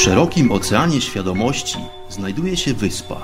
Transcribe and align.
szerokim 0.00 0.52
oceanie 0.52 1.00
świadomości 1.00 1.78
znajduje 2.08 2.56
się 2.56 2.74
wyspa. 2.74 3.16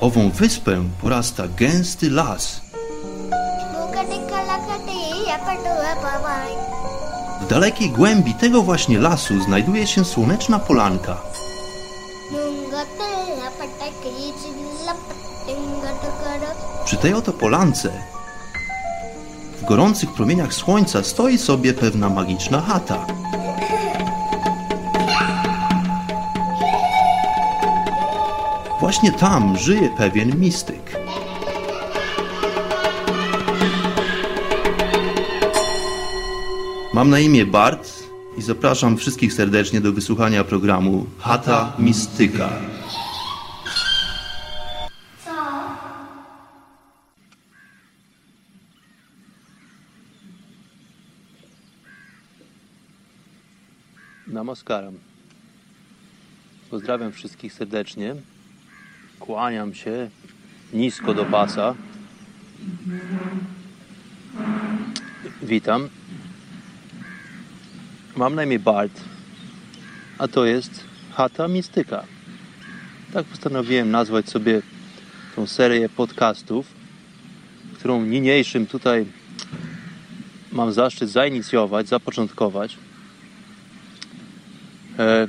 Ową 0.00 0.30
wyspę 0.30 0.84
porasta 1.02 1.44
gęsty 1.48 2.10
las. 2.10 2.60
W 7.40 7.46
dalekiej 7.46 7.90
głębi 7.90 8.34
tego 8.34 8.62
właśnie 8.62 8.98
lasu 8.98 9.42
znajduje 9.42 9.86
się 9.86 10.04
słoneczna 10.04 10.58
polanka. 10.58 11.16
Przy 16.84 16.96
tej 16.96 17.14
oto 17.14 17.32
polance 17.32 17.90
w 19.64 19.66
gorących 19.66 20.12
promieniach 20.12 20.54
słońca 20.54 21.02
stoi 21.02 21.38
sobie 21.38 21.74
pewna 21.74 22.08
magiczna 22.10 22.60
chata. 22.60 23.06
Właśnie 28.84 29.12
tam 29.12 29.56
żyje 29.56 29.90
pewien 29.96 30.40
mistyk. 30.40 30.96
Mam 36.94 37.10
na 37.10 37.18
imię 37.18 37.46
Bart 37.46 37.92
i 38.38 38.42
zapraszam 38.42 38.96
wszystkich 38.96 39.32
serdecznie 39.32 39.80
do 39.80 39.92
wysłuchania 39.92 40.44
programu 40.44 41.06
Chata 41.18 41.72
Mistyka. 41.78 42.48
Namaskaram. 54.26 54.94
Pozdrawiam 56.70 57.12
wszystkich 57.12 57.52
serdecznie. 57.52 58.16
Kłaniam 59.24 59.74
się 59.74 60.10
nisko 60.72 61.14
do 61.14 61.24
pasa. 61.24 61.74
Witam. 65.42 65.88
Mam 68.16 68.34
na 68.34 68.44
imię 68.44 68.58
Bart, 68.58 69.00
a 70.18 70.28
to 70.28 70.44
jest 70.44 70.84
Chata 71.12 71.48
Mistyka. 71.48 72.04
Tak 73.12 73.26
postanowiłem 73.26 73.90
nazwać 73.90 74.28
sobie 74.28 74.62
tą 75.36 75.46
serię 75.46 75.88
podcastów, 75.88 76.66
którą 77.78 78.04
niniejszym 78.04 78.66
tutaj 78.66 79.06
mam 80.52 80.72
zaszczyt 80.72 81.10
zainicjować, 81.10 81.88
zapoczątkować. 81.88 82.76
E, 84.98 85.28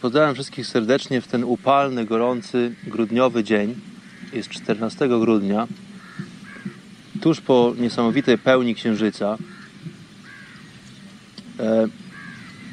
pozdrawiam 0.00 0.34
wszystkich 0.34 0.66
serdecznie 0.66 1.20
w 1.20 1.28
ten 1.28 1.44
upalny, 1.44 2.04
gorący, 2.04 2.74
grudniowy 2.86 3.44
dzień. 3.44 3.74
Jest 4.32 4.48
14 4.48 5.08
grudnia, 5.08 5.66
tuż 7.20 7.40
po 7.40 7.74
niesamowitej 7.78 8.38
pełni 8.38 8.74
księżyca. 8.74 9.38
E, 11.60 11.88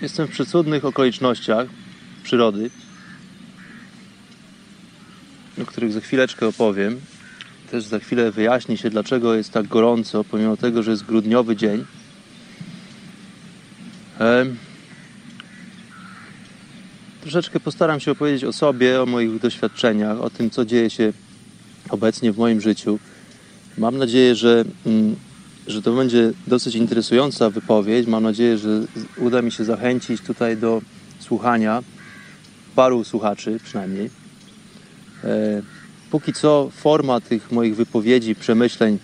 jestem 0.01 0.27
w 0.27 0.31
przecudnych 0.31 0.85
okolicznościach 0.85 1.67
przyrody, 2.23 2.69
o 5.61 5.65
których 5.65 5.93
za 5.93 6.01
chwileczkę 6.01 6.47
opowiem. 6.47 7.01
Też 7.71 7.83
za 7.83 7.99
chwilę 7.99 8.31
wyjaśni 8.31 8.77
się, 8.77 8.89
dlaczego 8.89 9.33
jest 9.33 9.51
tak 9.51 9.67
gorąco, 9.67 10.23
pomimo 10.23 10.57
tego, 10.57 10.83
że 10.83 10.91
jest 10.91 11.05
grudniowy 11.05 11.55
dzień. 11.55 11.85
Troszeczkę 17.23 17.59
postaram 17.59 17.99
się 17.99 18.11
opowiedzieć 18.11 18.43
o 18.43 18.53
sobie, 18.53 19.01
o 19.01 19.05
moich 19.05 19.39
doświadczeniach, 19.39 20.21
o 20.21 20.29
tym, 20.29 20.49
co 20.49 20.65
dzieje 20.65 20.89
się 20.89 21.13
obecnie 21.89 22.31
w 22.31 22.37
moim 22.37 22.61
życiu. 22.61 22.99
Mam 23.77 23.97
nadzieję, 23.97 24.35
że, 24.35 24.65
mm, 24.85 25.15
że 25.67 25.81
to 25.81 25.93
będzie 25.93 26.31
dosyć 26.47 26.75
interesująca 26.75 27.49
wypowiedź. 27.49 28.07
Mam 28.07 28.23
nadzieję, 28.23 28.57
że 28.57 28.81
uda 29.17 29.41
mi 29.41 29.51
się 29.51 29.63
zachęcić 29.63 30.21
tutaj 30.21 30.57
do 30.57 30.81
słuchania 31.19 31.83
paru 32.75 33.03
słuchaczy 33.03 33.59
przynajmniej. 33.63 34.09
E, 35.23 35.61
póki 36.11 36.33
co 36.33 36.69
forma 36.71 37.21
tych 37.21 37.51
moich 37.51 37.75
wypowiedzi, 37.75 38.35
przemyśleń 38.35 38.99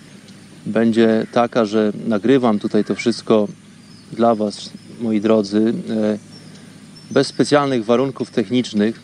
będzie 0.65 1.27
taka, 1.31 1.65
że 1.65 1.91
nagrywam 2.07 2.59
tutaj 2.59 2.83
to 2.83 2.95
wszystko 2.95 3.47
dla 4.11 4.35
Was, 4.35 4.69
moi 5.01 5.21
drodzy, 5.21 5.73
e, 5.89 6.28
bez 7.11 7.27
specjalnych 7.27 7.85
warunków 7.85 8.31
technicznych. 8.31 8.99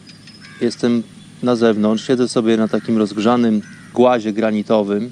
Jestem 0.62 1.04
na 1.44 1.56
zewnątrz, 1.56 2.08
siedzę 2.08 2.28
sobie 2.28 2.58
na 2.58 2.68
takim 2.68 2.98
rozgrzanym 2.98 3.62
głazie 3.94 4.34
granitowym, 4.34 5.12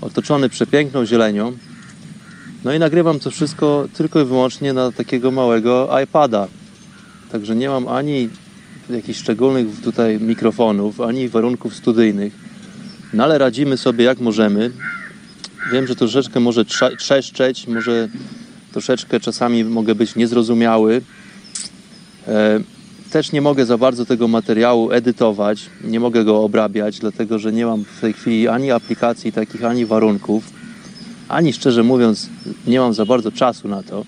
otoczony 0.00 0.48
przepiękną 0.48 1.06
zielenią. 1.06 1.52
No 2.64 2.72
i 2.72 2.78
nagrywam 2.78 3.20
to 3.20 3.30
wszystko 3.30 3.88
tylko 3.94 4.20
i 4.20 4.24
wyłącznie 4.24 4.72
na 4.72 4.92
takiego 4.92 5.30
małego 5.30 6.00
iPada. 6.04 6.48
Także 7.32 7.56
nie 7.56 7.68
mam 7.68 7.88
ani 7.88 8.28
jakichś 8.90 9.18
szczególnych 9.18 9.66
tutaj 9.84 10.20
mikrofonów, 10.20 11.00
ani 11.00 11.28
warunków 11.28 11.74
studyjnych. 11.74 12.32
No 13.12 13.24
ale 13.24 13.38
radzimy 13.38 13.76
sobie 13.76 14.04
jak 14.04 14.20
możemy. 14.20 14.70
Wiem, 15.72 15.86
że 15.86 15.96
troszeczkę 15.96 16.40
może 16.40 16.64
trzeszczeć, 16.98 17.66
może 17.66 18.08
troszeczkę 18.72 19.20
czasami 19.20 19.64
mogę 19.64 19.94
być 19.94 20.16
niezrozumiały. 20.16 21.02
E, 22.28 22.60
też 23.10 23.32
nie 23.32 23.40
mogę 23.40 23.66
za 23.66 23.78
bardzo 23.78 24.06
tego 24.06 24.28
materiału 24.28 24.92
edytować, 24.92 25.66
nie 25.84 26.00
mogę 26.00 26.24
go 26.24 26.44
obrabiać, 26.44 26.98
dlatego 26.98 27.38
że 27.38 27.52
nie 27.52 27.66
mam 27.66 27.84
w 27.84 28.00
tej 28.00 28.12
chwili 28.12 28.48
ani 28.48 28.70
aplikacji 28.70 29.32
takich, 29.32 29.64
ani 29.64 29.86
warunków, 29.86 30.44
ani 31.28 31.52
szczerze 31.52 31.82
mówiąc, 31.82 32.28
nie 32.66 32.80
mam 32.80 32.94
za 32.94 33.06
bardzo 33.06 33.32
czasu 33.32 33.68
na 33.68 33.82
to. 33.82 34.04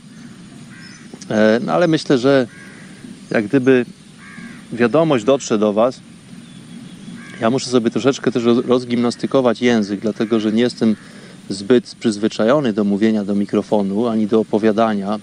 E, 1.31 1.61
no 1.65 1.73
ale 1.73 1.89
myślę, 1.89 2.19
że 2.19 2.47
jak 3.31 3.47
gdyby 3.47 3.85
wiadomość 4.73 5.25
dotrze 5.25 5.59
do 5.59 5.73
Was, 5.73 6.01
ja 7.41 7.51
muszę 7.51 7.71
sobie 7.71 7.91
troszeczkę 7.91 8.33
też 8.33 8.45
rozgimnastykować 8.45 9.63
język, 9.63 10.01
dlatego 10.01 10.41
że 10.41 10.53
nie 10.53 10.63
jestem 10.63 10.97
zbyt 11.49 11.95
przyzwyczajony 12.01 12.73
do 12.73 12.85
mówienia 12.85 13.25
do 13.25 13.35
mikrofonu 13.35 14.09
ani 14.09 14.27
do 14.27 14.41
opowiadania 14.41 15.19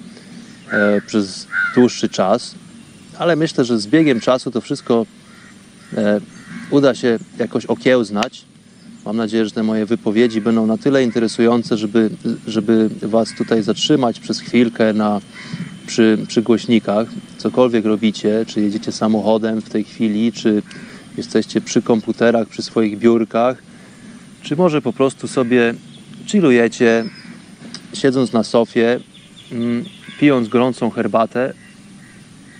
e, 0.71 1.01
przez 1.01 1.47
dłuższy 1.75 2.09
czas 2.09 2.55
ale 3.19 3.35
myślę, 3.35 3.65
że 3.65 3.79
z 3.79 3.87
biegiem 3.87 4.19
czasu 4.19 4.51
to 4.51 4.61
wszystko 4.61 5.05
e, 5.97 6.21
uda 6.69 6.95
się 6.95 7.19
jakoś 7.39 7.65
okiełznać. 7.65 8.45
Mam 9.05 9.17
nadzieję, 9.17 9.45
że 9.45 9.51
te 9.51 9.63
moje 9.63 9.85
wypowiedzi 9.85 10.41
będą 10.41 10.67
na 10.67 10.77
tyle 10.77 11.03
interesujące, 11.03 11.77
żeby, 11.77 12.09
żeby 12.47 12.89
Was 13.01 13.33
tutaj 13.37 13.63
zatrzymać 13.63 14.19
przez 14.19 14.39
chwilkę 14.39 14.93
na, 14.93 15.21
przy, 15.87 16.17
przy 16.27 16.41
głośnikach. 16.41 17.07
Cokolwiek 17.37 17.85
robicie, 17.85 18.45
czy 18.47 18.61
jedziecie 18.61 18.91
samochodem 18.91 19.61
w 19.61 19.69
tej 19.69 19.83
chwili, 19.83 20.31
czy 20.31 20.61
jesteście 21.17 21.61
przy 21.61 21.81
komputerach, 21.81 22.47
przy 22.47 22.61
swoich 22.61 22.97
biurkach, 22.97 23.57
czy 24.41 24.55
może 24.55 24.81
po 24.81 24.93
prostu 24.93 25.27
sobie 25.27 25.73
chillujecie, 26.27 27.05
siedząc 27.93 28.33
na 28.33 28.43
sofie, 28.43 28.99
mm, 29.51 29.85
pijąc 30.19 30.47
gorącą 30.47 30.89
herbatę, 30.89 31.53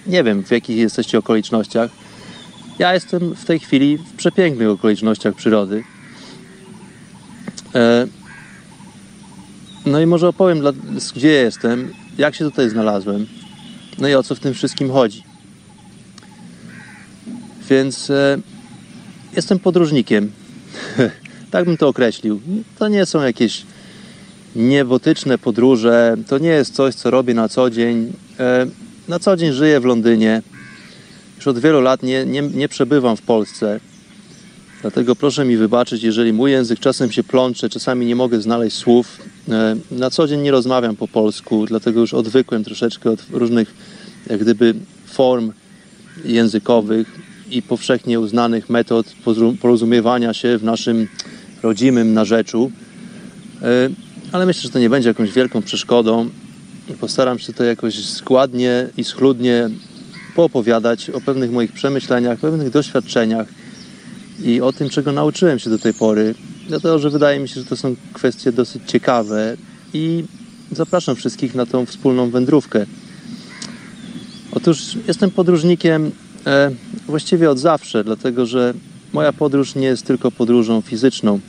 nie 0.08 0.24
wiem, 0.24 0.44
w 0.44 0.52
jakich 0.52 0.78
jesteście 0.78 1.18
okolicznościach. 1.18 1.92
Ja 2.80 2.94
jestem 2.94 3.36
w 3.36 3.46
tej 3.46 3.60
chwili 3.60 3.98
w 3.98 4.14
przepięknych 4.14 4.70
okolicznościach 4.70 5.36
przyrody. 5.36 5.84
E, 7.76 8.08
no 9.86 10.02
i 10.02 10.06
może 10.06 10.28
opowiem, 10.28 10.62
gdzie 11.16 11.32
jestem, 11.32 11.94
jak 12.18 12.36
się 12.36 12.46
tutaj 12.46 12.69
znalazłem, 12.69 13.28
no 13.98 14.07
i 14.07 14.13
o 14.13 14.24
co 14.24 14.36
w 14.36 14.40
tym 14.40 14.54
wszystkim 14.54 14.92
chodzi. 14.92 15.24
Więc 17.69 18.10
e, 18.10 18.38
jestem 19.36 19.60
podróżnikiem. 19.60 20.31
tak 21.51 21.66
bym 21.66 21.78
to 21.78 21.88
określił. 21.88 22.42
To 22.80 22.88
nie 22.88 23.06
są 23.06 23.22
jakieś 23.22 23.66
niebotyczne 24.56 25.38
podróże, 25.38 26.16
to 26.28 26.38
nie 26.38 26.50
jest 26.50 26.74
coś, 26.74 26.96
co 26.96 27.12
robię 27.12 27.34
na 27.34 27.50
co 27.50 27.69
dzień. 27.69 28.13
Na 29.07 29.19
co 29.19 29.38
dzień 29.38 29.54
żyję 29.54 29.80
w 29.80 29.86
Londynie. 29.86 30.42
Już 31.36 31.48
od 31.48 31.60
wielu 31.60 31.81
lat 31.81 32.04
nie, 32.04 32.25
nie, 32.25 32.42
nie 32.42 32.69
przebywam 32.69 33.18
w 33.18 33.22
Polsce. 33.22 33.80
Dlatego 34.81 35.16
proszę 35.16 35.46
mi 35.46 35.57
wybaczyć, 35.57 36.04
jeżeli 36.04 36.34
mój 36.34 36.52
język 36.52 36.80
czasem 36.80 37.12
się 37.12 37.24
plącze, 37.24 37.69
czasami 37.69 38.06
nie 38.06 38.16
mogę 38.16 38.42
znaleźć 38.42 38.78
słów. 38.78 39.18
E, 39.50 39.75
na 39.92 40.10
co 40.10 40.28
dzień 40.28 40.42
nie 40.42 40.52
rozmawiam 40.52 40.96
po 40.96 41.07
polsku, 41.07 41.66
dlatego 41.66 42.00
już 42.00 42.13
odwykłem 42.13 42.63
troszeczkę 42.63 43.12
od 43.12 43.19
różnych 43.31 43.74
jak 44.30 44.40
gdyby 44.40 44.74
form 45.06 45.51
językowych 46.25 47.19
i 47.51 47.62
powszechnie 47.62 48.19
uznanych 48.19 48.69
metod 48.69 49.06
porozumiewania 49.62 50.34
się 50.34 50.58
w 50.58 50.63
naszym 50.63 51.08
rodzimym 51.63 52.13
narzeczu. 52.13 52.72
E, 53.62 53.90
ale 54.31 54.46
myślę, 54.46 54.62
że 54.62 54.69
to 54.69 54.80
nie 54.80 54.90
będzie 54.90 55.10
jakąś 55.10 55.31
wielką 55.31 55.62
przeszkodą 55.62 56.30
postaram 56.94 57.40
się 57.40 57.46
tutaj 57.46 57.68
jakoś 57.68 58.06
składnie 58.06 58.90
i 58.98 59.04
schludnie 59.04 59.70
poopowiadać 60.36 61.10
o 61.10 61.22
pewnych 61.22 61.52
moich 61.52 61.72
przemyśleniach, 61.72 62.40
pewnych 62.40 62.70
doświadczeniach 62.70 63.48
i 64.44 64.62
o 64.62 64.74
tym, 64.74 64.90
czego 64.90 65.12
nauczyłem 65.12 65.60
się 65.60 65.70
do 65.70 65.80
tej 65.80 65.94
pory. 65.94 66.36
Dlatego, 66.68 67.00
że 67.00 67.10
wydaje 67.10 67.40
mi 67.40 67.48
się, 67.50 67.56
że 67.56 67.66
to 67.66 67.78
są 67.78 67.96
kwestie 68.14 68.52
dosyć 68.52 68.84
ciekawe 68.88 69.58
i 69.94 70.24
zapraszam 70.72 71.16
wszystkich 71.16 71.56
na 71.56 71.66
tą 71.66 71.86
wspólną 71.86 72.30
wędrówkę. 72.30 72.86
Otóż 74.52 74.98
jestem 75.08 75.32
podróżnikiem 75.32 76.12
e, 76.46 76.72
właściwie 77.08 77.50
od 77.50 77.60
zawsze, 77.60 78.04
dlatego 78.04 78.46
że 78.46 78.74
moja 79.14 79.34
podróż 79.34 79.76
nie 79.76 79.88
jest 79.88 80.06
tylko 80.06 80.32
podróżą 80.32 80.82
fizyczną. 80.82 81.40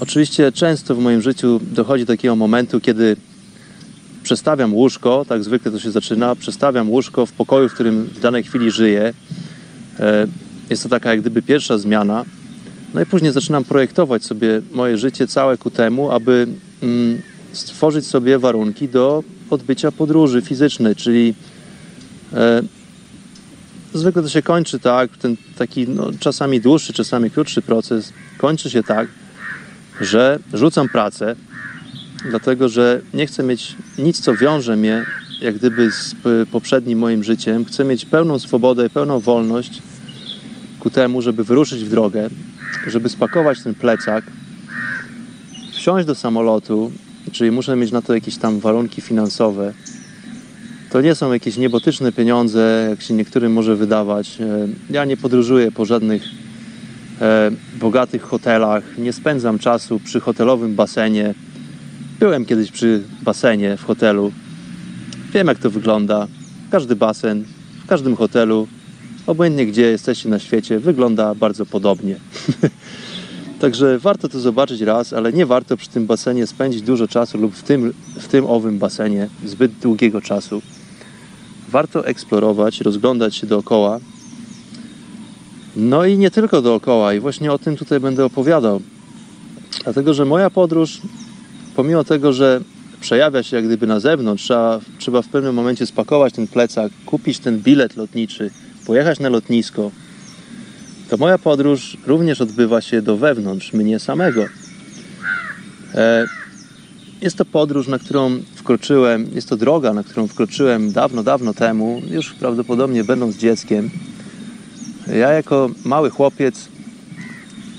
Oczywiście 0.00 0.52
często 0.52 0.94
w 0.94 0.98
moim 0.98 1.22
życiu 1.22 1.60
dochodzi 1.72 2.04
do 2.04 2.12
takiego 2.12 2.36
momentu, 2.36 2.80
kiedy 2.80 3.16
przestawiam 4.22 4.74
łóżko, 4.74 5.24
tak 5.28 5.44
zwykle 5.44 5.72
to 5.72 5.78
się 5.78 5.90
zaczyna, 5.90 6.36
przestawiam 6.36 6.90
łóżko 6.90 7.26
w 7.26 7.32
pokoju, 7.32 7.68
w 7.68 7.74
którym 7.74 8.04
w 8.04 8.20
danej 8.20 8.42
chwili 8.42 8.70
żyję. 8.70 9.14
E, 10.00 10.26
jest 10.70 10.82
to 10.82 10.88
taka 10.88 11.10
jak 11.10 11.20
gdyby 11.20 11.42
pierwsza 11.42 11.78
zmiana. 11.78 12.24
No 12.94 13.00
i 13.00 13.06
później 13.06 13.32
zaczynam 13.32 13.64
projektować 13.64 14.24
sobie 14.24 14.62
moje 14.72 14.98
życie 14.98 15.26
całe 15.26 15.58
ku 15.58 15.70
temu, 15.70 16.10
aby 16.10 16.46
mm, 16.82 17.22
stworzyć 17.52 18.06
sobie 18.06 18.38
warunki 18.38 18.88
do 18.88 19.24
odbycia 19.50 19.92
podróży 19.92 20.42
fizycznej, 20.42 20.96
czyli 20.96 21.34
e, 22.32 22.62
zwykle 23.94 24.22
to 24.22 24.28
się 24.28 24.42
kończy 24.42 24.78
tak, 24.78 25.16
ten 25.16 25.36
taki 25.56 25.88
no, 25.88 26.10
czasami 26.20 26.60
dłuższy, 26.60 26.92
czasami 26.92 27.30
krótszy 27.30 27.62
proces 27.62 28.12
kończy 28.38 28.70
się 28.70 28.82
tak, 28.82 29.08
że 30.00 30.38
rzucam 30.54 30.88
pracę, 30.88 31.36
dlatego 32.30 32.68
że 32.68 33.00
nie 33.14 33.26
chcę 33.26 33.42
mieć 33.42 33.76
nic, 33.98 34.20
co 34.20 34.34
wiąże 34.34 34.76
mnie 34.76 35.04
jak 35.42 35.54
gdyby 35.54 35.90
z 35.90 36.14
poprzednim 36.52 36.98
moim 36.98 37.24
życiem. 37.24 37.64
Chcę 37.64 37.84
mieć 37.84 38.04
pełną 38.04 38.38
swobodę, 38.38 38.90
pełną 38.90 39.20
wolność 39.20 39.82
ku 40.80 40.90
temu, 40.90 41.22
żeby 41.22 41.44
wyruszyć 41.44 41.84
w 41.84 41.88
drogę, 41.88 42.28
żeby 42.86 43.08
spakować 43.08 43.62
ten 43.62 43.74
plecak, 43.74 44.24
wsiąść 45.72 46.06
do 46.06 46.14
samolotu, 46.14 46.92
czyli 47.32 47.50
muszę 47.50 47.76
mieć 47.76 47.92
na 47.92 48.02
to 48.02 48.14
jakieś 48.14 48.36
tam 48.36 48.60
warunki 48.60 49.00
finansowe. 49.00 49.72
To 50.90 51.00
nie 51.00 51.14
są 51.14 51.32
jakieś 51.32 51.56
niebotyczne 51.56 52.12
pieniądze, 52.12 52.86
jak 52.90 53.02
się 53.02 53.14
niektórym 53.14 53.52
może 53.52 53.76
wydawać. 53.76 54.40
E, 54.40 54.68
ja 54.90 55.04
nie 55.04 55.16
podróżuję 55.16 55.72
po 55.72 55.84
żadnych 55.84 56.22
e, 57.20 57.50
bogatych 57.80 58.22
hotelach, 58.22 58.98
nie 58.98 59.12
spędzam 59.12 59.58
czasu 59.58 60.00
przy 60.04 60.20
hotelowym 60.20 60.74
basenie. 60.74 61.34
Byłem 62.18 62.44
kiedyś 62.44 62.70
przy 62.70 63.02
basenie 63.22 63.76
w 63.76 63.84
hotelu. 63.84 64.32
Wiem, 65.34 65.46
jak 65.46 65.58
to 65.58 65.70
wygląda. 65.70 66.28
Każdy 66.70 66.96
basen, 66.96 67.44
w 67.84 67.86
każdym 67.86 68.16
hotelu, 68.16 68.68
obojętnie 69.26 69.66
gdzie 69.66 69.82
jesteście 69.82 70.28
na 70.28 70.38
świecie, 70.38 70.80
wygląda 70.80 71.34
bardzo 71.34 71.66
podobnie. 71.66 72.16
Także 73.60 73.98
warto 73.98 74.28
to 74.28 74.40
zobaczyć 74.40 74.80
raz, 74.80 75.12
ale 75.12 75.32
nie 75.32 75.46
warto 75.46 75.76
przy 75.76 75.88
tym 75.88 76.06
basenie 76.06 76.46
spędzić 76.46 76.82
dużo 76.82 77.08
czasu 77.08 77.38
lub 77.38 77.54
w 77.54 77.62
tym, 77.62 77.92
w 78.16 78.28
tym 78.28 78.46
owym 78.46 78.78
basenie 78.78 79.28
zbyt 79.44 79.72
długiego 79.72 80.20
czasu. 80.20 80.62
Warto 81.68 82.06
eksplorować, 82.06 82.80
rozglądać 82.80 83.36
się 83.36 83.46
dookoła. 83.46 84.00
No 85.76 86.04
i 86.06 86.18
nie 86.18 86.30
tylko 86.30 86.62
dookoła, 86.62 87.14
i 87.14 87.20
właśnie 87.20 87.52
o 87.52 87.58
tym 87.58 87.76
tutaj 87.76 88.00
będę 88.00 88.24
opowiadał. 88.24 88.80
Dlatego, 89.84 90.14
że 90.14 90.24
moja 90.24 90.50
podróż, 90.50 91.00
pomimo 91.76 92.04
tego, 92.04 92.32
że 92.32 92.60
przejawia 93.00 93.42
się 93.42 93.56
jak 93.56 93.66
gdyby 93.66 93.86
na 93.86 94.00
zewnątrz, 94.00 94.44
trzeba, 94.44 94.80
trzeba 94.98 95.22
w 95.22 95.28
pewnym 95.28 95.54
momencie 95.54 95.86
spakować 95.86 96.34
ten 96.34 96.46
plecak, 96.46 96.92
kupić 97.06 97.38
ten 97.38 97.58
bilet 97.58 97.96
lotniczy, 97.96 98.50
pojechać 98.86 99.20
na 99.20 99.28
lotnisko, 99.28 99.90
to 101.12 101.16
moja 101.16 101.38
podróż 101.38 101.96
również 102.06 102.40
odbywa 102.40 102.80
się 102.80 103.02
do 103.02 103.16
wewnątrz 103.16 103.72
mnie 103.72 103.98
samego. 103.98 104.44
E, 105.94 106.26
jest 107.22 107.36
to 107.36 107.44
podróż, 107.44 107.88
na 107.88 107.98
którą 107.98 108.38
wkroczyłem, 108.54 109.26
jest 109.34 109.48
to 109.48 109.56
droga, 109.56 109.92
na 109.92 110.02
którą 110.04 110.26
wkroczyłem 110.26 110.92
dawno, 110.92 111.22
dawno 111.22 111.54
temu, 111.54 112.02
już 112.10 112.32
prawdopodobnie 112.32 113.04
będąc 113.04 113.36
dzieckiem. 113.36 113.90
Ja 115.06 115.30
jako 115.30 115.70
mały 115.84 116.10
chłopiec 116.10 116.68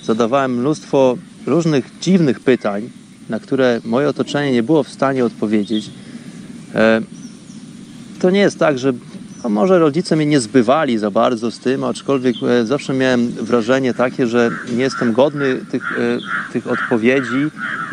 zadawałem 0.04 0.60
mnóstwo 0.60 1.18
różnych 1.46 2.00
dziwnych 2.02 2.40
pytań, 2.40 2.90
na 3.30 3.40
które 3.40 3.82
moje 3.86 4.10
otoczenie 4.10 4.52
nie 4.52 4.64
było 4.64 4.84
w 4.84 4.90
stanie 4.90 5.26
odpowiedzieć. 5.26 5.90
E, 6.76 7.02
to 8.20 8.30
nie 8.30 8.40
jest 8.40 8.60
tak, 8.60 8.80
że 8.80 8.94
może 9.50 9.80
rodzice 9.80 10.16
mnie 10.16 10.26
nie 10.26 10.40
zbywali 10.40 10.98
za 10.98 11.12
bardzo 11.12 11.52
z 11.52 11.60
tym, 11.60 11.84
aczkolwiek 11.84 12.36
e, 12.44 12.66
zawsze 12.66 12.94
miałem 12.94 13.28
wrażenie 13.28 13.94
takie, 13.94 14.28
że 14.28 14.52
nie 14.76 14.84
jestem 14.84 15.14
godny 15.14 15.66
tych, 15.72 16.00
e, 16.00 16.20
tych 16.54 16.68
odpowiedzi. 16.68 17.52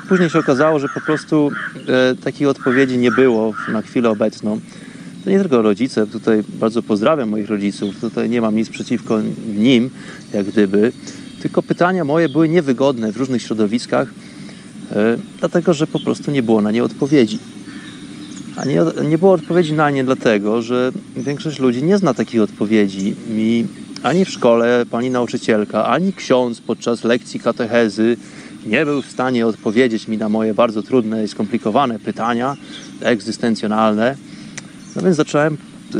Później 0.09 0.31
się 0.31 0.39
okazało, 0.39 0.79
że 0.79 0.89
po 0.89 1.01
prostu 1.01 1.51
takich 2.25 2.49
odpowiedzi 2.49 2.99
nie 2.99 3.11
było 3.11 3.55
na 3.73 3.83
chwilę 3.83 4.11
obecną. 4.11 4.61
To 5.25 5.31
nie 5.31 5.41
tylko 5.41 5.63
rodzice, 5.63 6.07
tutaj 6.07 6.43
bardzo 6.49 6.83
pozdrawiam 6.83 7.29
moich 7.29 7.49
rodziców, 7.49 8.01
tutaj 8.01 8.31
nie 8.31 8.41
mam 8.41 8.57
nic 8.57 8.69
przeciwko 8.69 9.21
nim, 9.57 9.91
jak 10.33 10.47
gdyby, 10.47 10.93
tylko 11.43 11.63
pytania 11.63 12.05
moje 12.05 12.29
były 12.29 12.49
niewygodne 12.49 13.13
w 13.13 13.17
różnych 13.17 13.43
środowiskach, 13.43 14.09
dlatego 15.39 15.75
że 15.75 15.87
po 15.87 16.01
prostu 16.01 16.31
nie 16.31 16.43
było 16.43 16.63
na 16.63 16.71
nie 16.71 16.85
odpowiedzi. 16.85 17.39
A 18.57 18.65
nie, 18.65 18.81
nie 19.09 19.19
było 19.19 19.33
odpowiedzi 19.33 19.73
na 19.73 19.91
nie 19.91 20.05
dlatego, 20.05 20.63
że 20.63 20.93
większość 21.17 21.59
ludzi 21.59 21.83
nie 21.83 21.99
zna 21.99 22.15
takich 22.15 22.43
odpowiedzi. 22.43 23.15
Mi 23.29 23.67
ani 24.03 24.25
w 24.25 24.31
szkole 24.31 24.87
pani 24.91 25.11
nauczycielka, 25.11 25.87
ani 25.87 26.13
ksiądz 26.13 26.61
podczas 26.61 27.05
lekcji 27.05 27.41
katechezy 27.41 28.17
nie 28.67 28.85
był 28.85 29.03
w 29.03 29.07
stanie 29.07 29.47
odpowiedzieć 29.47 30.09
mi 30.09 30.19
na 30.19 30.29
moje 30.29 30.55
bardzo 30.55 30.83
trudne 30.83 31.25
i 31.25 31.29
skomplikowane 31.29 31.99
pytania 31.99 32.57
egzystencjonalne. 33.01 34.17
No 34.97 35.03
więc 35.03 35.17
zacząłem 35.17 35.57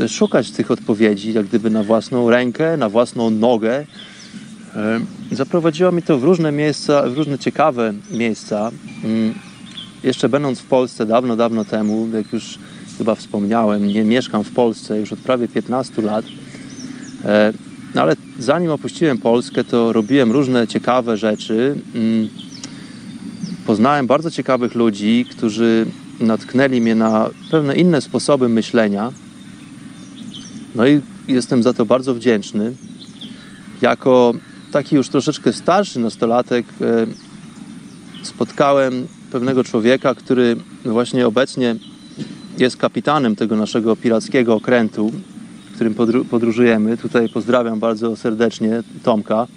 szukać 0.07 0.51
tych 0.51 0.71
odpowiedzi, 0.71 1.33
jak 1.33 1.45
gdyby 1.45 1.69
na 1.69 1.83
własną 1.83 2.29
rękę, 2.29 2.77
na 2.77 2.89
własną 2.89 3.29
nogę. 3.29 3.85
Zaprowadziło 5.31 5.91
mi 5.91 6.01
to 6.01 6.17
w 6.17 6.23
różne 6.23 6.51
miejsca, 6.51 7.09
w 7.09 7.17
różne 7.17 7.39
ciekawe 7.39 7.93
miejsca. 8.11 8.71
Mm, 9.03 9.33
jeszcze 10.03 10.29
będąc 10.29 10.59
w 10.59 10.65
Polsce 10.65 11.05
dawno, 11.05 11.35
dawno 11.35 11.65
temu, 11.65 12.07
jak 12.13 12.33
już 12.33 12.59
chyba 12.97 13.15
wspomniałem, 13.15 13.87
nie 13.87 14.03
mieszkam 14.03 14.43
w 14.43 14.51
Polsce 14.51 14.99
już 14.99 15.13
od 15.13 15.19
prawie 15.19 15.47
15 15.47 16.01
lat. 16.01 16.25
No 17.95 18.01
ale 18.01 18.15
zanim 18.39 18.71
opuściłem 18.71 19.17
Polskę, 19.17 19.63
to 19.63 19.93
robiłem 19.93 20.31
różne 20.31 20.67
ciekawe 20.67 21.17
rzeczy. 21.17 21.75
Mm, 21.95 22.29
poznałem 23.65 24.07
bardzo 24.07 24.31
ciekawych 24.31 24.75
ludzi, 24.75 25.25
którzy 25.31 25.85
natknęli 26.19 26.81
mnie 26.81 26.95
na 26.95 27.29
pewne 27.51 27.75
inne 27.75 28.01
sposoby 28.01 28.49
myślenia. 28.49 29.11
No 30.75 30.87
i 30.87 31.01
jestem 31.27 31.63
za 31.63 31.73
to 31.73 31.85
bardzo 31.85 32.15
wdzięczny. 32.15 32.73
Jako 33.81 34.33
taki 34.71 34.95
już 34.95 35.09
troszeczkę 35.09 35.53
starszy 35.53 35.99
nastolatek 35.99 36.65
e, 36.81 37.07
spotkałem 38.23 39.07
pewnego 39.31 39.63
człowieka, 39.63 40.15
który 40.15 40.55
właśnie 40.85 41.27
obecnie 41.27 41.75
jest 42.57 42.77
kapitanem 42.77 43.35
tego 43.35 43.55
naszego 43.55 43.95
pirackiego 43.95 44.55
okrętu, 44.55 45.11
którym 45.75 45.95
podróżujemy. 46.29 46.97
Tutaj 46.97 47.29
pozdrawiam 47.29 47.79
bardzo 47.79 48.15
serdecznie 48.15 48.83
Tomka. 49.03 49.47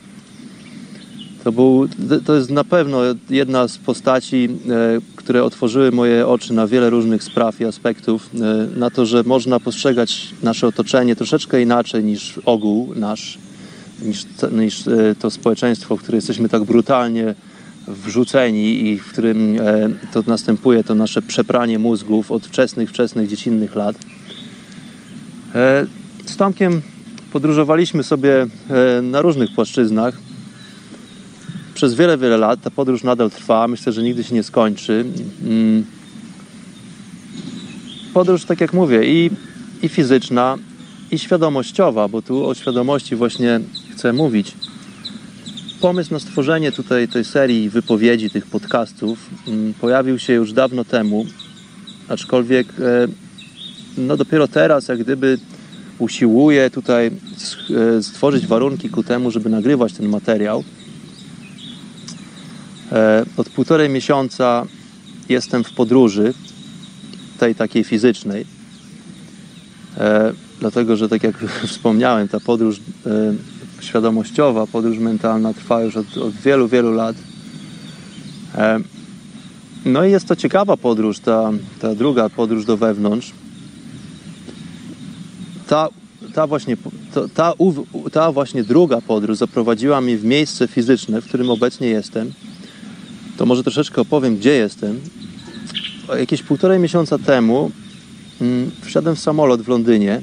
To, 1.44 1.52
był, 1.52 1.88
to 2.24 2.34
jest 2.34 2.50
na 2.50 2.64
pewno 2.64 3.00
jedna 3.30 3.68
z 3.68 3.78
postaci, 3.78 4.48
e, 4.70 5.00
które 5.16 5.44
otworzyły 5.44 5.92
moje 5.92 6.26
oczy 6.26 6.52
na 6.52 6.66
wiele 6.66 6.90
różnych 6.90 7.22
spraw 7.22 7.60
i 7.60 7.64
aspektów, 7.64 8.30
e, 8.34 8.78
na 8.78 8.90
to, 8.90 9.06
że 9.06 9.22
można 9.22 9.60
postrzegać 9.60 10.28
nasze 10.42 10.66
otoczenie 10.66 11.16
troszeczkę 11.16 11.62
inaczej 11.62 12.04
niż 12.04 12.40
ogół 12.44 12.92
nasz, 12.96 13.38
niż, 14.02 14.26
niż 14.52 14.88
e, 14.88 15.14
to 15.18 15.30
społeczeństwo, 15.30 15.96
w 15.96 16.02
które 16.02 16.18
jesteśmy 16.18 16.48
tak 16.48 16.64
brutalnie 16.64 17.34
wrzuceni 17.88 18.88
i 18.88 18.98
w 18.98 19.06
którym 19.06 19.56
e, 19.60 19.90
to 20.12 20.22
następuje 20.26 20.84
to 20.84 20.94
nasze 20.94 21.22
przepranie 21.22 21.78
mózgów 21.78 22.32
od 22.32 22.46
wczesnych, 22.46 22.90
wczesnych, 22.90 23.28
dziecinnych 23.28 23.74
lat. 23.74 23.96
E, 25.54 25.86
z 26.26 26.36
Tomkiem 26.36 26.82
podróżowaliśmy 27.32 28.02
sobie 28.02 28.46
na 29.02 29.22
różnych 29.22 29.54
płaszczyznach. 29.54 30.18
Przez 31.74 31.94
wiele, 31.94 32.18
wiele 32.18 32.36
lat 32.36 32.60
ta 32.60 32.70
podróż 32.70 33.02
nadal 33.02 33.30
trwa. 33.30 33.68
Myślę, 33.68 33.92
że 33.92 34.02
nigdy 34.02 34.24
się 34.24 34.34
nie 34.34 34.42
skończy. 34.42 35.04
Mm. 35.44 35.84
Podróż, 38.14 38.44
tak 38.44 38.60
jak 38.60 38.72
mówię, 38.72 39.04
i, 39.04 39.30
i 39.82 39.88
fizyczna, 39.88 40.58
i 41.10 41.18
świadomościowa, 41.18 42.08
bo 42.08 42.22
tu 42.22 42.46
o 42.46 42.54
świadomości 42.54 43.16
właśnie 43.16 43.60
chcę 43.94 44.12
mówić 44.12 44.54
pomysł 45.84 46.12
na 46.12 46.18
stworzenie 46.18 46.72
tutaj 46.72 47.08
tej 47.08 47.24
serii 47.24 47.70
wypowiedzi, 47.70 48.30
tych 48.30 48.46
podcastów 48.46 49.30
mm, 49.48 49.74
pojawił 49.74 50.18
się 50.18 50.32
już 50.32 50.52
dawno 50.52 50.84
temu. 50.84 51.26
aczkolwiek 52.08 52.68
e, 52.68 53.08
no 53.98 54.16
dopiero 54.16 54.48
teraz 54.48 54.88
jak 54.88 54.98
gdyby 54.98 55.38
usiłuję 55.98 56.70
tutaj 56.70 57.06
e, 57.06 58.02
stworzyć 58.02 58.46
warunki 58.46 58.90
ku 58.90 59.02
temu, 59.02 59.30
żeby 59.30 59.50
nagrywać 59.50 59.92
ten 59.92 60.08
materiał. 60.08 60.64
E, 62.92 63.24
od 63.36 63.48
półtorej 63.48 63.88
miesiąca 63.88 64.66
jestem 65.28 65.64
w 65.64 65.72
podróży, 65.72 66.34
tej 67.38 67.54
takiej 67.54 67.84
fizycznej. 67.84 68.46
Dlatego, 70.60 70.96
że 70.96 71.08
tak 71.08 71.22
jak 71.22 71.38
wspomniałem, 71.66 72.28
ta 72.28 72.40
podróż 72.40 72.80
świadomościowa, 73.80 74.66
podróż 74.66 74.98
mentalna 74.98 75.54
trwa 75.54 75.82
już 75.82 75.96
od, 75.96 76.16
od 76.16 76.34
wielu, 76.34 76.68
wielu 76.68 76.92
lat. 76.92 77.16
No 79.84 80.04
i 80.04 80.10
jest 80.10 80.28
to 80.28 80.36
ciekawa 80.36 80.76
podróż, 80.76 81.18
ta, 81.18 81.50
ta 81.80 81.94
druga 81.94 82.28
podróż 82.28 82.64
do 82.64 82.76
wewnątrz 82.76 83.32
ta, 85.66 85.88
ta, 86.34 86.46
właśnie, 86.46 86.76
ta, 87.34 87.54
ta 88.12 88.32
właśnie 88.32 88.64
druga 88.64 89.00
podróż 89.00 89.36
zaprowadziła 89.36 90.00
mnie 90.00 90.18
w 90.18 90.24
miejsce 90.24 90.68
fizyczne, 90.68 91.20
w 91.20 91.28
którym 91.28 91.50
obecnie 91.50 91.88
jestem. 91.88 92.32
To 93.36 93.46
może 93.46 93.62
troszeczkę 93.62 94.00
opowiem, 94.00 94.36
gdzie 94.36 94.50
jestem. 94.50 95.00
Jakieś 96.18 96.42
półtorej 96.42 96.78
miesiąca 96.78 97.18
temu 97.18 97.70
mm, 98.40 98.70
wsiadłem 98.82 99.16
w 99.16 99.20
samolot 99.20 99.62
w 99.62 99.68
Londynie 99.68 100.20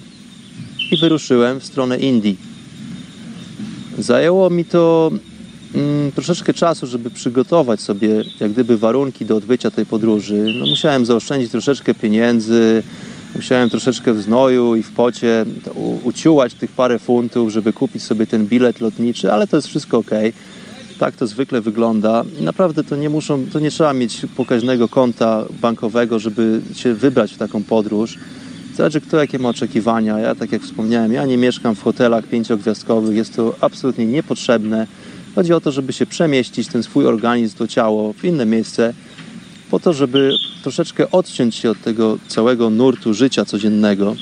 i 0.92 0.98
wyruszyłem 0.98 1.60
w 1.60 1.66
stronę 1.66 1.98
Indii. 1.98 2.38
Zajęło 4.00 4.50
mi 4.50 4.66
to 4.66 5.12
mm, 5.76 6.12
troszeczkę 6.12 6.54
czasu, 6.54 6.88
żeby 6.88 7.10
przygotować 7.10 7.82
sobie 7.82 8.24
jak 8.40 8.52
gdyby 8.52 8.78
warunki 8.78 9.26
do 9.26 9.36
odbycia 9.36 9.72
tej 9.72 9.86
podróży. 9.86 10.54
No, 10.60 10.66
musiałem 10.66 11.06
zaoszczędzić 11.06 11.52
troszeczkę 11.52 11.94
pieniędzy, 11.94 12.84
Musiałem 13.36 13.70
troszeczkę 13.70 14.14
w 14.14 14.22
znoju 14.22 14.76
i 14.76 14.84
w 14.84 14.92
pocie 14.92 15.46
uciułać 16.04 16.54
tych 16.54 16.72
parę 16.72 17.00
funtów, 17.00 17.52
żeby 17.52 17.74
kupić 17.74 18.04
sobie 18.04 18.28
ten 18.28 18.48
bilet 18.48 18.82
lotniczy, 18.82 19.34
ale 19.34 19.48
to 19.48 19.56
jest 19.56 19.68
wszystko 19.68 19.98
ok. 19.98 20.10
Tak 21.00 21.16
to 21.16 21.28
zwykle 21.28 21.62
wygląda. 21.62 22.24
Naprawdę 22.40 22.84
to 22.84 22.96
nie 22.96 23.10
muszą, 23.10 23.46
to 23.54 23.60
nie 23.60 23.72
trzeba 23.72 23.94
mieć 23.94 24.22
pokaźnego 24.36 24.88
konta 24.88 25.46
bankowego, 25.62 26.20
żeby 26.20 26.62
się 26.74 26.94
wybrać 26.94 27.34
w 27.34 27.38
taką 27.38 27.64
podróż. 27.64 28.18
Zależy 28.76 29.02
kto 29.02 29.18
jakie 29.18 29.40
ma 29.40 29.50
oczekiwania. 29.50 30.20
Ja 30.20 30.36
tak 30.36 30.52
jak 30.52 30.62
wspomniałem, 30.62 31.14
ja 31.14 31.26
nie 31.26 31.38
mieszkam 31.38 31.76
w 31.76 31.84
hotelach 31.84 32.28
pięciogwiazdkowych, 32.28 33.16
jest 33.16 33.36
to 33.36 33.56
absolutnie 33.62 34.06
niepotrzebne. 34.06 34.88
Chodzi 35.36 35.54
o 35.54 35.62
to, 35.62 35.72
żeby 35.72 35.94
się 35.94 36.06
przemieścić 36.06 36.68
ten 36.68 36.84
swój 36.84 37.06
organizm, 37.06 37.58
to 37.58 37.68
ciało 37.68 38.14
w 38.14 38.26
inne 38.26 38.46
miejsce, 38.46 38.94
po 39.72 39.80
to, 39.80 39.94
żeby 39.94 40.36
troszeczkę 40.64 41.12
odciąć 41.12 41.56
się 41.56 41.72
od 41.72 41.82
tego 41.82 42.18
całego 42.28 42.70
nurtu 42.70 43.14
życia 43.14 43.46
codziennego, 43.46 44.16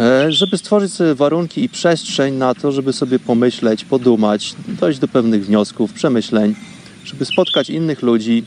e, 0.00 0.32
żeby 0.32 0.58
stworzyć 0.58 0.92
sobie 0.92 1.14
warunki 1.14 1.64
i 1.64 1.68
przestrzeń 1.68 2.34
na 2.34 2.54
to, 2.54 2.72
żeby 2.72 2.92
sobie 2.92 3.18
pomyśleć, 3.18 3.84
podumać, 3.84 4.54
dojść 4.68 4.98
do 4.98 5.08
pewnych 5.08 5.46
wniosków, 5.46 5.92
przemyśleń, 5.92 6.54
żeby 7.04 7.24
spotkać 7.24 7.70
innych 7.70 8.02
ludzi. 8.02 8.44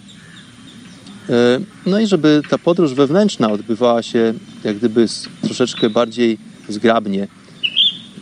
E, 1.30 1.60
no 1.86 2.00
i 2.00 2.08
żeby 2.08 2.42
ta 2.50 2.58
podróż 2.58 2.94
wewnętrzna 2.94 3.52
odbywała 3.52 4.04
się 4.04 4.34
jak 4.64 4.78
gdyby 4.78 5.06
troszeczkę 5.42 5.90
bardziej 5.90 6.38
zgrabnie 6.70 7.28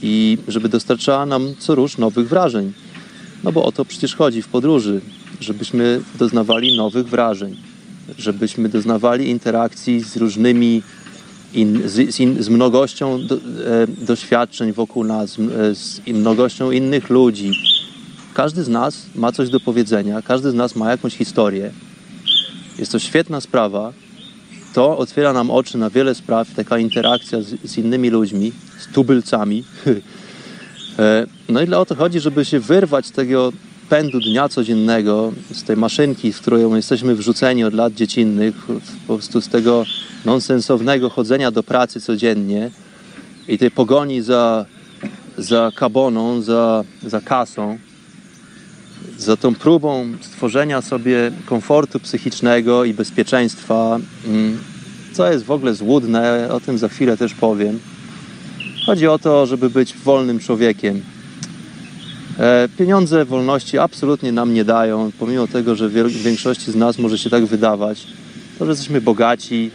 i 0.01 0.37
żeby 0.47 0.69
dostarczała 0.69 1.25
nam 1.25 1.55
co 1.59 1.75
rusz 1.75 1.97
nowych 1.97 2.27
wrażeń. 2.27 2.73
No 3.43 3.51
bo 3.51 3.65
o 3.65 3.71
to 3.71 3.85
przecież 3.85 4.15
chodzi 4.15 4.41
w 4.41 4.47
podróży 4.47 5.01
żebyśmy 5.43 6.01
doznawali 6.19 6.77
nowych 6.77 7.07
wrażeń, 7.07 7.57
żebyśmy 8.17 8.69
doznawali 8.69 9.29
interakcji 9.29 9.99
z 9.99 10.17
różnymi, 10.17 10.81
in, 11.53 11.81
z, 11.89 12.19
in, 12.19 12.43
z, 12.43 12.49
mnogością 12.49 13.27
do, 13.27 13.35
e, 13.35 13.39
doświadczeń 13.87 14.73
wokół 14.73 15.03
nas, 15.03 15.37
e, 15.39 15.75
z 15.75 16.01
mnogością 16.07 16.71
innych 16.71 17.09
ludzi. 17.09 17.51
Każdy 18.33 18.63
z 18.63 18.67
nas 18.67 19.05
ma 19.15 19.31
coś 19.31 19.49
do 19.49 19.59
powiedzenia, 19.59 20.21
każdy 20.21 20.51
z 20.51 20.53
nas 20.53 20.75
ma 20.75 20.91
jakąś 20.91 21.17
historię. 21.17 21.71
Jest 22.79 22.91
to 22.91 22.99
świetna 22.99 23.41
sprawa. 23.41 23.93
To 24.73 24.97
otwiera 24.97 25.33
nam 25.33 25.51
oczy 25.51 25.77
na 25.77 25.89
wiele 25.89 26.15
spraw, 26.15 26.53
taka 26.55 26.77
interakcja 26.77 27.41
z, 27.41 27.61
z 27.63 27.77
innymi 27.77 28.09
ludźmi, 28.09 28.51
z 28.79 28.93
tubylcami. 28.93 29.63
E, 30.99 31.25
no 31.49 31.61
i 31.61 31.65
dla 31.65 31.79
o 31.79 31.85
to 31.85 31.95
chodzi, 31.95 32.19
żeby 32.19 32.45
się 32.45 32.59
wyrwać 32.59 33.05
z 33.05 33.11
tego 33.11 33.53
pędu 33.89 34.19
dnia 34.19 34.49
codziennego, 34.49 35.33
z 35.51 35.63
tej 35.63 35.77
maszynki, 35.77 36.33
w 36.33 36.41
którą 36.41 36.75
jesteśmy 36.75 37.15
wrzuceni 37.15 37.63
od 37.63 37.73
lat 37.73 37.93
dziecinnych, 37.93 38.55
po 39.07 39.15
prostu 39.17 39.41
z 39.41 39.49
tego 39.49 39.85
nonsensownego 40.25 41.09
chodzenia 41.09 41.51
do 41.51 41.63
pracy 41.63 42.01
codziennie 42.01 42.71
i 43.47 43.57
tej 43.57 43.71
pogoni 43.71 44.21
za, 44.21 44.65
za 45.37 45.71
kaboną, 45.75 46.41
za, 46.41 46.83
za 47.03 47.21
kasą, 47.21 47.77
za 49.23 49.37
tą 49.37 49.55
próbą 49.55 50.07
stworzenia 50.21 50.81
sobie 50.81 51.31
komfortu 51.45 51.99
psychicznego 51.99 52.85
i 52.85 52.93
bezpieczeństwa, 52.93 53.99
mm, 54.27 54.59
co 55.13 55.31
jest 55.31 55.45
w 55.45 55.51
ogóle 55.51 55.73
złudne, 55.73 56.49
o 56.51 56.59
tym 56.59 56.77
za 56.77 56.89
chwilę 56.89 57.17
też 57.17 57.33
powiem. 57.33 57.79
Chodzi 58.85 59.07
o 59.07 59.19
to, 59.19 59.45
żeby 59.45 59.69
być 59.69 59.93
wolnym 59.93 60.39
człowiekiem, 60.39 61.01
E, 62.39 62.69
pieniądze 62.77 63.25
wolności 63.25 63.77
absolutnie 63.77 64.31
nam 64.31 64.53
nie 64.53 64.65
dają, 64.65 65.11
pomimo 65.19 65.47
tego, 65.47 65.75
że 65.75 65.89
większości 66.09 66.71
z 66.71 66.75
nas 66.75 66.99
może 66.99 67.17
się 67.17 67.29
tak 67.29 67.45
wydawać. 67.45 68.07
To, 68.59 68.65
że 68.65 68.71
jesteśmy 68.71 69.01
bogaci, 69.01 69.71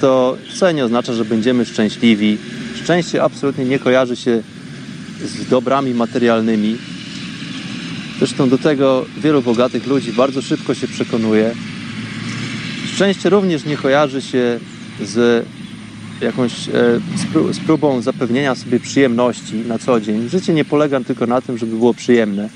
to 0.00 0.36
wcale 0.54 0.74
nie 0.74 0.84
oznacza, 0.84 1.12
że 1.12 1.24
będziemy 1.24 1.64
szczęśliwi. 1.64 2.38
Szczęście 2.82 3.22
absolutnie 3.22 3.64
nie 3.64 3.78
kojarzy 3.78 4.16
się 4.16 4.42
z 5.24 5.48
dobrami 5.48 5.94
materialnymi. 5.94 6.78
Zresztą 8.20 8.48
do 8.48 8.58
tego 8.58 9.06
wielu 9.18 9.42
bogatych 9.42 9.86
ludzi 9.86 10.12
bardzo 10.12 10.42
szybko 10.42 10.74
się 10.74 10.88
przekonuje. 10.88 11.54
Szczęście 12.94 13.30
również 13.30 13.64
nie 13.64 13.76
kojarzy 13.76 14.22
się 14.22 14.60
z 15.02 15.46
jakąś 16.20 16.68
e, 16.68 16.72
z 17.52 17.58
próbą 17.66 18.02
zapewnienia 18.02 18.54
sobie 18.54 18.80
przyjemności 18.80 19.54
na 19.54 19.78
co 19.78 20.00
dzień. 20.00 20.28
Życie 20.28 20.54
nie 20.54 20.64
polega 20.64 21.00
tylko 21.00 21.26
na 21.26 21.40
tym, 21.40 21.58
żeby 21.58 21.76
było 21.76 21.94
przyjemne. 21.94 22.48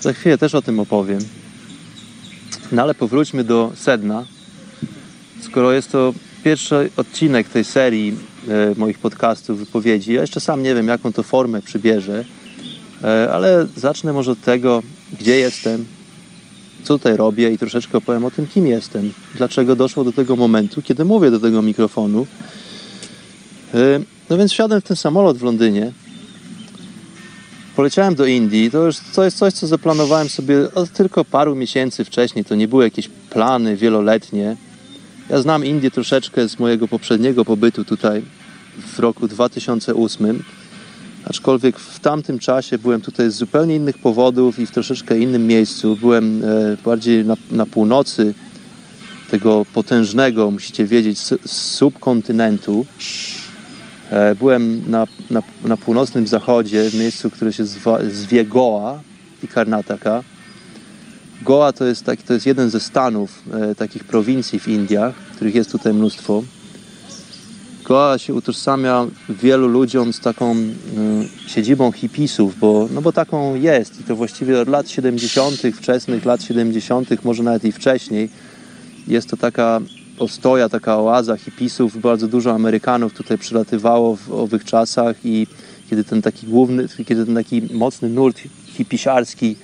Za 0.00 0.12
chwilę 0.12 0.38
też 0.38 0.54
o 0.54 0.62
tym 0.62 0.80
opowiem. 0.80 1.18
No 2.72 2.82
ale 2.82 2.94
powróćmy 2.94 3.44
do 3.44 3.72
sedna. 3.74 4.24
Skoro 5.40 5.72
jest 5.72 5.92
to 5.92 6.14
pierwszy 6.44 6.90
odcinek 6.96 7.48
tej 7.48 7.64
serii 7.64 8.14
e, 8.48 8.74
moich 8.76 8.98
podcastów, 8.98 9.58
wypowiedzi, 9.58 10.12
ja 10.12 10.20
jeszcze 10.20 10.40
sam 10.40 10.62
nie 10.62 10.74
wiem, 10.74 10.88
jaką 10.88 11.12
to 11.12 11.22
formę 11.22 11.62
przybierze, 11.62 12.24
ale 13.32 13.66
zacznę 13.76 14.12
może 14.12 14.32
od 14.32 14.40
tego, 14.40 14.82
gdzie 15.20 15.38
jestem, 15.38 15.84
co 16.82 16.98
tutaj 16.98 17.16
robię 17.16 17.50
i 17.50 17.58
troszeczkę 17.58 17.98
opowiem 17.98 18.24
o 18.24 18.30
tym, 18.30 18.46
kim 18.46 18.66
jestem. 18.66 19.12
Dlaczego 19.34 19.76
doszło 19.76 20.04
do 20.04 20.12
tego 20.12 20.36
momentu, 20.36 20.82
kiedy 20.82 21.04
mówię 21.04 21.30
do 21.30 21.40
tego 21.40 21.62
mikrofonu. 21.62 22.26
E, 23.74 24.00
no 24.30 24.38
więc 24.38 24.52
wsiadłem 24.52 24.80
w 24.80 24.84
ten 24.84 24.96
samolot 24.96 25.38
w 25.38 25.42
Londynie. 25.42 25.92
Poleciałem 27.76 28.14
do 28.14 28.26
Indii. 28.26 28.70
To 28.70 28.86
już 28.86 28.96
to 29.14 29.24
jest 29.24 29.38
coś, 29.38 29.52
co 29.52 29.66
zaplanowałem 29.66 30.28
sobie 30.28 30.74
od 30.74 30.90
tylko 30.90 31.24
paru 31.24 31.56
miesięcy 31.56 32.04
wcześniej. 32.04 32.44
To 32.44 32.54
nie 32.54 32.68
były 32.68 32.84
jakieś 32.84 33.08
plany 33.08 33.76
wieloletnie. 33.76 34.56
Ja 35.30 35.42
znam 35.42 35.64
Indię 35.64 35.90
troszeczkę 35.90 36.48
z 36.48 36.58
mojego 36.58 36.88
poprzedniego 36.88 37.44
pobytu 37.44 37.84
tutaj 37.84 38.22
w 38.78 38.98
roku 38.98 39.28
2008 39.28 40.42
Aczkolwiek 41.30 41.78
w 41.78 42.00
tamtym 42.00 42.38
czasie 42.38 42.78
byłem 42.78 43.00
tutaj 43.00 43.30
z 43.30 43.34
zupełnie 43.34 43.76
innych 43.76 43.98
powodów 43.98 44.58
i 44.58 44.66
w 44.66 44.70
troszeczkę 44.70 45.18
innym 45.18 45.46
miejscu. 45.46 45.96
Byłem 45.96 46.44
e, 46.44 46.76
bardziej 46.84 47.24
na, 47.24 47.36
na 47.50 47.66
północy 47.66 48.34
tego 49.30 49.66
potężnego, 49.74 50.50
musicie 50.50 50.84
wiedzieć, 50.84 51.18
subkontynentu. 51.46 52.86
E, 54.10 54.34
byłem 54.34 54.90
na, 54.90 55.06
na, 55.30 55.42
na 55.64 55.76
północnym 55.76 56.26
zachodzie, 56.26 56.90
w 56.90 56.94
miejscu, 56.94 57.30
które 57.30 57.52
się 57.52 57.64
zwa, 57.64 57.98
zwie 58.10 58.44
Goa 58.44 59.00
i 59.42 59.48
Karnataka. 59.48 60.22
Goa 61.42 61.72
to 61.72 61.84
jest, 61.84 62.04
taki, 62.04 62.22
to 62.22 62.32
jest 62.32 62.46
jeden 62.46 62.70
ze 62.70 62.80
stanów 62.80 63.42
e, 63.52 63.74
takich 63.74 64.04
prowincji 64.04 64.60
w 64.60 64.68
Indiach, 64.68 65.14
których 65.14 65.54
jest 65.54 65.72
tutaj 65.72 65.94
mnóstwo. 65.94 66.42
Goa 67.86 68.18
się 68.18 68.34
utożsamia 68.34 69.06
wielu 69.28 69.68
ludziom 69.68 70.12
z 70.12 70.20
taką 70.20 70.56
y, 70.56 71.48
siedzibą 71.48 71.92
hipisów, 71.92 72.58
bo, 72.58 72.88
no 72.94 73.02
bo 73.02 73.12
taką 73.12 73.54
jest 73.54 74.00
i 74.00 74.04
to 74.04 74.16
właściwie 74.16 74.60
od 74.60 74.68
lat 74.68 74.90
70., 74.90 75.62
wczesnych 75.74 76.24
lat 76.24 76.42
70., 76.42 77.24
może 77.24 77.42
nawet 77.42 77.64
i 77.64 77.72
wcześniej. 77.72 78.28
Jest 79.08 79.30
to 79.30 79.36
taka 79.36 79.80
ostoja, 80.18 80.68
taka 80.68 80.98
oaza 80.98 81.36
hipisów. 81.36 82.00
Bardzo 82.00 82.28
dużo 82.28 82.54
Amerykanów 82.54 83.12
tutaj 83.12 83.38
przylatywało 83.38 84.16
w 84.16 84.32
owych 84.32 84.64
czasach 84.64 85.16
i 85.24 85.46
kiedy 85.90 86.04
ten 86.04 86.22
taki 86.22 86.46
główny, 86.46 86.88
kiedy 87.06 87.26
ten 87.26 87.34
taki 87.34 87.62
mocny 87.74 88.08
nurt 88.08 88.40
hipisiarski 88.66 89.56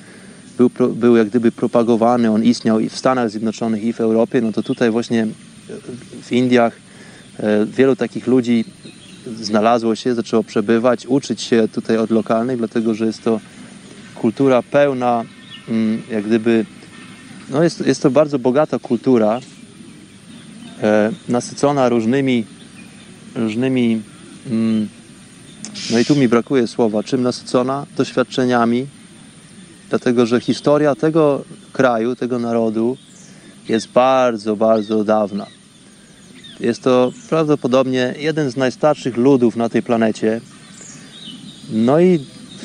był, 0.59 0.71
był 0.95 1.17
jak 1.17 1.29
gdyby 1.29 1.53
propagowany, 1.53 2.31
on 2.31 2.45
istniał 2.45 2.81
i 2.81 2.89
w 2.89 2.99
Stanach 2.99 3.31
Zjednoczonych 3.31 3.85
i 3.85 3.93
w 3.93 4.01
Europie, 4.01 4.41
no 4.41 4.53
to 4.53 4.63
tutaj 4.63 4.91
właśnie 4.91 5.27
w 6.23 6.33
Indiach 6.33 6.92
wielu 7.67 7.97
takich 7.97 8.27
ludzi 8.27 8.65
znalazło 9.27 9.97
się, 9.97 10.15
zaczęło 10.15 10.45
przebywać, 10.45 11.07
uczyć 11.07 11.41
się 11.41 11.69
tutaj 11.69 11.97
od 11.97 12.11
lokalnych, 12.11 12.59
dlatego 12.59 12.95
że 12.95 13.07
jest 13.07 13.23
to 13.23 13.41
kultura 14.15 14.63
pełna, 14.63 15.25
mm, 15.69 16.03
jak 16.11 16.25
gdyby, 16.25 16.67
no 17.51 17.63
jest, 17.63 17.87
jest 17.87 18.03
to 18.03 18.11
bardzo 18.11 18.39
bogata 18.39 18.79
kultura, 18.79 19.41
e, 20.83 21.13
nasycona 21.29 21.89
różnymi, 21.89 22.45
różnymi, 23.35 24.03
mm, 24.51 24.89
no 25.91 25.99
i 25.99 26.05
tu 26.05 26.17
mi 26.17 26.29
brakuje 26.29 26.67
słowa, 26.67 27.03
czym 27.03 27.23
nasycona? 27.23 27.87
Doświadczeniami, 27.97 28.87
dlatego 29.91 30.27
że 30.27 30.41
historia 30.41 30.95
tego 30.95 31.45
kraju, 31.73 32.17
tego 32.17 32.39
narodu 32.39 32.97
jest 33.69 33.89
bardzo, 33.89 34.57
bardzo 34.57 35.05
dawna. 35.05 35.62
Jest 36.61 36.83
to 36.83 37.13
prawdopodobnie 37.29 38.15
jeden 38.19 38.51
z 38.51 38.57
najstarszych 38.57 39.17
ludów 39.17 39.57
na 39.57 39.69
tej 39.69 39.83
planecie. 39.83 40.41
No 41.73 42.01
i 42.01 42.19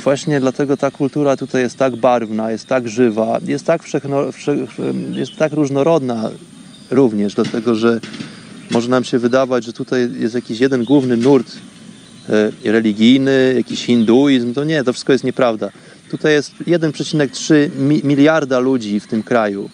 właśnie 0.04 0.40
dlatego 0.40 0.78
ta 0.78 0.92
kultura 0.92 1.38
tutaj 1.38 1.62
jest 1.62 1.78
tak 1.78 1.96
barwna, 1.96 2.52
jest 2.52 2.68
tak 2.68 2.90
żywa, 2.90 3.40
jest 3.46 3.66
tak, 3.66 3.84
wszechno, 3.84 4.32
wszech, 4.32 4.60
jest 5.12 5.36
tak 5.36 5.54
różnorodna 5.54 6.30
również, 6.92 7.36
dlatego 7.36 7.76
że 7.76 8.00
może 8.72 8.90
nam 8.90 9.04
się 9.04 9.20
wydawać, 9.20 9.66
że 9.66 9.74
tutaj 9.74 10.10
jest 10.20 10.36
jakiś 10.36 10.60
jeden 10.60 10.84
główny 10.84 11.18
nurt 11.18 11.58
e, 12.30 12.72
religijny, 12.72 13.54
jakiś 13.56 13.86
hinduizm. 13.86 14.54
To 14.54 14.64
nie, 14.64 14.84
to 14.84 14.94
wszystko 14.94 15.14
jest 15.14 15.24
nieprawda. 15.24 15.70
Tutaj 16.12 16.34
jest 16.34 16.52
1,3 16.56 17.70
miliarda 18.04 18.60
ludzi 18.60 19.00
w 19.00 19.08
tym 19.08 19.24
kraju. 19.24 19.70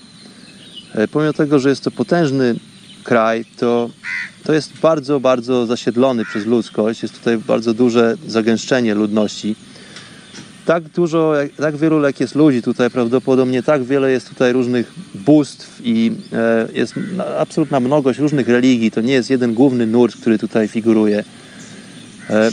E, 0.95 1.07
pomimo 1.07 1.33
tego, 1.33 1.59
że 1.59 1.69
jest 1.69 1.83
to 1.83 1.91
potężny 1.91 2.55
kraj, 3.03 3.45
to, 3.57 3.89
to 4.43 4.53
jest 4.53 4.79
bardzo, 4.81 5.19
bardzo 5.19 5.65
zasiedlony 5.65 6.25
przez 6.25 6.45
ludzkość. 6.45 7.03
Jest 7.03 7.19
tutaj 7.19 7.37
bardzo 7.37 7.73
duże 7.73 8.15
zagęszczenie 8.27 8.95
ludności. 8.95 9.55
Tak 10.65 10.83
dużo, 10.83 11.33
tak 11.57 11.77
wielu 11.77 12.01
jest 12.19 12.35
ludzi 12.35 12.61
tutaj, 12.61 12.89
prawdopodobnie 12.89 13.63
tak 13.63 13.83
wiele 13.83 14.11
jest 14.11 14.29
tutaj 14.29 14.53
różnych 14.53 14.93
bóstw 15.15 15.81
i 15.83 16.11
e, 16.33 16.67
jest 16.73 16.93
absolutna 17.39 17.79
mnogość 17.79 18.19
różnych 18.19 18.47
religii. 18.47 18.91
To 18.91 19.01
nie 19.01 19.13
jest 19.13 19.29
jeden 19.29 19.53
główny 19.53 19.87
nurt, 19.87 20.15
który 20.15 20.39
tutaj 20.39 20.67
figuruje. 20.67 21.23
E, 22.29 22.51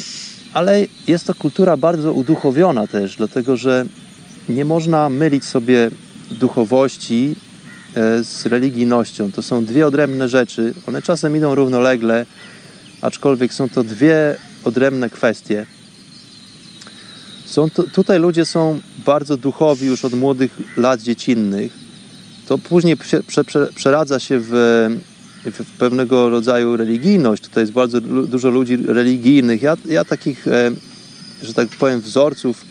ale 0.53 0.87
jest 1.07 1.27
to 1.27 1.35
kultura 1.35 1.77
bardzo 1.77 2.13
uduchowiona 2.13 2.87
też, 2.87 3.17
dlatego 3.17 3.57
że 3.57 3.85
nie 4.49 4.65
można 4.65 5.09
mylić 5.09 5.45
sobie 5.45 5.91
duchowości 6.31 7.37
z 8.23 8.47
religijnością. 8.47 9.33
To 9.33 9.43
są 9.43 9.65
dwie 9.65 9.87
odrębne 9.87 10.29
rzeczy. 10.29 10.75
One 10.87 11.03
czasem 11.03 11.37
idą 11.37 11.55
równolegle, 11.55 12.27
aczkolwiek 13.01 13.55
są 13.55 13.69
to 13.69 13.85
dwie 13.85 14.37
odrębne 14.65 15.11
kwestie. 15.11 15.67
Są 17.45 17.71
to, 17.71 17.83
tutaj 17.83 18.19
ludzie 18.19 18.45
są 18.45 18.81
bardzo 19.07 19.37
duchowi 19.37 19.87
już 19.87 20.05
od 20.05 20.13
młodych 20.13 20.59
lat 20.77 21.03
dziecinnych. 21.03 21.73
To 22.47 22.59
później 22.59 22.97
prze, 22.97 23.23
prze, 23.23 23.45
przeradza 23.75 24.19
się 24.19 24.41
w, 24.41 24.51
w, 25.45 25.79
pewnego 25.79 26.31
rodzaju 26.31 26.77
religijność. 26.77 27.43
Tutaj 27.43 27.63
jest 27.63 27.73
bardzo 27.73 28.01
dużo 28.01 28.51
ludzi 28.51 28.77
religijnych. 28.77 29.63
Ja, 29.63 29.77
ja 29.85 30.05
takich, 30.05 30.49
e, 30.49 30.71
że 31.43 31.55
tak 31.55 31.69
powiem, 31.69 32.01
wzorców 32.01 32.70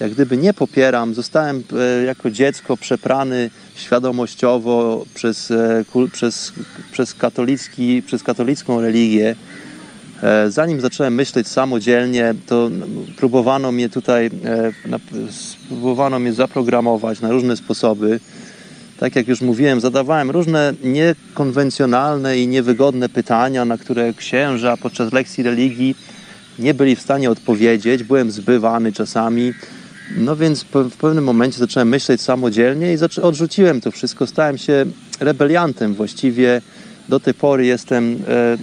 jak 0.00 0.10
gdyby 0.10 0.36
nie 0.36 0.54
popieram. 0.54 1.14
Zostałem 1.14 1.62
e, 2.00 2.04
jako 2.04 2.30
dziecko 2.30 2.76
przeprany 2.76 3.50
świadomościowo 3.74 5.04
przez, 5.14 5.50
e, 5.50 5.84
przez, 6.12 6.52
przez, 6.92 7.14
katolicki, 7.14 8.02
przez 8.02 8.22
katolicką 8.22 8.80
religię. 8.80 9.36
E, 10.22 10.50
zanim 10.50 10.80
zacząłem 10.80 11.14
myśleć 11.14 11.48
samodzielnie, 11.48 12.34
to 12.46 12.70
próbowano 13.16 13.72
mnie 13.72 13.88
tutaj, 13.88 14.30
próbowano 15.68 16.18
mnie 16.18 16.32
zaprogramować 16.32 17.20
na 17.20 17.30
różne 17.30 17.56
sposoby. 17.56 18.20
Tak 18.98 19.16
jak 19.16 19.28
już 19.28 19.40
mówiłem, 19.40 19.80
zadawałem 19.80 20.30
różne 20.30 20.72
niekonwencjonalne 20.84 22.38
i 22.38 22.48
niewygodne 22.48 23.08
pytania, 23.08 23.64
na 23.64 23.78
które 23.78 24.14
księża 24.14 24.76
podczas 24.76 25.12
lekcji 25.12 25.44
religii 25.44 25.94
nie 26.58 26.74
byli 26.74 26.96
w 26.96 27.02
stanie 27.02 27.30
odpowiedzieć. 27.30 28.02
Byłem 28.02 28.30
zbywany 28.30 28.92
czasami 28.92 29.52
no 30.16 30.36
więc 30.36 30.64
w 30.64 30.96
pewnym 30.96 31.24
momencie 31.24 31.58
zacząłem 31.58 31.88
myśleć 31.88 32.20
samodzielnie 32.20 32.94
i 32.94 32.98
odrzuciłem 33.22 33.80
to 33.80 33.90
wszystko. 33.90 34.26
Stałem 34.26 34.58
się 34.58 34.86
rebeliantem 35.20 35.94
właściwie. 35.94 36.60
Do 37.08 37.20
tej 37.20 37.34
pory 37.34 37.66
jestem, 37.66 38.18
e, 38.28 38.58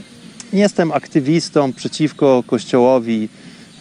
nie 0.53 0.61
jestem 0.61 0.91
aktywistą 0.91 1.73
przeciwko 1.73 2.43
kościołowi 2.47 3.29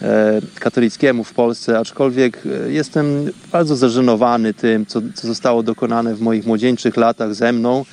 e, 0.01 0.41
katolickiemu 0.59 1.23
w 1.23 1.33
Polsce, 1.33 1.79
aczkolwiek 1.79 2.43
e, 2.45 2.71
jestem 2.71 3.31
bardzo 3.51 3.75
zażenowany 3.75 4.53
tym, 4.53 4.85
co, 4.85 5.01
co 5.15 5.27
zostało 5.27 5.63
dokonane 5.63 6.15
w 6.15 6.21
moich 6.21 6.45
młodzieńczych 6.45 6.97
latach 6.97 7.35
ze 7.35 7.53
mną. 7.53 7.85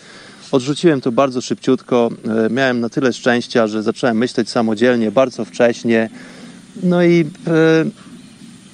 Odrzuciłem 0.52 1.00
to 1.00 1.12
bardzo 1.12 1.40
szybciutko. 1.40 2.10
Miałem 2.50 2.80
na 2.80 2.88
tyle 2.88 3.12
szczęścia, 3.12 3.66
że 3.66 3.82
zacząłem 3.82 4.18
myśleć 4.18 4.50
samodzielnie 4.50 5.10
bardzo 5.10 5.44
wcześnie. 5.44 6.10
No 6.82 7.04
i 7.04 7.24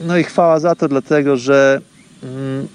no 0.07 0.19
i 0.19 0.25
chwała 0.25 0.61
za 0.61 0.75
to, 0.75 0.89
dlatego 0.89 1.37
że, 1.37 1.81
mm, 2.23 2.67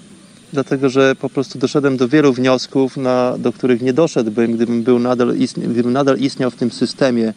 dlatego, 0.52 0.88
że 0.88 1.14
po 1.14 1.30
prostu 1.30 1.58
doszedłem 1.58 1.96
do 1.96 2.08
wielu 2.08 2.32
wniosków, 2.32 2.96
na, 2.96 3.38
do 3.38 3.52
których 3.52 3.82
nie 3.82 3.92
doszedłbym, 3.92 4.52
gdybym, 4.52 4.82
był 4.82 4.98
nadal, 4.98 5.34
gdybym 5.56 5.92
nadal 5.92 6.18
istniał 6.18 6.50
w 6.50 6.56
tym 6.56 6.70
systemie 6.70 7.32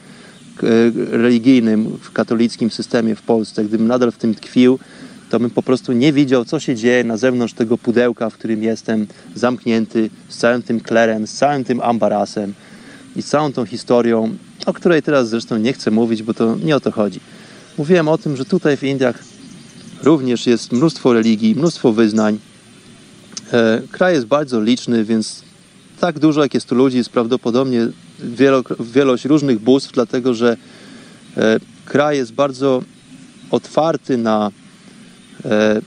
religijnym, 1.11 1.97
w 2.01 2.11
katolickim 2.11 2.71
systemie 2.71 3.15
w 3.15 3.21
Polsce, 3.21 3.65
gdybym 3.65 3.87
nadal 3.87 4.11
w 4.11 4.17
tym 4.17 4.35
tkwił, 4.35 4.79
to 5.29 5.39
bym 5.39 5.49
po 5.49 5.63
prostu 5.63 5.93
nie 5.93 6.13
widział, 6.13 6.45
co 6.45 6.59
się 6.59 6.75
dzieje 6.75 7.03
na 7.03 7.17
zewnątrz 7.17 7.53
tego 7.53 7.77
pudełka, 7.77 8.29
w 8.29 8.33
którym 8.33 8.63
jestem 8.63 9.07
zamknięty 9.35 10.09
z 10.29 10.37
całym 10.37 10.61
tym 10.61 10.79
klerem, 10.79 11.27
z 11.27 11.33
całym 11.33 11.63
tym 11.63 11.81
ambarasem 11.81 12.53
i 13.15 13.21
z 13.21 13.25
całą 13.25 13.53
tą 13.53 13.65
historią, 13.65 14.35
o 14.65 14.73
której 14.73 15.01
teraz 15.01 15.29
zresztą 15.29 15.57
nie 15.57 15.73
chcę 15.73 15.91
mówić, 15.91 16.23
bo 16.23 16.33
to 16.33 16.55
nie 16.63 16.75
o 16.75 16.79
to 16.79 16.91
chodzi. 16.91 17.19
Mówiłem 17.77 18.07
o 18.07 18.17
tym, 18.17 18.37
że 18.37 18.45
tutaj 18.45 18.77
w 18.77 18.83
Indiach 18.83 19.23
Również 20.03 20.47
jest 20.47 20.71
mnóstwo 20.71 21.13
religii, 21.13 21.55
mnóstwo 21.55 21.93
wyznań. 21.93 22.39
E, 23.53 23.81
kraj 23.91 24.13
jest 24.13 24.25
bardzo 24.25 24.61
liczny, 24.61 25.05
więc 25.05 25.43
tak 25.99 26.19
dużo 26.19 26.43
jak 26.43 26.53
jest 26.53 26.69
tu 26.69 26.75
ludzi, 26.75 26.97
jest 26.97 27.09
prawdopodobnie 27.09 27.87
wielość 28.79 29.25
różnych 29.25 29.59
bóstw, 29.59 29.91
dlatego 29.91 30.33
że 30.33 30.57
e, 31.37 31.59
kraj 31.85 32.17
jest 32.17 32.33
bardzo 32.33 32.83
otwarty 33.51 34.17
na, 34.17 34.51
e, 35.45 35.81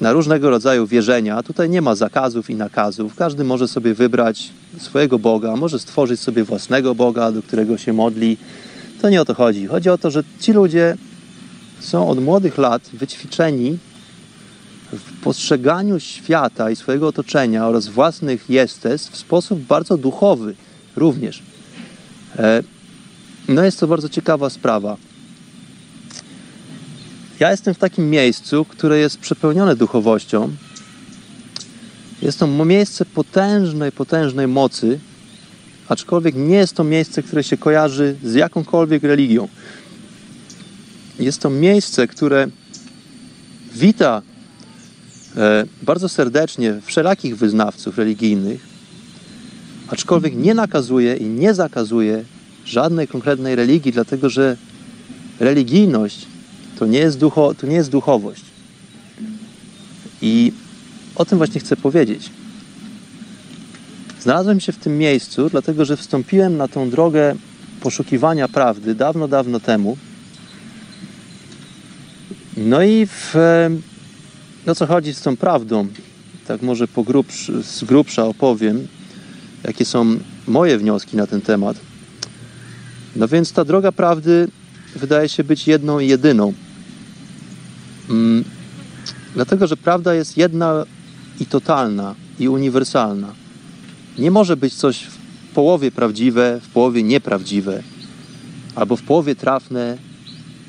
na 0.00 0.12
różnego 0.12 0.50
rodzaju 0.50 0.86
wierzenia. 0.86 1.42
Tutaj 1.42 1.70
nie 1.70 1.82
ma 1.82 1.94
zakazów 1.94 2.50
i 2.50 2.54
nakazów. 2.54 3.14
Każdy 3.14 3.44
może 3.44 3.68
sobie 3.68 3.94
wybrać 3.94 4.50
swojego 4.78 5.18
Boga, 5.18 5.56
może 5.56 5.78
stworzyć 5.78 6.20
sobie 6.20 6.44
własnego 6.44 6.94
Boga, 6.94 7.32
do 7.32 7.42
którego 7.42 7.78
się 7.78 7.92
modli. 7.92 8.36
To 9.02 9.10
nie 9.10 9.20
o 9.20 9.24
to 9.24 9.34
chodzi. 9.34 9.66
Chodzi 9.66 9.90
o 9.90 9.98
to, 9.98 10.10
że 10.10 10.24
ci 10.40 10.52
ludzie 10.52 10.96
są 11.80 12.08
od 12.08 12.22
młodych 12.22 12.58
lat 12.58 12.90
wyćwiczeni 12.92 13.78
w 14.92 15.20
postrzeganiu 15.20 16.00
świata 16.00 16.70
i 16.70 16.76
swojego 16.76 17.08
otoczenia 17.08 17.66
oraz 17.66 17.88
własnych 17.88 18.50
jestestw 18.50 19.12
w 19.12 19.16
sposób 19.16 19.60
bardzo 19.60 19.96
duchowy 19.96 20.54
również. 20.96 21.42
E, 22.38 22.62
no 23.48 23.64
jest 23.64 23.80
to 23.80 23.86
bardzo 23.86 24.08
ciekawa 24.08 24.50
sprawa. 24.50 24.96
Ja 27.40 27.50
jestem 27.50 27.74
w 27.74 27.78
takim 27.78 28.10
miejscu, 28.10 28.64
które 28.64 28.98
jest 28.98 29.18
przepełnione 29.18 29.76
duchowością. 29.76 30.50
Jest 32.22 32.38
to 32.38 32.46
miejsce 32.46 33.04
potężnej, 33.04 33.92
potężnej 33.92 34.48
mocy, 34.48 35.00
aczkolwiek 35.88 36.34
nie 36.34 36.56
jest 36.56 36.74
to 36.74 36.84
miejsce, 36.84 37.22
które 37.22 37.44
się 37.44 37.56
kojarzy 37.56 38.16
z 38.22 38.34
jakąkolwiek 38.34 39.02
religią. 39.02 39.48
Jest 41.18 41.40
to 41.40 41.50
miejsce, 41.50 42.06
które 42.06 42.48
wita 43.74 44.22
e, 45.36 45.64
bardzo 45.82 46.08
serdecznie 46.08 46.80
wszelakich 46.84 47.36
wyznawców 47.36 47.98
religijnych, 47.98 48.66
aczkolwiek 49.88 50.36
nie 50.36 50.54
nakazuje 50.54 51.16
i 51.16 51.24
nie 51.24 51.54
zakazuje 51.54 52.24
żadnej 52.64 53.08
konkretnej 53.08 53.54
religii, 53.54 53.92
dlatego 53.92 54.30
że 54.30 54.56
religijność 55.40 56.26
to 56.78 56.86
nie 56.86 56.98
jest, 56.98 57.18
ducho, 57.18 57.54
to 57.54 57.66
nie 57.66 57.76
jest 57.76 57.90
duchowość. 57.90 58.44
I 60.22 60.52
o 61.14 61.24
tym 61.24 61.38
właśnie 61.38 61.60
chcę 61.60 61.76
powiedzieć. 61.76 62.30
Znalazłem 64.20 64.60
się 64.60 64.72
w 64.72 64.76
tym 64.76 64.98
miejscu, 64.98 65.50
dlatego 65.50 65.84
że 65.84 65.96
wstąpiłem 65.96 66.56
na 66.56 66.68
tą 66.68 66.90
drogę 66.90 67.34
poszukiwania 67.80 68.48
prawdy 68.48 68.94
dawno, 68.94 69.28
dawno 69.28 69.60
temu 69.60 69.96
no 72.56 72.82
i 72.82 73.06
w, 73.06 73.34
no 74.66 74.74
co 74.74 74.86
chodzi 74.86 75.14
z 75.14 75.20
tą 75.20 75.36
prawdą? 75.36 75.88
tak 76.46 76.62
może 76.62 76.88
po 76.88 77.02
grubsz, 77.02 77.50
z 77.62 77.84
grubsza 77.84 78.24
opowiem, 78.24 78.88
jakie 79.64 79.84
są 79.84 80.18
moje 80.48 80.78
wnioski 80.78 81.16
na 81.16 81.26
ten 81.26 81.40
temat. 81.40 81.76
No 83.16 83.28
więc 83.28 83.52
ta 83.52 83.64
droga 83.64 83.92
prawdy 83.92 84.48
wydaje 84.96 85.28
się 85.28 85.44
być 85.44 85.66
jedną 85.66 85.98
i 85.98 86.08
jedyną. 86.08 86.52
Mm, 88.10 88.44
dlatego, 89.34 89.66
że 89.66 89.76
prawda 89.76 90.14
jest 90.14 90.36
jedna 90.36 90.84
i 91.40 91.46
totalna 91.46 92.14
i 92.38 92.48
uniwersalna. 92.48 93.34
Nie 94.18 94.30
może 94.30 94.56
być 94.56 94.74
coś 94.74 95.04
w 95.04 95.54
połowie 95.54 95.90
prawdziwe, 95.90 96.60
w 96.62 96.68
połowie 96.68 97.02
nieprawdziwe, 97.02 97.82
albo 98.74 98.96
w 98.96 99.02
połowie 99.02 99.34
trafne, 99.34 99.98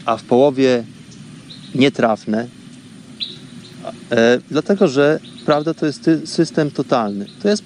a 0.05 0.17
w 0.17 0.23
połowie 0.23 0.83
nietrafne. 1.75 2.47
E, 4.11 4.39
dlatego, 4.51 4.87
że 4.87 5.19
prawda 5.45 5.73
to 5.73 5.85
jest 5.85 6.09
system 6.25 6.71
totalny. 6.71 7.25
To 7.41 7.49
jest, 7.49 7.63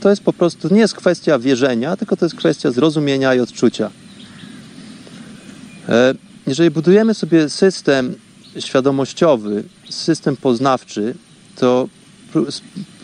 to 0.00 0.10
jest 0.10 0.22
po 0.22 0.32
prostu, 0.32 0.74
nie 0.74 0.80
jest 0.80 0.94
kwestia 0.94 1.38
wierzenia, 1.38 1.96
tylko 1.96 2.16
to 2.16 2.24
jest 2.24 2.36
kwestia 2.36 2.70
zrozumienia 2.70 3.34
i 3.34 3.40
odczucia. 3.40 3.90
E, 5.88 6.14
jeżeli 6.46 6.70
budujemy 6.70 7.14
sobie 7.14 7.48
system 7.48 8.14
świadomościowy, 8.58 9.64
system 9.90 10.36
poznawczy, 10.36 11.14
to 11.56 11.88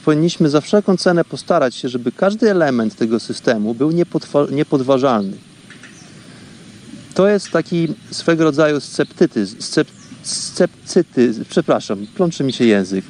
powinniśmy 0.05 0.50
za 0.50 0.61
wszelką 0.61 0.96
cenę 0.96 1.24
postarać 1.24 1.74
się, 1.74 1.88
żeby 1.88 2.12
każdy 2.12 2.50
element 2.50 2.96
tego 2.96 3.20
systemu 3.20 3.74
był 3.74 3.90
niepodważalny. 4.50 5.37
To 7.14 7.29
jest 7.29 7.50
taki 7.50 7.88
swego 8.11 8.44
rodzaju 8.44 8.81
sceptytyzm, 8.81 9.57
scep, 10.22 10.70
sceptytyzm, 10.85 11.44
przepraszam, 11.48 12.06
plączy 12.14 12.44
mi 12.44 12.52
się 12.52 12.64
język. 12.64 13.04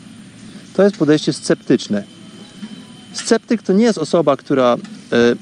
To 0.74 0.82
jest 0.82 0.96
podejście 0.96 1.32
sceptyczne. 1.32 2.04
Sceptyk 3.12 3.62
to 3.62 3.72
nie 3.72 3.84
jest 3.84 3.98
osoba, 3.98 4.36
która 4.36 4.76
e, 5.12 5.36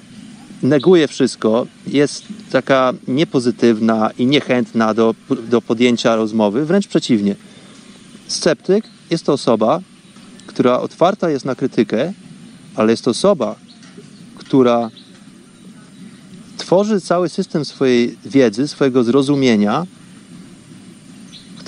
neguje 0.63 1.09
wszystko, 1.09 1.67
jest 1.87 2.25
taka 2.51 2.93
niepozytywna 3.09 4.11
i 4.19 4.27
niechętna 4.27 4.95
do, 4.95 5.15
do 5.51 5.63
podjęcia 5.63 6.17
rozmowy, 6.17 6.65
wręcz 6.67 6.87
przeciwnie. 6.87 7.37
Sceptyk 8.27 8.85
jest 9.11 9.25
to 9.25 9.33
osoba, 9.33 9.81
która 10.47 10.81
otwarta 10.81 11.31
jest 11.31 11.45
na 11.45 11.55
krytykę, 11.55 12.13
ale 12.75 12.91
jest 12.93 13.05
to 13.05 13.11
osoba, 13.11 13.55
która 14.37 14.91
tworzy 16.57 17.01
cały 17.01 17.29
system 17.29 17.65
swojej 17.65 18.19
wiedzy, 18.25 18.69
swojego 18.69 19.05
zrozumienia, 19.05 19.87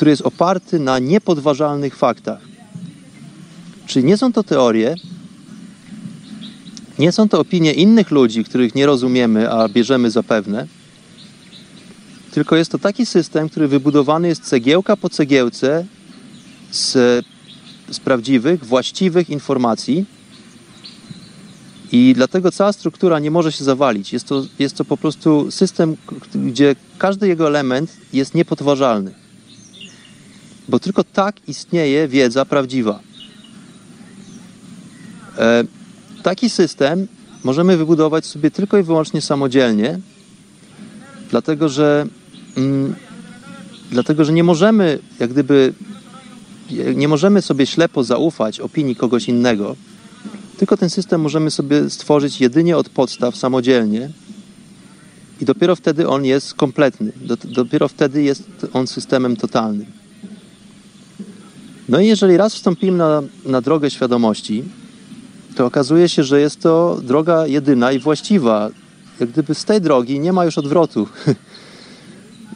który 0.00 0.10
jest 0.10 0.22
oparty 0.22 0.78
na 0.78 0.98
niepodważalnych 0.98 1.96
faktach. 1.96 2.40
Czyli 3.86 4.06
nie 4.06 4.16
są 4.16 4.32
to 4.32 4.42
teorie, 4.42 4.94
nie 6.98 7.12
są 7.12 7.28
to 7.28 7.40
opinie 7.40 7.72
innych 7.72 8.10
ludzi, 8.10 8.44
których 8.44 8.74
nie 8.74 8.86
rozumiemy, 8.86 9.50
a 9.50 9.68
bierzemy 9.68 10.10
za 10.10 10.22
pewne, 10.22 10.66
tylko 12.30 12.56
jest 12.56 12.72
to 12.72 12.78
taki 12.78 13.06
system, 13.06 13.48
który 13.48 13.68
wybudowany 13.68 14.28
jest 14.28 14.44
cegiełka 14.44 14.96
po 14.96 15.10
cegiełce 15.10 15.86
z, 16.70 16.92
z 17.90 18.00
prawdziwych, 18.00 18.64
właściwych 18.64 19.30
informacji. 19.30 20.04
I 21.92 22.12
dlatego 22.16 22.52
cała 22.52 22.72
struktura 22.72 23.18
nie 23.18 23.30
może 23.30 23.52
się 23.52 23.64
zawalić. 23.64 24.12
Jest 24.12 24.26
to, 24.26 24.44
jest 24.58 24.76
to 24.76 24.84
po 24.84 24.96
prostu 24.96 25.50
system, 25.50 25.96
gdzie 26.34 26.76
każdy 26.98 27.28
jego 27.28 27.46
element 27.46 27.96
jest 28.12 28.34
niepodważalny. 28.34 29.19
Bo 30.70 30.78
tylko 30.78 31.04
tak 31.04 31.36
istnieje 31.48 32.08
wiedza 32.08 32.44
prawdziwa. 32.44 33.00
E, 35.38 35.64
taki 36.22 36.50
system 36.50 37.06
możemy 37.44 37.76
wybudować 37.76 38.26
sobie 38.26 38.50
tylko 38.50 38.78
i 38.78 38.82
wyłącznie 38.82 39.20
samodzielnie, 39.20 39.98
dlatego 41.30 41.68
że, 41.68 42.06
mm, 42.56 42.94
dlatego, 43.90 44.24
że 44.24 44.32
nie 44.32 44.44
możemy, 44.44 44.98
jak 45.20 45.30
gdyby, 45.30 45.74
nie 46.94 47.08
możemy 47.08 47.42
sobie 47.42 47.66
ślepo 47.66 48.04
zaufać 48.04 48.60
opinii 48.60 48.96
kogoś 48.96 49.28
innego, 49.28 49.76
tylko 50.58 50.76
ten 50.76 50.90
system 50.90 51.20
możemy 51.20 51.50
sobie 51.50 51.90
stworzyć 51.90 52.40
jedynie 52.40 52.76
od 52.76 52.88
podstaw 52.88 53.36
samodzielnie 53.36 54.10
i 55.40 55.44
dopiero 55.44 55.76
wtedy 55.76 56.08
on 56.08 56.24
jest 56.24 56.54
kompletny, 56.54 57.12
dopiero 57.44 57.88
wtedy 57.88 58.22
jest 58.22 58.42
on 58.72 58.86
systemem 58.86 59.36
totalnym. 59.36 59.99
No 61.90 62.00
i 62.00 62.06
jeżeli 62.06 62.36
raz 62.36 62.54
wstąpimy 62.54 62.98
na, 62.98 63.22
na 63.44 63.60
drogę 63.60 63.90
świadomości, 63.90 64.64
to 65.56 65.66
okazuje 65.66 66.08
się, 66.08 66.24
że 66.24 66.40
jest 66.40 66.60
to 66.60 67.00
droga 67.02 67.46
jedyna 67.46 67.92
i 67.92 67.98
właściwa. 67.98 68.70
Jak 69.20 69.30
gdyby 69.30 69.54
z 69.54 69.64
tej 69.64 69.80
drogi 69.80 70.20
nie 70.20 70.32
ma 70.32 70.44
już 70.44 70.58
odwrotu. 70.58 71.08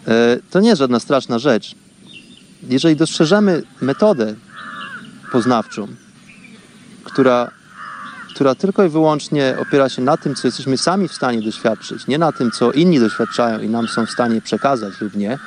E, 0.08 0.38
to 0.50 0.60
nie 0.60 0.68
jest 0.68 0.78
żadna 0.78 1.00
straszna 1.00 1.38
rzecz. 1.38 1.74
Jeżeli 2.68 2.96
dostrzeżemy 2.96 3.62
metodę 3.80 4.34
poznawczą, 5.32 5.88
która, 7.04 7.50
która 8.34 8.54
tylko 8.54 8.84
i 8.84 8.88
wyłącznie 8.88 9.56
opiera 9.60 9.88
się 9.88 10.02
na 10.02 10.16
tym, 10.16 10.34
co 10.34 10.48
jesteśmy 10.48 10.78
sami 10.78 11.08
w 11.08 11.12
stanie 11.12 11.42
doświadczyć, 11.42 12.06
nie 12.06 12.18
na 12.18 12.32
tym, 12.32 12.50
co 12.50 12.72
inni 12.72 13.00
doświadczają 13.00 13.60
i 13.60 13.68
nam 13.68 13.88
są 13.88 14.06
w 14.06 14.10
stanie 14.10 14.40
przekazać 14.40 15.00
lub 15.00 15.16
nie, 15.16 15.38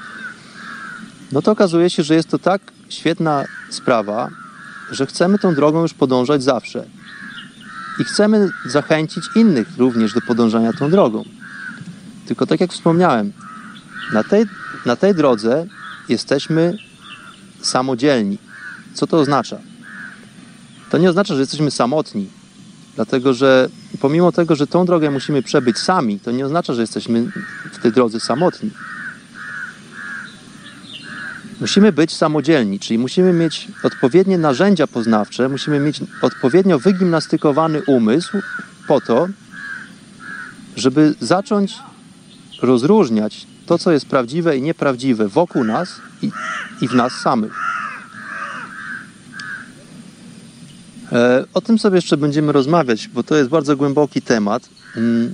no 1.31 1.41
to 1.41 1.51
okazuje 1.51 1.89
się, 1.89 2.03
że 2.03 2.15
jest 2.15 2.29
to 2.29 2.39
tak 2.39 2.61
świetna 2.89 3.45
sprawa, 3.69 4.29
że 4.91 5.05
chcemy 5.05 5.39
tą 5.39 5.55
drogą 5.55 5.81
już 5.81 5.93
podążać 5.93 6.43
zawsze 6.43 6.85
i 7.99 8.03
chcemy 8.03 8.49
zachęcić 8.65 9.23
innych 9.35 9.67
również 9.77 10.13
do 10.13 10.21
podążania 10.21 10.73
tą 10.73 10.91
drogą. 10.91 11.23
Tylko 12.27 12.45
tak 12.45 12.61
jak 12.61 12.73
wspomniałem, 12.73 13.31
na 14.13 14.23
tej, 14.23 14.45
na 14.85 14.95
tej 14.95 15.15
drodze 15.15 15.65
jesteśmy 16.09 16.77
samodzielni. 17.61 18.37
Co 18.93 19.07
to 19.07 19.17
oznacza? 19.17 19.59
To 20.89 20.97
nie 20.97 21.09
oznacza, 21.09 21.33
że 21.33 21.39
jesteśmy 21.39 21.71
samotni, 21.71 22.27
dlatego 22.95 23.33
że 23.33 23.69
pomimo 23.99 24.31
tego, 24.31 24.55
że 24.55 24.67
tą 24.67 24.85
drogę 24.85 25.11
musimy 25.11 25.43
przebyć 25.43 25.77
sami, 25.77 26.19
to 26.19 26.31
nie 26.31 26.45
oznacza, 26.45 26.73
że 26.73 26.81
jesteśmy 26.81 27.31
w 27.71 27.77
tej 27.81 27.91
drodze 27.91 28.19
samotni. 28.19 28.71
Musimy 31.61 31.91
być 31.91 32.15
samodzielni, 32.15 32.79
czyli 32.79 32.99
musimy 32.99 33.33
mieć 33.33 33.67
odpowiednie 33.83 34.37
narzędzia 34.37 34.87
poznawcze, 34.87 35.49
musimy 35.49 35.79
mieć 35.79 36.01
odpowiednio 36.21 36.79
wygimnastykowany 36.79 37.81
umysł 37.87 38.37
po 38.87 39.01
to, 39.01 39.27
żeby 40.75 41.15
zacząć 41.19 41.75
rozróżniać 42.61 43.47
to, 43.65 43.77
co 43.77 43.91
jest 43.91 44.05
prawdziwe 44.05 44.57
i 44.57 44.61
nieprawdziwe 44.61 45.27
wokół 45.27 45.63
nas 45.63 46.01
i, 46.21 46.31
i 46.81 46.87
w 46.87 46.93
nas 46.93 47.13
samych. 47.13 47.53
E, 51.11 51.45
o 51.53 51.61
tym 51.61 51.79
sobie 51.79 51.95
jeszcze 51.95 52.17
będziemy 52.17 52.51
rozmawiać, 52.51 53.07
bo 53.07 53.23
to 53.23 53.35
jest 53.35 53.49
bardzo 53.49 53.77
głęboki 53.77 54.21
temat. 54.21 54.69
Mm. 54.95 55.33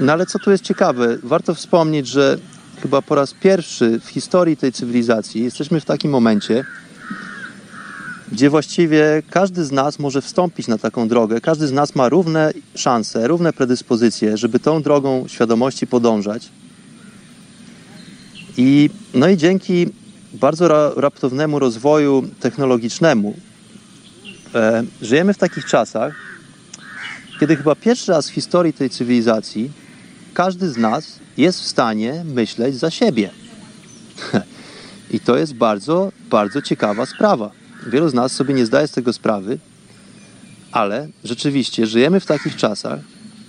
No 0.00 0.12
ale 0.12 0.26
co 0.26 0.38
tu 0.38 0.50
jest 0.50 0.64
ciekawe? 0.64 1.18
Warto 1.22 1.54
wspomnieć, 1.54 2.06
że 2.06 2.38
chyba 2.82 3.02
po 3.02 3.14
raz 3.14 3.34
pierwszy 3.34 4.00
w 4.00 4.08
historii 4.08 4.56
tej 4.56 4.72
cywilizacji 4.72 5.44
jesteśmy 5.44 5.80
w 5.80 5.84
takim 5.84 6.10
momencie, 6.10 6.64
gdzie 8.32 8.50
właściwie 8.50 9.22
każdy 9.30 9.64
z 9.64 9.72
nas 9.72 9.98
może 9.98 10.22
wstąpić 10.22 10.68
na 10.68 10.78
taką 10.78 11.08
drogę, 11.08 11.40
każdy 11.40 11.66
z 11.66 11.72
nas 11.72 11.94
ma 11.94 12.08
równe 12.08 12.52
szanse, 12.74 13.28
równe 13.28 13.52
predyspozycje, 13.52 14.36
żeby 14.36 14.58
tą 14.60 14.82
drogą 14.82 15.24
świadomości 15.28 15.86
podążać. 15.86 16.48
I, 18.56 18.90
no 19.14 19.28
i 19.28 19.36
dzięki 19.36 19.86
bardzo 20.32 20.68
ra, 20.68 20.90
raptownemu 20.96 21.58
rozwoju 21.58 22.28
technologicznemu 22.40 23.34
e, 24.54 24.84
żyjemy 25.02 25.34
w 25.34 25.38
takich 25.38 25.64
czasach, 25.64 26.14
kiedy 27.40 27.56
chyba 27.56 27.74
pierwszy 27.74 28.12
raz 28.12 28.30
w 28.30 28.32
historii 28.32 28.72
tej 28.72 28.90
cywilizacji 28.90 29.70
każdy 30.34 30.70
z 30.70 30.76
nas 30.76 31.18
jest 31.38 31.60
w 31.60 31.66
stanie 31.66 32.24
myśleć 32.24 32.76
za 32.76 32.90
siebie. 32.90 33.30
I 35.10 35.20
to 35.20 35.36
jest 35.36 35.54
bardzo, 35.54 36.12
bardzo 36.30 36.62
ciekawa 36.62 37.06
sprawa. 37.06 37.50
Wielu 37.86 38.08
z 38.08 38.14
nas 38.14 38.32
sobie 38.32 38.54
nie 38.54 38.66
zdaje 38.66 38.88
z 38.88 38.90
tego 38.90 39.12
sprawy, 39.12 39.58
ale 40.72 41.08
rzeczywiście 41.24 41.86
żyjemy 41.86 42.20
w 42.20 42.26
takich 42.26 42.56
czasach, 42.56 43.00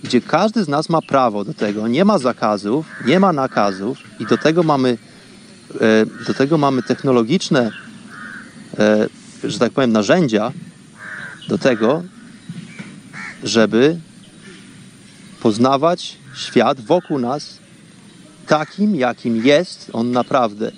gdzie 0.02 0.20
każdy 0.20 0.64
z 0.64 0.68
nas 0.68 0.88
ma 0.88 1.02
prawo 1.02 1.44
do 1.44 1.54
tego, 1.54 1.88
nie 1.88 2.04
ma 2.04 2.18
zakazów, 2.18 2.86
nie 3.06 3.20
ma 3.20 3.32
nakazów 3.32 3.98
i 4.20 4.26
do 4.26 4.38
tego 4.38 4.62
mamy, 4.62 4.98
e, 5.80 6.24
do 6.26 6.34
tego 6.34 6.58
mamy 6.58 6.82
technologiczne, 6.82 7.70
e, 8.78 9.06
że 9.44 9.58
tak 9.58 9.72
powiem, 9.72 9.92
narzędzia 9.92 10.52
do 11.48 11.58
tego, 11.58 12.02
żeby 13.44 13.96
poznawać 15.42 16.16
świat 16.34 16.80
wokół 16.80 17.18
nas 17.18 17.58
takim, 18.50 18.96
jakim 18.96 19.46
jest 19.46 19.90
on 19.92 20.10
naprawdę. 20.10 20.72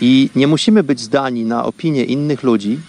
I 0.00 0.30
nie 0.34 0.46
musimy 0.46 0.82
być 0.82 1.00
zdani 1.00 1.44
na 1.44 1.64
opinie 1.64 2.04
innych 2.04 2.42
ludzi, 2.42 2.80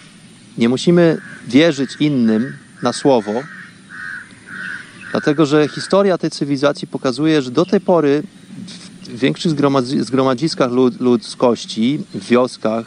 nie 0.58 0.68
musimy 0.68 1.18
wierzyć 1.48 1.90
innym 2.00 2.56
na 2.82 2.92
słowo, 2.92 3.32
dlatego 5.10 5.46
że 5.46 5.68
historia 5.68 6.18
tej 6.18 6.30
cywilizacji 6.30 6.88
pokazuje, 6.88 7.42
że 7.42 7.50
do 7.50 7.64
tej 7.64 7.80
pory 7.80 8.22
w 9.02 9.18
większych 9.18 9.52
zgromadziskach 10.00 10.70
ludzkości, 11.00 11.98
w 12.14 12.26
wioskach 12.28 12.86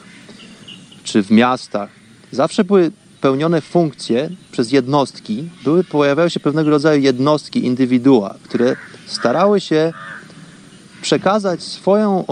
czy 1.03 1.23
w 1.23 1.31
miastach, 1.31 1.89
zawsze 2.31 2.63
były 2.63 2.91
pełnione 3.21 3.61
funkcje 3.61 4.29
przez 4.51 4.71
jednostki, 4.71 5.49
były, 5.63 5.83
pojawiały 5.83 6.29
się 6.29 6.39
pewnego 6.39 6.69
rodzaju 6.69 7.01
jednostki, 7.01 7.65
indywidua, 7.65 8.35
które 8.43 8.75
starały 9.05 9.61
się 9.61 9.93
przekazać 11.01 11.63
swoją, 11.63 12.25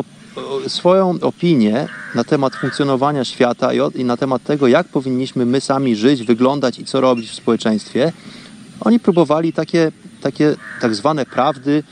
swoją 0.67 1.19
opinię 1.21 1.87
na 2.15 2.23
temat 2.23 2.55
funkcjonowania 2.55 3.25
świata 3.25 3.69
i 3.95 4.03
na 4.03 4.17
temat 4.17 4.43
tego, 4.43 4.67
jak 4.67 4.87
powinniśmy 4.87 5.45
my 5.45 5.61
sami 5.61 5.95
żyć, 5.95 6.23
wyglądać 6.23 6.79
i 6.79 6.85
co 6.85 7.01
robić 7.01 7.29
w 7.29 7.35
społeczeństwie. 7.35 8.11
Oni 8.79 8.99
próbowali 8.99 9.53
takie, 9.53 9.91
takie 10.21 10.55
tak 10.81 10.95
zwane 10.95 11.25
prawdy 11.25 11.83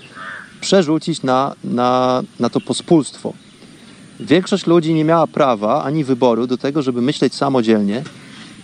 przerzucić 0.61 1.23
na, 1.23 1.55
na, 1.63 2.23
na 2.39 2.49
to 2.49 2.61
pospólstwo. 2.61 3.33
Większość 4.19 4.67
ludzi 4.67 4.93
nie 4.93 5.05
miała 5.05 5.27
prawa 5.27 5.83
ani 5.83 6.03
wyboru 6.03 6.47
do 6.47 6.57
tego, 6.57 6.81
żeby 6.81 7.01
myśleć 7.01 7.35
samodzielnie, 7.35 8.03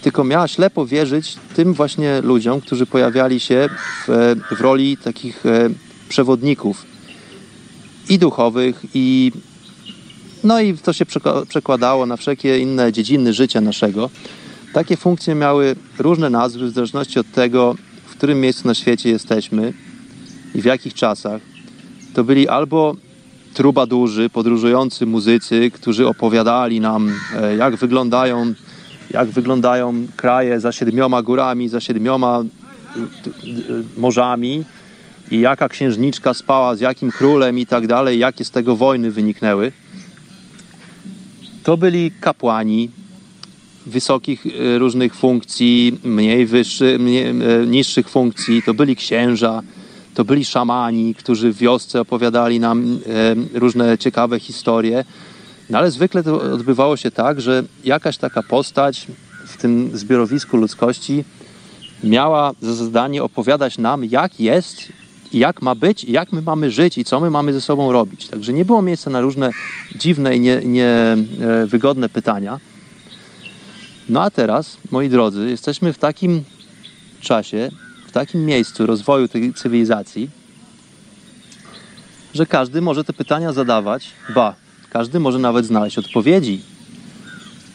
tylko 0.02 0.24
miała 0.24 0.48
ślepo 0.48 0.86
wierzyć 0.86 1.36
tym 1.56 1.74
właśnie 1.74 2.22
ludziom, 2.22 2.62
którzy 2.62 2.86
pojawiali 2.86 3.40
się 3.40 3.70
w, 4.08 4.36
w 4.52 4.62
roli 4.62 4.98
takich 4.98 5.46
e, 5.46 5.70
przewodników 6.10 6.86
i 8.10 8.20
duchowych, 8.20 8.82
i 8.94 9.32
no 10.44 10.62
i 10.62 10.78
to 10.78 10.94
się 10.94 11.06
przekładało 11.48 12.06
na 12.06 12.18
wszelkie 12.18 12.60
inne 12.60 12.92
dziedziny 12.92 13.34
życia 13.34 13.62
naszego. 13.62 14.10
Takie 14.74 14.98
funkcje 14.98 15.36
miały 15.36 15.76
różne 16.00 16.30
nazwy 16.30 16.68
w 16.68 16.74
zależności 16.74 17.20
od 17.20 17.32
tego, 17.32 17.76
w 18.06 18.12
którym 18.12 18.42
miejscu 18.42 18.68
na 18.68 18.74
świecie 18.74 19.10
jesteśmy 19.10 19.74
i 20.56 20.62
w 20.62 20.66
jakich 20.66 20.94
czasach. 20.94 21.42
To 22.14 22.24
byli 22.24 22.48
albo 22.48 22.96
trubadurzy, 23.54 24.30
podróżujący 24.30 25.06
muzycy, 25.06 25.72
którzy 25.72 26.08
opowiadali 26.08 26.80
nam, 26.80 27.14
e, 27.36 27.56
jak 27.56 27.76
wyglądają, 27.76 28.54
jak 29.14 29.30
wyglądają 29.30 30.08
kraje 30.16 30.60
za 30.60 30.72
siedmioma 30.72 31.22
górami, 31.22 31.70
za 31.70 31.80
siedmioma 31.80 32.44
e, 32.44 33.00
morzami 33.98 34.64
i 35.32 35.40
jaka 35.40 35.70
księżniczka 35.70 36.34
spała 36.34 36.76
z 36.76 36.80
jakim 36.80 37.12
królem 37.12 37.60
i 37.60 37.66
tak 37.66 37.88
dalej, 37.88 38.20
jakie 38.20 38.46
z 38.46 38.52
tego 38.52 38.76
wojny 38.76 39.12
wyniknęły. 39.12 39.72
To 41.64 41.78
byli 41.78 42.12
kapłani 42.12 42.90
wysokich 43.86 44.46
różnych 44.78 45.16
funkcji, 45.16 46.00
mniej 46.04 46.46
wyższych, 46.46 47.00
niższych 47.68 48.10
funkcji, 48.10 48.64
to 48.64 48.74
byli 48.74 48.96
księża, 48.96 49.62
to 50.14 50.26
byli 50.26 50.46
szamani, 50.46 51.16
którzy 51.16 51.54
w 51.54 51.58
wiosce 51.58 52.02
opowiadali 52.02 52.60
nam 52.60 53.00
różne 53.54 53.98
ciekawe 53.98 54.40
historie. 54.40 55.06
No 55.72 55.78
ale 55.78 55.92
zwykle 55.92 56.24
to 56.24 56.42
odbywało 56.42 56.98
się 56.98 57.12
tak, 57.12 57.42
że 57.42 57.64
jakaś 57.84 58.18
taka 58.18 58.44
postać 58.44 59.08
w 59.46 59.58
tym 59.58 59.98
zbiorowisku 59.98 60.58
ludzkości 60.58 61.24
miała 62.04 62.52
za 62.62 62.74
zadanie 62.74 63.24
opowiadać 63.24 63.78
nam, 63.78 64.06
jak 64.06 64.40
jest, 64.40 64.84
jak 65.34 65.62
ma 65.62 65.76
być, 65.76 66.04
jak 66.04 66.32
my 66.32 66.42
mamy 66.42 66.72
żyć 66.72 66.98
i 66.98 67.06
co 67.06 67.20
my 67.20 67.30
mamy 67.30 67.54
ze 67.54 67.62
sobą 67.62 67.92
robić. 67.92 68.28
Także 68.28 68.54
nie 68.54 68.66
było 68.66 68.82
miejsca 68.82 69.10
na 69.10 69.22
różne 69.22 69.52
dziwne 69.96 70.36
i 70.36 70.40
niewygodne 70.40 72.02
nie, 72.02 72.06
e, 72.06 72.10
pytania. 72.10 72.60
No 74.10 74.22
a 74.22 74.30
teraz, 74.30 74.78
moi 74.92 75.10
drodzy, 75.10 75.50
jesteśmy 75.50 75.94
w 75.94 75.98
takim 75.98 76.44
czasie, 77.22 77.70
w 78.08 78.12
takim 78.12 78.46
miejscu 78.46 78.86
rozwoju 78.86 79.28
tej 79.28 79.54
cywilizacji, 79.54 80.30
że 82.34 82.46
każdy 82.46 82.82
może 82.82 83.04
te 83.04 83.14
pytania 83.14 83.54
zadawać, 83.54 84.10
ba, 84.36 84.56
każdy 84.92 85.20
może 85.20 85.40
nawet 85.40 85.66
znaleźć 85.66 85.98
odpowiedzi. 85.98 86.62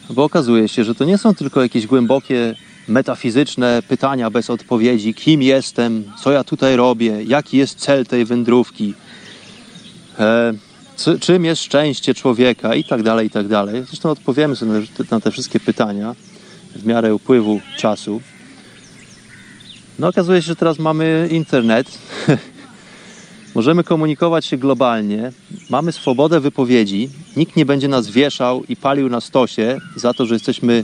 Bo 0.09 0.23
okazuje 0.23 0.67
się, 0.67 0.83
że 0.83 0.95
to 0.95 1.05
nie 1.05 1.17
są 1.17 1.35
tylko 1.35 1.61
jakieś 1.61 1.87
głębokie, 1.87 2.55
metafizyczne 2.87 3.81
pytania 3.87 4.29
bez 4.29 4.49
odpowiedzi: 4.49 5.13
kim 5.13 5.41
jestem, 5.41 6.03
co 6.23 6.31
ja 6.31 6.43
tutaj 6.43 6.75
robię, 6.75 7.23
jaki 7.23 7.57
jest 7.57 7.79
cel 7.79 8.05
tej 8.05 8.25
wędrówki, 8.25 8.93
e, 10.19 10.53
czy, 10.97 11.19
czym 11.19 11.45
jest 11.45 11.61
szczęście 11.61 12.13
człowieka 12.13 12.75
i 12.75 12.83
tak 12.83 13.03
dalej, 13.03 13.27
i 13.27 13.29
tak 13.29 13.47
dalej. 13.47 13.83
Zresztą 13.87 14.09
odpowiemy 14.09 14.55
sobie 14.55 14.71
na 15.11 15.19
te 15.19 15.31
wszystkie 15.31 15.59
pytania 15.59 16.15
w 16.75 16.85
miarę 16.85 17.15
upływu 17.15 17.61
czasu. 17.77 18.21
No 19.99 20.07
okazuje 20.07 20.41
się, 20.41 20.47
że 20.47 20.55
teraz 20.55 20.79
mamy 20.79 21.27
internet. 21.31 21.87
Możemy 23.57 23.83
komunikować 23.83 24.45
się 24.45 24.57
globalnie. 24.57 25.31
Mamy 25.69 25.91
swobodę 25.91 26.39
wypowiedzi. 26.39 27.09
Nikt 27.37 27.55
nie 27.55 27.65
będzie 27.65 27.87
nas 27.87 28.07
wieszał 28.07 28.63
i 28.69 28.75
palił 28.75 29.09
na 29.09 29.21
stosie 29.21 29.77
za 29.95 30.13
to, 30.13 30.25
że 30.25 30.35
jesteśmy, 30.35 30.83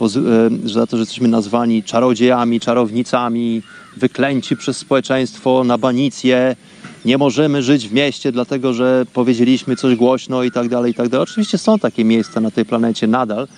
e, 0.00 0.68
za 0.68 0.86
to, 0.86 0.96
że 0.96 1.00
jesteśmy 1.00 1.28
nazwani 1.28 1.82
czarodziejami, 1.82 2.60
czarownicami, 2.60 3.62
wyklęci 3.96 4.56
przez 4.56 4.76
społeczeństwo 4.76 5.64
na 5.64 5.78
banicję. 5.78 6.56
Nie 7.04 7.18
możemy 7.18 7.62
żyć 7.62 7.88
w 7.88 7.92
mieście, 7.92 8.32
dlatego 8.32 8.74
że 8.74 9.06
powiedzieliśmy 9.12 9.76
coś 9.76 9.96
głośno 9.96 10.42
i 10.42 10.50
tak 10.50 10.68
dalej, 10.68 10.92
i 10.92 10.94
tak 10.94 11.08
dalej. 11.08 11.22
Oczywiście 11.22 11.58
są 11.58 11.78
takie 11.78 12.04
miejsca 12.04 12.40
na 12.40 12.50
tej 12.50 12.64
planecie 12.64 13.06
nadal, 13.06 13.48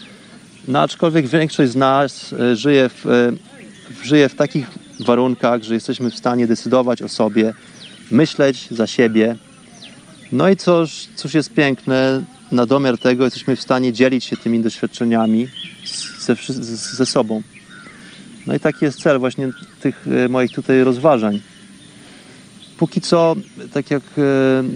no 0.69 0.81
aczkolwiek 0.81 1.27
większość 1.27 1.73
z 1.73 1.77
nas 1.77 2.33
e, 2.33 2.57
żyje 2.57 2.89
w 2.89 3.07
e, 3.07 3.33
żyje 4.03 4.29
w 4.29 4.35
takich 4.35 4.67
warunkach, 5.01 5.63
że 5.63 5.75
jesteśmy 5.75 6.11
w 6.11 6.17
stanie 6.17 6.47
decydować 6.47 7.03
o 7.03 7.09
sobie, 7.09 7.55
myśleć 8.11 8.69
za 8.71 8.87
siebie. 8.87 9.37
No 10.33 10.49
i 10.49 10.57
cóż, 10.57 11.09
cóż 11.17 11.35
jest 11.35 11.53
piękne, 11.53 12.23
na 12.53 12.67
domiar 12.67 12.99
tego 12.99 13.25
jesteśmy 13.25 13.57
w 13.57 13.61
stanie 13.61 13.93
dzielić 13.93 14.25
się 14.25 14.37
tymi 14.37 14.61
doświadczeniami 14.61 15.49
ze, 16.19 16.37
ze 16.97 17.07
sobą. 17.07 17.43
No 18.47 18.55
i 18.55 18.61
taki 18.61 18.85
jest 18.85 19.03
cel 19.03 19.19
właśnie 19.19 19.51
tych 19.81 20.07
e, 20.09 20.29
moich 20.29 20.53
tutaj 20.53 20.85
rozważań. 20.85 21.41
Póki 22.79 23.01
co, 23.01 23.37
tak 23.73 23.91
jak 23.91 24.03
e, 24.19 24.23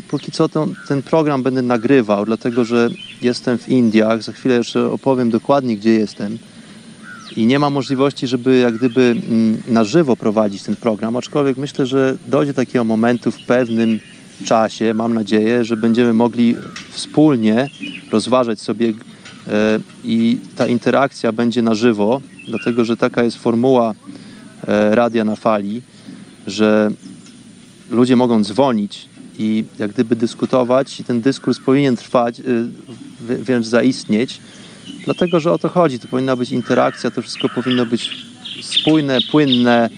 póki 0.08 0.32
co 0.32 0.48
ten, 0.48 0.74
ten 0.88 1.02
program 1.02 1.42
będę 1.42 1.62
nagrywał, 1.62 2.24
dlatego 2.24 2.64
że 2.64 2.88
jestem 3.22 3.58
w 3.58 3.68
Indiach. 3.68 4.22
Za 4.22 4.32
chwilę 4.32 4.54
jeszcze 4.54 4.90
opowiem 4.90 5.30
dokładnie, 5.30 5.76
gdzie 5.76 5.90
jestem 5.94 6.38
i 7.36 7.46
nie 7.46 7.58
ma 7.58 7.70
możliwości, 7.70 8.26
żeby 8.26 8.58
jak 8.58 8.76
gdyby 8.76 9.00
mm, 9.00 9.62
na 9.68 9.84
żywo 9.84 10.16
prowadzić 10.16 10.62
ten 10.62 10.76
program, 10.76 11.16
aczkolwiek 11.16 11.56
myślę, 11.56 11.86
że 11.86 12.16
dojdzie 12.28 12.54
takiego 12.54 12.84
momentu 12.84 13.30
w 13.30 13.46
pewnym 13.46 14.00
czasie, 14.44 14.94
mam 14.94 15.14
nadzieję, 15.14 15.64
że 15.64 15.76
będziemy 15.76 16.12
mogli 16.12 16.56
wspólnie 16.90 17.68
rozważać 18.10 18.60
sobie 18.60 18.88
e, 18.88 19.80
i 20.04 20.38
ta 20.56 20.66
interakcja 20.66 21.32
będzie 21.32 21.62
na 21.62 21.74
żywo, 21.74 22.20
dlatego 22.48 22.84
że 22.84 22.96
taka 22.96 23.22
jest 23.22 23.36
formuła 23.36 23.94
e, 24.66 24.94
radia 24.94 25.24
na 25.24 25.36
fali, 25.36 25.82
że 26.46 26.90
ludzie 27.90 28.16
mogą 28.16 28.44
dzwonić 28.44 29.08
i 29.38 29.64
jak 29.78 29.92
gdyby 29.92 30.16
dyskutować 30.16 31.00
i 31.00 31.04
ten 31.04 31.20
dyskurs 31.20 31.58
powinien 31.58 31.96
trwać, 31.96 32.40
e, 32.40 32.44
wręcz 33.20 33.66
zaistnieć, 33.66 34.40
Dlatego, 35.04 35.40
że 35.40 35.52
o 35.52 35.58
to 35.58 35.68
chodzi. 35.68 35.98
To 35.98 36.08
powinna 36.08 36.36
być 36.36 36.50
interakcja, 36.50 37.10
to 37.10 37.22
wszystko 37.22 37.48
powinno 37.48 37.86
być 37.86 38.10
spójne, 38.62 39.18
płynne. 39.30 39.90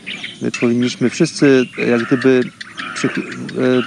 My 0.43 0.51
powinniśmy 0.51 1.11
wszyscy 1.11 1.67
jak 1.89 2.03
gdyby 2.03 2.41
e, 3.05 3.83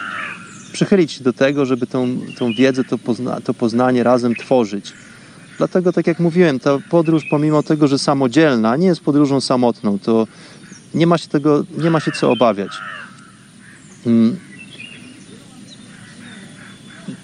przychylić 0.73 1.11
się 1.11 1.23
do 1.23 1.33
tego, 1.33 1.65
żeby 1.65 1.87
tą, 1.87 2.19
tą 2.37 2.53
wiedzę, 2.53 2.83
to, 2.83 2.97
pozna, 2.97 3.41
to 3.41 3.53
poznanie 3.53 4.03
razem 4.03 4.35
tworzyć. 4.35 4.93
Dlatego, 5.57 5.93
tak 5.93 6.07
jak 6.07 6.19
mówiłem, 6.19 6.59
ta 6.59 6.77
podróż, 6.89 7.23
pomimo 7.29 7.63
tego, 7.63 7.87
że 7.87 7.99
samodzielna, 7.99 8.75
nie 8.75 8.87
jest 8.87 9.01
podróżą 9.01 9.41
samotną, 9.41 9.99
to 9.99 10.27
nie 10.93 11.07
ma 11.07 11.17
się 11.17 11.27
tego, 11.27 11.63
nie 11.77 11.89
ma 11.89 11.99
się 11.99 12.11
co 12.11 12.31
obawiać. 12.31 12.71
Hmm. 14.03 14.37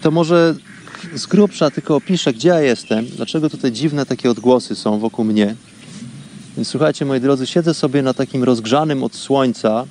To 0.02 0.12
może 0.12 0.56
z 1.16 1.26
grubsza 1.26 1.72
tylko 1.72 1.96
opiszę, 1.96 2.34
gdzie 2.34 2.50
ja 2.50 2.62
jestem, 2.62 3.06
dlaczego 3.06 3.50
tutaj 3.50 3.72
dziwne 3.72 4.06
takie 4.06 4.32
odgłosy 4.32 4.76
są 4.76 5.00
wokół 5.00 5.26
mnie. 5.26 5.56
Więc 6.56 6.68
słuchajcie, 6.68 7.06
moi 7.06 7.20
drodzy, 7.20 7.48
siedzę 7.48 7.74
sobie 7.74 8.02
na 8.02 8.14
takim 8.14 8.44
rozgrzanym 8.44 9.04
od 9.04 9.16
słońca 9.16 9.86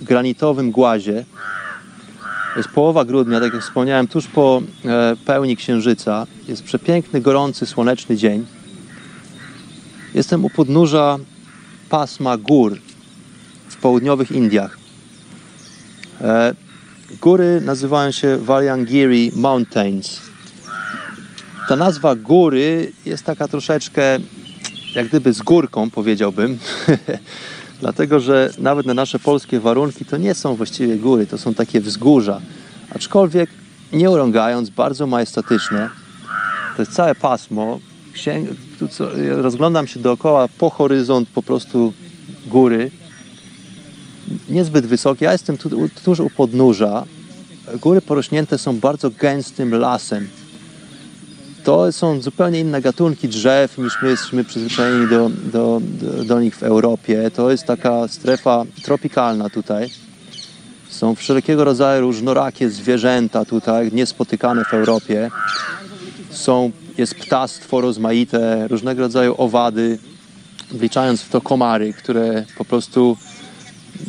granitowym 0.00 0.70
głazie. 0.70 1.24
Jest 2.56 2.68
połowa 2.68 3.04
grudnia, 3.04 3.40
tak 3.40 3.54
jak 3.54 3.62
wspomniałem, 3.62 4.08
tuż 4.08 4.26
po 4.26 4.62
e, 4.84 5.16
pełni 5.24 5.56
księżyca. 5.56 6.26
Jest 6.48 6.62
przepiękny, 6.62 7.20
gorący, 7.20 7.66
słoneczny 7.66 8.16
dzień. 8.16 8.46
Jestem 10.14 10.44
u 10.44 10.50
podnóża 10.50 11.18
pasma 11.88 12.36
gór 12.36 12.78
w 13.68 13.76
południowych 13.76 14.30
Indiach. 14.30 14.78
Góry 17.20 17.60
nazywają 17.60 18.10
się 18.10 18.36
Valyangiri 18.38 19.32
Mountains. 19.36 20.20
ta 21.68 21.76
nazwa 21.76 22.14
góry 22.14 22.92
jest 23.06 23.24
taka 23.24 23.48
troszeczkę 23.48 24.18
jak 24.94 25.08
gdyby 25.08 25.32
z 25.32 25.42
górką, 25.42 25.90
powiedziałbym. 25.90 26.58
Dlatego, 27.80 28.20
że 28.20 28.50
nawet 28.58 28.86
na 28.86 28.94
nasze 28.94 29.18
polskie 29.18 29.60
warunki 29.60 30.04
to 30.04 30.16
nie 30.16 30.34
są 30.34 30.54
właściwie 30.54 30.96
góry, 30.96 31.26
to 31.26 31.38
są 31.38 31.54
takie 31.54 31.80
wzgórza. 31.80 32.40
Aczkolwiek 32.90 33.50
nie 33.92 34.10
urągając, 34.10 34.70
bardzo 34.70 35.06
majestatyczne. 35.06 35.90
To 36.76 36.82
jest 36.82 36.92
całe 36.92 37.14
pasmo. 37.14 37.80
Księg... 38.12 38.48
Co... 38.90 39.08
Rozglądam 39.28 39.86
się 39.86 40.00
dookoła 40.00 40.48
po 40.58 40.70
horyzont 40.70 41.28
po 41.28 41.42
prostu 41.42 41.92
góry. 42.46 42.90
Niezbyt 44.48 44.86
wysokie. 44.86 45.24
Ja 45.24 45.32
jestem 45.32 45.58
tu, 45.58 45.88
tuż 46.04 46.20
u 46.20 46.30
podnóża. 46.30 47.04
Góry 47.80 48.00
porośnięte 48.00 48.58
są 48.58 48.78
bardzo 48.78 49.10
gęstym 49.10 49.74
lasem. 49.74 50.28
To 51.64 51.92
są 51.92 52.20
zupełnie 52.20 52.60
inne 52.60 52.82
gatunki 52.82 53.28
drzew 53.28 53.78
niż 53.78 54.02
my 54.02 54.08
jesteśmy 54.08 54.44
przyzwyczajeni 54.44 55.08
do, 55.08 55.30
do, 55.52 55.80
do, 55.82 56.24
do 56.24 56.40
nich 56.40 56.56
w 56.56 56.62
Europie. 56.62 57.30
To 57.30 57.50
jest 57.50 57.64
taka 57.64 58.08
strefa 58.08 58.64
tropikalna 58.82 59.50
tutaj. 59.50 59.90
Są 60.88 61.14
wszelkiego 61.14 61.64
rodzaju 61.64 62.00
różnorakie 62.00 62.70
zwierzęta 62.70 63.44
tutaj, 63.44 63.90
niespotykane 63.92 64.64
w 64.64 64.74
Europie. 64.74 65.30
Są, 66.30 66.70
jest 66.98 67.14
ptactwo 67.14 67.80
rozmaite, 67.80 68.68
różnego 68.68 69.02
rodzaju 69.02 69.34
owady, 69.38 69.98
wliczając 70.70 71.22
w 71.22 71.28
to 71.28 71.40
komary, 71.40 71.92
które 71.92 72.44
po 72.58 72.64
prostu 72.64 73.16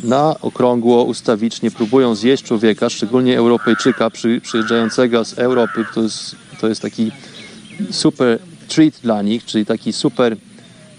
na 0.04 0.40
okrągło, 0.40 1.04
ustawicznie 1.04 1.70
próbują 1.70 2.14
zjeść 2.14 2.44
człowieka, 2.44 2.90
szczególnie 2.90 3.38
Europejczyka 3.38 4.10
przy, 4.10 4.40
przyjeżdżającego 4.40 5.24
z 5.24 5.38
Europy. 5.38 5.84
To 5.94 6.02
jest, 6.02 6.36
to 6.60 6.68
jest 6.68 6.82
taki 6.82 7.10
super 7.90 8.38
treat 8.68 8.94
dla 9.02 9.22
nich, 9.22 9.44
czyli 9.44 9.66
taki 9.66 9.92
super 9.92 10.36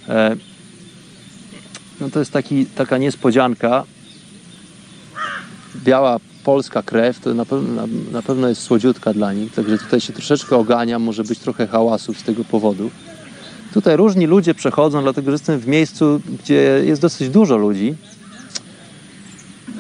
e, 0.10 0.36
no 2.02 2.10
to 2.10 2.20
jest 2.20 2.32
taki, 2.32 2.66
taka 2.66 2.98
niespodzianka 2.98 3.84
biała 5.76 6.20
polska 6.44 6.84
krew 6.84 7.20
to 7.20 7.34
na 7.34 7.46
pewno, 7.46 7.74
na, 7.74 7.88
na 8.12 8.22
pewno 8.22 8.48
jest 8.48 8.62
słodziutka 8.62 9.14
dla 9.14 9.34
nich, 9.34 9.54
także 9.54 9.78
tutaj 9.78 10.02
się 10.02 10.14
troszeczkę 10.14 10.58
oganiam, 10.58 11.04
może 11.04 11.24
być 11.24 11.40
trochę 11.40 11.68
hałasu 11.68 12.14
z 12.14 12.24
tego 12.24 12.44
powodu. 12.44 12.92
Tutaj 13.74 13.98
różni 13.98 14.28
ludzie 14.28 14.54
przechodzą, 14.54 15.02
dlatego 15.02 15.32
że 15.32 15.36
jestem 15.36 15.60
w 15.60 15.68
miejscu, 15.68 16.22
gdzie 16.44 16.82
jest 16.86 17.02
dosyć 17.02 17.30
dużo 17.30 17.58
ludzi. 17.58 17.96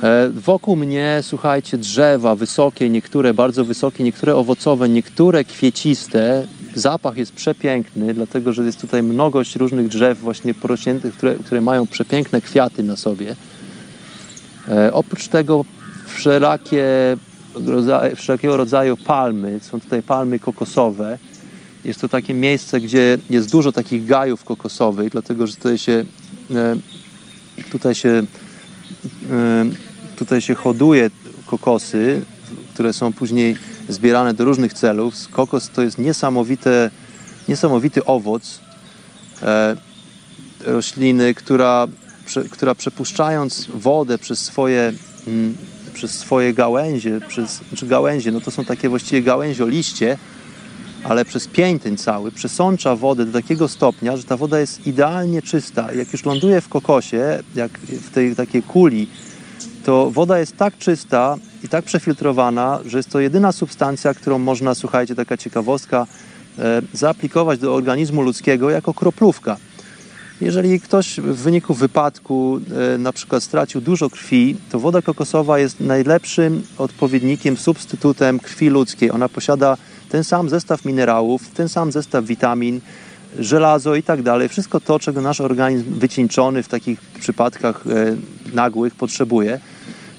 E, 0.03 0.29
wokół 0.29 0.75
mnie, 0.75 1.19
słuchajcie, 1.21 1.77
drzewa 1.77 2.35
wysokie, 2.35 2.89
niektóre 2.89 3.33
bardzo 3.33 3.65
wysokie, 3.65 4.03
niektóre 4.03 4.35
owocowe, 4.35 4.89
niektóre 4.89 5.43
kwieciste. 5.43 6.47
Zapach 6.75 7.17
jest 7.17 7.31
przepiękny, 7.31 8.13
dlatego 8.13 8.53
że 8.53 8.63
jest 8.63 8.81
tutaj 8.81 9.03
mnogość 9.03 9.55
różnych 9.55 9.87
drzew 9.87 10.19
właśnie 10.19 10.53
porośniętych, 10.53 11.13
które, 11.13 11.35
które 11.35 11.61
mają 11.61 11.87
przepiękne 11.87 12.41
kwiaty 12.41 12.83
na 12.83 12.95
sobie. 12.95 13.35
E, 14.69 14.93
oprócz 14.93 15.27
tego 15.27 15.65
wszelakie 16.07 17.17
wszelkiego 18.15 18.57
rodzaju 18.57 18.97
palmy. 18.97 19.59
Są 19.61 19.79
tutaj 19.79 20.03
palmy 20.03 20.39
kokosowe. 20.39 21.17
Jest 21.85 22.01
to 22.01 22.09
takie 22.09 22.33
miejsce, 22.33 22.81
gdzie 22.81 23.17
jest 23.29 23.51
dużo 23.51 23.71
takich 23.71 24.05
gajów 24.05 24.43
kokosowych, 24.43 25.09
dlatego 25.09 25.47
że 25.47 25.55
tutaj 25.55 25.77
się, 25.77 26.05
e, 26.55 26.75
tutaj 27.71 27.95
się, 27.95 28.09
e, 28.09 29.65
tutaj 30.17 30.41
się 30.41 30.55
hoduje 30.55 31.09
kokosy, 31.45 32.21
które 32.73 32.93
są 32.93 33.13
później 33.13 33.55
zbierane 33.89 34.33
do 34.33 34.45
różnych 34.45 34.73
celów. 34.73 35.13
Kokos 35.31 35.69
to 35.69 35.81
jest 35.81 35.97
niesamowite, 35.97 36.91
niesamowity 37.47 38.05
owoc 38.05 38.59
e, 39.41 39.75
rośliny, 40.65 41.33
która, 41.33 41.87
która 42.51 42.75
przepuszczając 42.75 43.67
wodę 43.73 44.17
przez 44.17 44.39
swoje 44.39 44.93
mm, 45.27 45.57
przez 45.93 46.11
swoje 46.11 46.53
gałęzie, 46.53 47.19
przez, 47.27 47.61
znaczy 47.69 47.87
gałęzie, 47.87 48.31
no 48.31 48.41
to 48.41 48.51
są 48.51 48.65
takie 48.65 48.89
właściwie 48.89 49.21
gałęzioliście, 49.21 50.17
ale 51.03 51.25
przez 51.25 51.47
pięteń 51.47 51.97
cały 51.97 52.31
przesącza 52.31 52.95
wodę 52.95 53.25
do 53.25 53.41
takiego 53.41 53.67
stopnia, 53.67 54.17
że 54.17 54.23
ta 54.23 54.37
woda 54.37 54.59
jest 54.59 54.87
idealnie 54.87 55.41
czysta. 55.41 55.93
Jak 55.93 56.13
już 56.13 56.25
ląduje 56.25 56.61
w 56.61 56.69
kokosie, 56.69 57.43
jak 57.55 57.79
w 57.79 58.09
tej 58.09 58.35
takiej 58.35 58.63
kuli, 58.63 59.07
to 59.87 60.11
woda 60.11 60.39
jest 60.39 60.57
tak 60.57 60.77
czysta 60.77 61.37
i 61.63 61.69
tak 61.69 61.85
przefiltrowana, 61.85 62.79
że 62.85 62.97
jest 62.97 63.09
to 63.09 63.19
jedyna 63.19 63.51
substancja, 63.51 64.13
którą 64.13 64.39
można, 64.39 64.75
słuchajcie, 64.75 65.15
taka 65.15 65.37
ciekawostka, 65.37 66.07
e, 66.59 66.81
zaaplikować 66.93 67.59
do 67.59 67.75
organizmu 67.75 68.21
ludzkiego 68.21 68.69
jako 68.69 68.93
kroplówka. 68.93 69.57
Jeżeli 70.41 70.81
ktoś 70.81 71.19
w 71.19 71.35
wyniku 71.35 71.73
wypadku 71.73 72.59
e, 72.93 72.97
na 72.97 73.13
przykład 73.13 73.43
stracił 73.43 73.81
dużo 73.81 74.09
krwi, 74.09 74.57
to 74.71 74.79
woda 74.79 75.01
kokosowa 75.01 75.59
jest 75.59 75.79
najlepszym 75.79 76.63
odpowiednikiem, 76.77 77.57
substytutem 77.57 78.39
krwi 78.39 78.69
ludzkiej. 78.69 79.11
Ona 79.11 79.29
posiada 79.29 79.77
ten 80.09 80.23
sam 80.23 80.49
zestaw 80.49 80.85
minerałów, 80.85 81.49
ten 81.49 81.69
sam 81.69 81.91
zestaw 81.91 82.25
witamin, 82.25 82.81
żelazo 83.39 83.95
i 83.95 84.03
tak 84.03 84.21
dalej. 84.21 84.49
Wszystko 84.49 84.79
to, 84.79 84.99
czego 84.99 85.21
nasz 85.21 85.41
organizm 85.41 85.99
wycieńczony 85.99 86.63
w 86.63 86.67
takich 86.67 87.01
przypadkach 87.01 87.83
e, 87.87 88.15
nagłych 88.53 88.95
potrzebuje. 88.95 89.59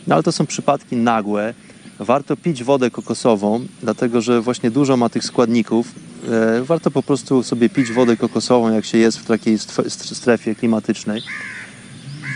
No 0.08 0.14
ale 0.14 0.22
to 0.22 0.32
są 0.32 0.46
przypadki 0.46 0.96
nagłe. 0.96 1.54
Warto 1.98 2.36
pić 2.36 2.64
wodę 2.64 2.90
kokosową, 2.90 3.66
dlatego 3.82 4.20
że 4.20 4.40
właśnie 4.40 4.70
dużo 4.70 4.96
ma 4.96 5.08
tych 5.08 5.24
składników. 5.24 5.94
E, 6.28 6.62
warto 6.62 6.90
po 6.90 7.02
prostu 7.02 7.42
sobie 7.42 7.68
pić 7.68 7.92
wodę 7.92 8.16
kokosową, 8.16 8.72
jak 8.72 8.84
się 8.84 8.98
jest 8.98 9.18
w 9.18 9.26
takiej 9.26 9.58
strefie 9.88 10.54
klimatycznej. 10.54 11.22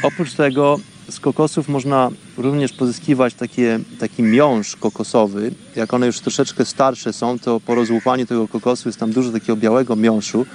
Oprócz 0.03 0.33
tego 0.35 0.81
z 1.09 1.21
kokosów 1.21 1.69
można 1.69 2.11
również 2.37 2.73
pozyskiwać 2.73 3.35
takie, 3.35 3.81
taki 4.01 4.23
miąższ 4.23 4.77
kokosowy. 4.77 5.55
Jak 5.77 5.95
one 5.95 6.07
już 6.07 6.21
troszeczkę 6.21 6.65
starsze 6.65 7.13
są, 7.13 7.39
to 7.39 7.61
po 7.61 7.75
rozłupaniu 7.75 8.27
tego 8.27 8.49
kokosu 8.49 8.89
jest 8.89 8.99
tam 8.99 9.13
dużo 9.13 9.33
takiego 9.33 9.57
białego 9.57 9.97
miąższu. 9.97 10.47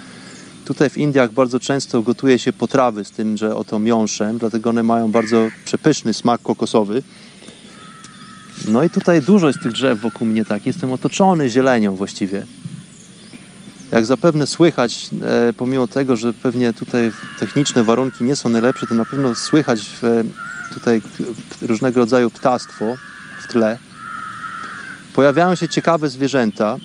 Tutaj 0.68 0.90
w 0.90 0.98
Indiach 0.98 1.32
bardzo 1.32 1.60
często 1.60 2.02
gotuje 2.02 2.40
się 2.40 2.54
potrawy 2.54 3.06
z 3.06 3.12
tym, 3.12 3.38
że 3.38 3.56
oto 3.56 3.80
miąższem, 3.80 4.38
dlatego 4.38 4.70
one 4.70 4.84
mają 4.84 5.12
bardzo 5.12 5.48
przepyszny 5.66 6.14
smak 6.14 6.42
kokosowy. 6.42 7.04
No 8.68 8.84
i 8.84 8.90
tutaj 8.90 9.22
dużo 9.22 9.48
jest 9.48 9.60
tych 9.64 9.72
drzew 9.72 10.02
wokół 10.02 10.28
mnie, 10.28 10.46
tak. 10.46 10.66
Jestem 10.66 10.94
otoczony 10.94 11.50
zielenią 11.50 11.96
właściwie. 11.96 12.46
Jak 13.92 14.06
zapewne 14.06 14.48
słychać, 14.48 15.10
e, 15.22 15.54
pomimo 15.54 15.88
tego, 15.88 16.16
że 16.16 16.34
pewnie 16.34 16.74
tutaj 16.74 17.12
techniczne 17.40 17.84
warunki 17.84 18.24
nie 18.24 18.36
są 18.36 18.50
najlepsze, 18.50 18.88
to 18.88 18.96
na 18.96 19.06
pewno 19.06 19.36
słychać 19.36 19.82
w, 20.02 20.24
tutaj 20.74 21.02
różnego 21.62 22.00
rodzaju 22.00 22.30
ptactwo 22.30 22.96
w 23.44 23.48
tle. 23.52 23.78
Pojawiają 25.14 25.56
się 25.56 25.70
ciekawe 25.70 26.10
zwierzęta. 26.10 26.78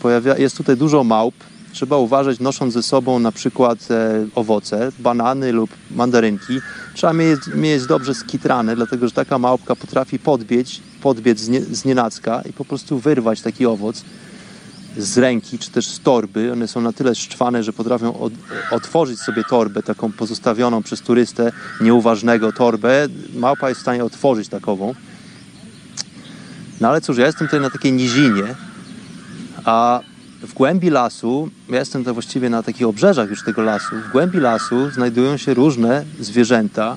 Pojawia, 0.00 0.38
jest 0.38 0.56
tutaj 0.56 0.76
dużo 0.76 1.04
małp. 1.04 1.51
Trzeba 1.72 1.96
uważać, 1.96 2.40
nosząc 2.40 2.74
ze 2.74 2.82
sobą 2.82 3.18
na 3.18 3.32
przykład 3.32 3.90
e, 3.90 4.26
owoce, 4.34 4.92
banany 4.98 5.52
lub 5.52 5.70
mandarynki. 5.90 6.60
Trzeba 6.94 7.12
mieć, 7.12 7.40
mieć 7.54 7.86
dobrze 7.86 8.14
skitrane, 8.14 8.76
dlatego 8.76 9.08
że 9.08 9.14
taka 9.14 9.38
małpka 9.38 9.76
potrafi 9.76 10.18
podbieć, 10.18 10.80
podbiec 11.02 11.40
z, 11.40 11.48
nie, 11.48 11.60
z 11.60 11.84
nienacka 11.84 12.42
i 12.50 12.52
po 12.52 12.64
prostu 12.64 12.98
wyrwać 12.98 13.40
taki 13.40 13.66
owoc 13.66 14.04
z 14.98 15.18
ręki 15.18 15.58
czy 15.58 15.70
też 15.70 15.86
z 15.86 16.00
torby. 16.00 16.52
One 16.52 16.68
są 16.68 16.80
na 16.80 16.92
tyle 16.92 17.14
szczwane, 17.14 17.62
że 17.62 17.72
potrafią 17.72 18.20
od, 18.20 18.32
otworzyć 18.70 19.20
sobie 19.20 19.44
torbę, 19.44 19.82
taką 19.82 20.12
pozostawioną 20.12 20.82
przez 20.82 21.00
turystę 21.00 21.52
nieuważnego 21.80 22.52
torbę. 22.52 23.08
Małpa 23.34 23.68
jest 23.68 23.78
w 23.78 23.82
stanie 23.82 24.04
otworzyć 24.04 24.48
takową. 24.48 24.94
No 26.80 26.88
ale 26.88 27.00
cóż, 27.00 27.18
ja 27.18 27.26
jestem 27.26 27.46
tutaj 27.46 27.60
na 27.60 27.70
takiej 27.70 27.92
nizinie, 27.92 28.54
a 29.64 30.00
w 30.42 30.54
głębi 30.54 30.90
lasu, 30.90 31.50
ja 31.68 31.78
jestem 31.78 32.00
tutaj 32.00 32.14
właściwie 32.14 32.50
na 32.50 32.62
takich 32.62 32.86
obrzeżach 32.86 33.30
już 33.30 33.44
tego 33.44 33.62
lasu, 33.62 33.96
w 34.08 34.12
głębi 34.12 34.40
lasu 34.40 34.90
znajdują 34.90 35.36
się 35.36 35.54
różne 35.54 36.04
zwierzęta, 36.20 36.96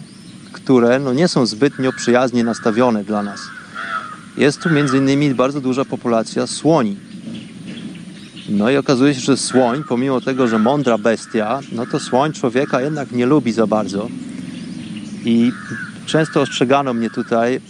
które 0.52 1.00
no, 1.00 1.14
nie 1.14 1.28
są 1.28 1.46
zbytnio 1.46 1.94
przyjaznie 1.94 2.44
nastawione 2.44 3.04
dla 3.04 3.24
nas. 3.24 3.42
Jest 4.38 4.62
tu 4.62 4.70
między 4.70 4.98
innymi 4.98 5.36
bardzo 5.36 5.62
duża 5.62 5.86
populacja 5.86 6.48
słoni. 6.48 6.98
No 8.50 8.70
i 8.70 8.78
okazuje 8.78 9.14
się, 9.14 9.20
że 9.20 9.38
słoń, 9.38 9.84
pomimo 9.88 10.22
tego, 10.22 10.48
że 10.48 10.60
mądra 10.60 10.98
bestia, 10.98 11.60
no 11.72 11.86
to 11.86 12.00
słoń 12.00 12.34
człowieka 12.34 12.82
jednak 12.82 13.12
nie 13.12 13.26
lubi 13.26 13.52
za 13.52 13.68
bardzo. 13.68 14.08
I 15.26 15.52
często 16.06 16.42
ostrzegano 16.42 16.94
mnie 16.94 17.10
tutaj, 17.10 17.62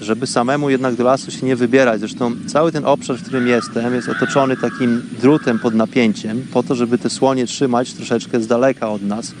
żeby 0.00 0.26
samemu 0.26 0.70
jednak 0.70 0.94
do 0.94 1.04
lasu 1.04 1.30
się 1.30 1.46
nie 1.46 1.56
wybierać. 1.56 2.00
Zresztą 2.00 2.32
cały 2.46 2.72
ten 2.72 2.86
obszar, 2.86 3.16
w 3.16 3.22
którym 3.22 3.46
jestem, 3.46 3.94
jest 3.94 4.08
otoczony 4.08 4.56
takim 4.56 5.02
drutem 5.20 5.58
pod 5.58 5.74
napięciem, 5.74 6.42
po 6.52 6.62
to, 6.62 6.74
żeby 6.74 6.98
te 6.98 7.10
słonie 7.10 7.46
trzymać 7.46 7.92
troszeczkę 7.92 8.40
z 8.40 8.46
daleka 8.46 8.88
od 8.88 9.02
nas. 9.02 9.32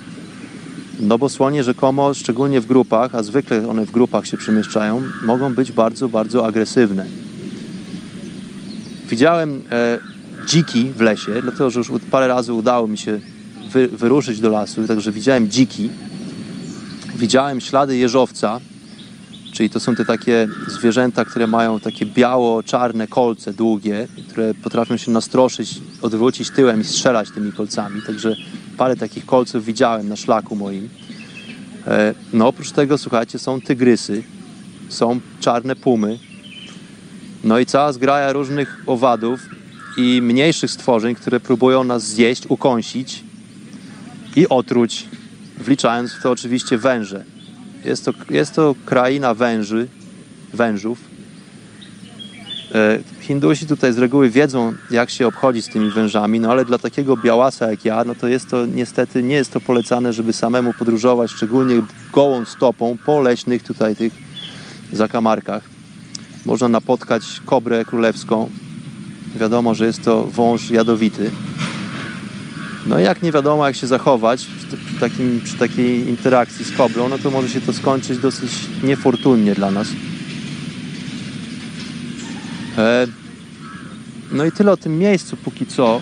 No 1.00 1.18
bo 1.18 1.28
słonie 1.28 1.64
rzekomo, 1.64 2.14
szczególnie 2.14 2.60
w 2.60 2.66
grupach, 2.66 3.14
a 3.14 3.22
zwykle 3.22 3.68
one 3.68 3.86
w 3.86 3.90
grupach 3.90 4.26
się 4.26 4.36
przemieszczają, 4.36 5.02
mogą 5.24 5.54
być 5.54 5.72
bardzo, 5.72 6.08
bardzo 6.08 6.46
agresywne. 6.46 7.06
Widziałem 9.08 9.62
e, 9.70 9.98
dziki 10.46 10.92
w 10.96 11.00
lesie, 11.00 11.32
dlatego 11.42 11.70
że 11.70 11.78
już 11.78 11.90
parę 12.10 12.28
razy 12.28 12.52
udało 12.52 12.88
mi 12.88 12.98
się 12.98 13.20
wy, 13.72 13.88
wyruszyć 13.88 14.40
do 14.40 14.50
lasu, 14.50 14.86
także 14.86 15.12
widziałem 15.12 15.50
dziki. 15.50 15.90
Widziałem 17.16 17.60
ślady 17.60 17.96
jeżowca, 17.96 18.60
czyli 19.52 19.70
to 19.70 19.80
są 19.80 19.94
te 19.94 20.04
takie 20.04 20.48
zwierzęta, 20.68 21.24
które 21.24 21.46
mają 21.46 21.80
takie 21.80 22.06
biało-czarne 22.06 23.06
kolce 23.06 23.52
długie, 23.52 24.08
które 24.28 24.54
potrafią 24.54 24.96
się 24.96 25.10
nastroszyć, 25.10 25.80
odwrócić 26.02 26.50
tyłem 26.50 26.80
i 26.80 26.84
strzelać 26.84 27.30
tymi 27.30 27.52
kolcami. 27.52 28.02
Także 28.06 28.36
parę 28.76 28.96
takich 28.96 29.26
kolców 29.26 29.64
widziałem 29.64 30.08
na 30.08 30.16
szlaku 30.16 30.56
moim. 30.56 30.88
E, 31.86 32.14
no 32.32 32.48
oprócz 32.48 32.70
tego, 32.70 32.98
słuchajcie, 32.98 33.38
są 33.38 33.60
tygrysy, 33.60 34.22
są 34.88 35.20
czarne 35.40 35.76
pumy, 35.76 36.18
no 37.44 37.58
i 37.58 37.66
cała 37.66 37.92
zgraja 37.92 38.32
różnych 38.32 38.82
owadów 38.86 39.40
i 39.96 40.22
mniejszych 40.22 40.70
stworzeń, 40.70 41.14
które 41.14 41.40
próbują 41.40 41.84
nas 41.84 42.06
zjeść, 42.06 42.42
ukąsić 42.48 43.24
i 44.36 44.48
otruć, 44.48 45.08
wliczając 45.58 46.12
w 46.12 46.22
to 46.22 46.30
oczywiście 46.30 46.78
węże. 46.78 47.24
Jest 47.84 48.04
to, 48.04 48.12
jest 48.30 48.54
to 48.54 48.74
kraina 48.84 49.34
węży, 49.34 49.88
wężów. 50.54 50.98
E, 52.74 52.98
Hindusi 53.20 53.66
tutaj 53.66 53.92
z 53.92 53.98
reguły 53.98 54.30
wiedzą, 54.30 54.74
jak 54.90 55.10
się 55.10 55.26
obchodzi 55.26 55.62
z 55.62 55.68
tymi 55.68 55.90
wężami, 55.90 56.40
no 56.40 56.50
ale 56.50 56.64
dla 56.64 56.78
takiego 56.78 57.16
białasa 57.16 57.70
jak 57.70 57.84
ja, 57.84 58.04
no 58.04 58.14
to 58.14 58.28
jest 58.28 58.50
to 58.50 58.66
niestety 58.66 59.22
nie 59.22 59.34
jest 59.34 59.52
to 59.52 59.60
polecane, 59.60 60.12
żeby 60.12 60.32
samemu 60.32 60.72
podróżować, 60.72 61.30
szczególnie 61.30 61.82
gołą 62.12 62.44
stopą 62.44 62.96
po 63.06 63.20
leśnych 63.20 63.62
tutaj 63.62 63.96
tych 63.96 64.12
zakamarkach. 64.92 65.62
Można 66.46 66.68
napotkać 66.68 67.22
kobrę 67.46 67.84
królewską. 67.84 68.50
Wiadomo, 69.36 69.74
że 69.74 69.86
jest 69.86 70.04
to 70.04 70.24
wąż 70.24 70.70
jadowity. 70.70 71.30
No 72.86 73.00
i 73.00 73.02
jak 73.02 73.22
nie 73.22 73.32
wiadomo, 73.32 73.66
jak 73.66 73.76
się 73.76 73.86
zachować 73.86 74.46
przy, 74.46 75.00
takim, 75.00 75.40
przy 75.44 75.54
takiej 75.54 76.08
interakcji 76.08 76.64
z 76.64 76.76
kobrą, 76.76 77.08
no 77.08 77.18
to 77.18 77.30
może 77.30 77.48
się 77.48 77.60
to 77.60 77.72
skończyć 77.72 78.18
dosyć 78.18 78.50
niefortunnie 78.82 79.54
dla 79.54 79.70
nas. 79.70 79.88
E, 82.78 83.06
no 84.32 84.44
i 84.44 84.52
tyle 84.52 84.72
o 84.72 84.76
tym 84.76 84.98
miejscu 84.98 85.36
póki 85.36 85.66
co. 85.66 86.00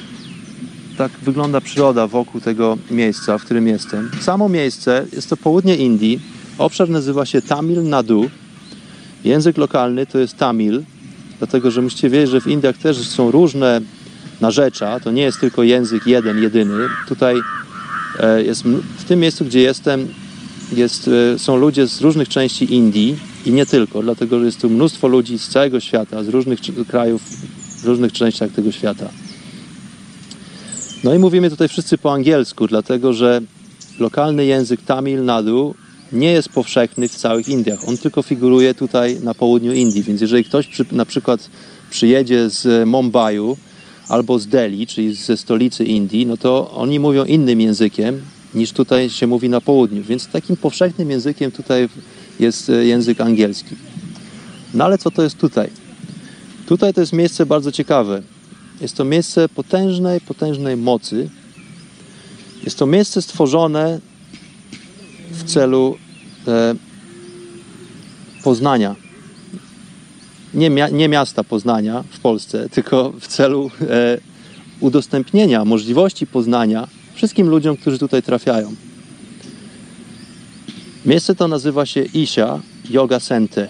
Tak 0.99 1.13
wygląda 1.23 1.61
przyroda 1.61 2.07
wokół 2.07 2.41
tego 2.41 2.79
miejsca, 2.91 3.39
w 3.39 3.45
którym 3.45 3.69
jestem. 3.69 4.11
Samo 4.21 4.49
miejsce 4.49 5.07
jest 5.13 5.31
to 5.31 5.37
południe 5.37 5.77
Indii. 5.77 6.21
Obszar 6.59 6.89
nazywa 6.89 7.27
się 7.27 7.43
Tamil 7.43 7.83
Nadu. 7.83 8.31
Język 9.25 9.59
lokalny 9.59 10.07
to 10.07 10.19
jest 10.19 10.37
Tamil, 10.37 10.83
dlatego 11.39 11.71
że 11.71 11.83
musicie 11.83 12.11
wiedzieć, 12.11 12.31
że 12.31 12.41
w 12.41 12.47
Indiach 12.47 12.77
też 12.77 13.09
są 13.09 13.31
różne 13.31 13.81
narzecza. 14.41 15.01
To 15.01 15.11
nie 15.11 15.23
jest 15.23 15.41
tylko 15.41 15.63
język 15.63 16.07
jeden, 16.07 16.43
jedyny. 16.43 16.89
Tutaj 17.09 17.37
e, 18.19 18.43
jest, 18.43 18.63
w 18.99 19.05
tym 19.05 19.21
miejscu, 19.21 19.45
gdzie 19.45 19.61
jestem, 19.61 20.09
jest, 20.73 21.11
e, 21.35 21.39
są 21.39 21.57
ludzie 21.57 21.87
z 21.87 22.01
różnych 22.01 22.29
części 22.29 22.75
Indii 22.75 23.17
i 23.47 23.53
nie 23.53 23.67
tylko, 23.67 24.03
dlatego 24.03 24.39
że 24.39 24.45
jest 24.47 24.61
tu 24.61 24.71
mnóstwo 24.71 25.09
ludzi 25.09 25.39
z 25.39 25.49
całego 25.49 25.81
świata, 25.81 26.25
z 26.25 26.29
różnych 26.29 26.61
krajów, 26.89 27.23
w 27.83 27.85
różnych 27.85 28.13
częściach 28.13 28.51
tego 28.51 28.73
świata. 28.73 29.11
No 31.05 31.15
i 31.15 31.19
mówimy 31.19 31.51
tutaj 31.51 31.69
wszyscy 31.69 31.99
po 31.99 32.13
angielsku, 32.13 32.67
dlatego 32.67 33.13
że 33.13 33.41
lokalny 33.99 34.47
język 34.47 34.83
Tamil 34.83 35.25
Nadu 35.25 35.75
nie 36.13 36.33
jest 36.33 36.49
powszechny 36.49 37.09
w 37.09 37.15
całych 37.15 37.49
Indiach. 37.49 37.89
On 37.89 37.99
tylko 37.99 38.23
figuruje 38.23 38.75
tutaj 38.75 39.21
na 39.21 39.35
południu 39.35 39.73
Indii, 39.73 40.03
więc 40.03 40.21
jeżeli 40.21 40.45
ktoś 40.45 40.67
przy, 40.67 40.85
na 40.93 41.05
przykład 41.05 41.51
przyjedzie 41.91 42.51
z 42.51 42.89
Mumbaiu 42.89 43.57
albo 44.11 44.39
z 44.39 44.47
Delhi, 44.47 44.87
czyli 44.87 45.15
ze 45.15 45.37
stolicy 45.37 45.85
Indii, 45.85 46.27
no 46.27 46.37
to 46.37 46.71
oni 46.71 47.01
mówią 47.01 47.25
innym 47.25 47.61
językiem 47.61 48.23
niż 48.55 48.73
tutaj 48.73 49.11
się 49.11 49.27
mówi 49.27 49.49
na 49.49 49.61
południu. 49.61 50.03
Więc 50.03 50.29
takim 50.29 50.57
powszechnym 50.57 51.11
językiem 51.11 51.51
tutaj 51.51 51.89
jest 52.41 52.71
e, 52.71 52.85
język 52.85 53.21
angielski. 53.21 53.77
No 54.75 54.85
ale 54.85 54.99
co 54.99 55.11
to 55.11 55.23
jest 55.23 55.39
tutaj? 55.39 55.71
Tutaj 56.67 56.95
to 56.95 57.01
jest 57.01 57.13
miejsce 57.13 57.47
bardzo 57.47 57.73
ciekawe. 57.73 58.23
Jest 58.81 58.97
to 58.97 59.05
miejsce 59.05 59.49
potężnej, 59.49 60.21
potężnej 60.21 60.77
mocy. 60.77 61.31
Jest 62.65 62.79
to 62.79 62.87
miejsce 62.87 63.23
stworzone 63.23 64.01
w 65.31 65.45
celu 65.45 65.97
e, 66.49 66.75
poznania. 68.45 69.10
Nie, 70.55 70.71
nie, 70.93 71.09
miasta 71.09 71.45
Poznania 71.45 72.05
w 72.11 72.19
Polsce, 72.19 72.69
tylko 72.69 73.13
w 73.21 73.27
celu 73.27 73.71
e, 73.81 74.19
udostępnienia 74.81 75.65
możliwości 75.65 76.27
poznania 76.27 76.89
wszystkim 77.15 77.49
ludziom, 77.49 77.77
którzy 77.77 77.99
tutaj 77.99 78.23
trafiają. 78.23 78.75
Miejsce 81.07 81.35
to 81.35 81.49
nazywa 81.49 81.87
się 81.87 82.03
Isha 82.03 82.61
Yoga 82.91 83.21
Center, 83.21 83.69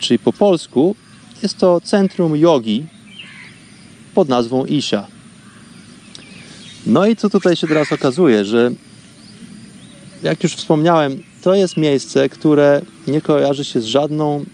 czyli 0.00 0.18
po 0.18 0.32
polsku 0.32 0.96
jest 1.42 1.58
to 1.58 1.80
centrum 1.80 2.36
jogi 2.36 2.86
pod 4.14 4.28
nazwą 4.28 4.64
Isha. 4.64 5.06
No 6.86 7.06
i 7.06 7.16
co 7.16 7.30
tutaj 7.30 7.56
się 7.56 7.66
teraz 7.66 7.92
okazuje, 7.92 8.44
że 8.44 8.70
jak 10.22 10.42
już 10.42 10.54
wspomniałem, 10.54 11.22
to 11.42 11.54
jest 11.54 11.76
miejsce, 11.76 12.28
które 12.28 12.82
nie 13.06 13.20
kojarzy 13.20 13.64
się 13.64 13.80
z 13.80 13.84
żadną 13.84 14.44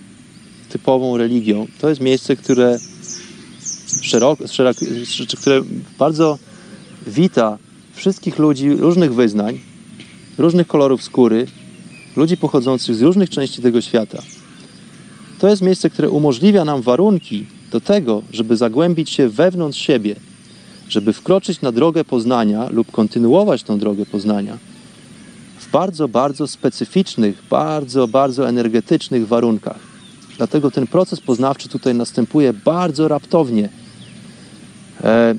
typową 0.68 1.16
religią. 1.16 1.66
To 1.80 1.88
jest 1.88 2.00
miejsce, 2.00 2.36
które, 2.36 2.78
szeroko, 4.02 4.48
szeroko, 4.48 4.80
które 5.38 5.62
bardzo 5.98 6.38
wita 7.06 7.58
wszystkich 7.92 8.38
ludzi 8.38 8.70
różnych 8.70 9.14
wyznań, 9.14 9.60
różnych 10.38 10.66
kolorów 10.66 11.02
skóry, 11.02 11.46
ludzi 12.16 12.36
pochodzących 12.36 12.94
z 12.94 13.02
różnych 13.02 13.30
części 13.30 13.62
tego 13.62 13.80
świata. 13.80 14.22
To 15.38 15.48
jest 15.48 15.62
miejsce, 15.62 15.90
które 15.90 16.10
umożliwia 16.10 16.64
nam 16.64 16.82
warunki 16.82 17.46
do 17.70 17.80
tego, 17.80 18.22
żeby 18.32 18.56
zagłębić 18.56 19.10
się 19.10 19.28
wewnątrz 19.28 19.80
siebie, 19.80 20.16
żeby 20.88 21.12
wkroczyć 21.12 21.60
na 21.60 21.72
drogę 21.72 22.04
poznania 22.04 22.68
lub 22.68 22.90
kontynuować 22.90 23.62
tą 23.62 23.78
drogę 23.78 24.06
poznania 24.06 24.58
w 25.58 25.70
bardzo, 25.70 26.08
bardzo 26.08 26.46
specyficznych, 26.46 27.42
bardzo, 27.50 28.08
bardzo 28.08 28.48
energetycznych 28.48 29.28
warunkach. 29.28 29.87
Dlatego 30.38 30.70
ten 30.70 30.86
proces 30.86 31.20
poznawczy 31.20 31.68
tutaj 31.68 31.94
następuje 31.94 32.52
bardzo 32.52 33.08
raptownie. 33.08 33.68
E, 35.04 35.34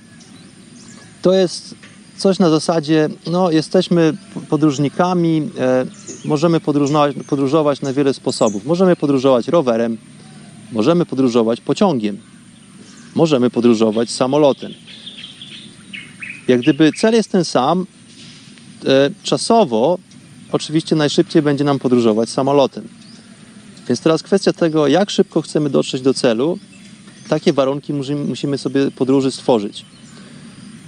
to 1.21 1.33
jest 1.33 1.75
coś 2.17 2.39
na 2.39 2.49
zasadzie, 2.49 3.09
no, 3.27 3.51
jesteśmy 3.51 4.13
podróżnikami, 4.49 5.49
e, 5.59 5.85
możemy 6.25 6.59
podróżować, 6.59 7.15
podróżować 7.27 7.81
na 7.81 7.93
wiele 7.93 8.13
sposobów. 8.13 8.65
Możemy 8.65 8.95
podróżować 8.95 9.47
rowerem, 9.47 9.97
możemy 10.71 11.05
podróżować 11.05 11.61
pociągiem, 11.61 12.17
możemy 13.15 13.49
podróżować 13.49 14.11
samolotem. 14.11 14.71
Jak 16.47 16.61
gdyby 16.61 16.91
cel 16.91 17.13
jest 17.13 17.31
ten 17.31 17.45
sam, 17.45 17.85
e, 18.85 19.09
czasowo 19.23 19.97
oczywiście 20.51 20.95
najszybciej 20.95 21.41
będzie 21.41 21.63
nam 21.63 21.79
podróżować 21.79 22.29
samolotem. 22.29 22.87
Więc 23.89 24.01
teraz 24.01 24.23
kwestia 24.23 24.53
tego, 24.53 24.87
jak 24.87 25.09
szybko 25.09 25.41
chcemy 25.41 25.69
dotrzeć 25.69 26.01
do 26.01 26.13
celu, 26.13 26.59
takie 27.29 27.53
warunki 27.53 27.93
musimy 28.27 28.57
sobie 28.57 28.91
podróży 28.91 29.31
stworzyć. 29.31 29.85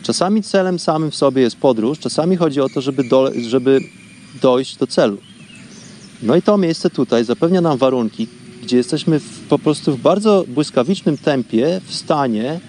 Czasami 0.04 0.44
celem 0.44 0.80
samym 0.80 1.12
w 1.12 1.16
sobie 1.16 1.42
jest 1.42 1.56
podróż, 1.56 2.00
czasami 2.00 2.36
chodzi 2.36 2.62
o 2.62 2.70
to, 2.70 2.82
żeby, 2.82 3.04
do, 3.04 3.32
żeby 3.48 3.80
dojść 4.42 4.78
do 4.78 4.88
celu. 4.88 5.18
No 6.24 6.36
i 6.36 6.42
to 6.42 6.58
miejsce 6.58 6.90
tutaj 6.90 7.26
zapewnia 7.26 7.62
nam 7.62 7.78
warunki, 7.78 8.28
gdzie 8.64 8.78
jesteśmy 8.78 9.20
w, 9.20 9.40
po 9.50 9.60
prostu 9.60 9.98
w 9.98 10.02
bardzo 10.02 10.46
błyskawicznym 10.48 11.18
tempie 11.18 11.82
w 11.86 11.96
stanie 11.96 12.60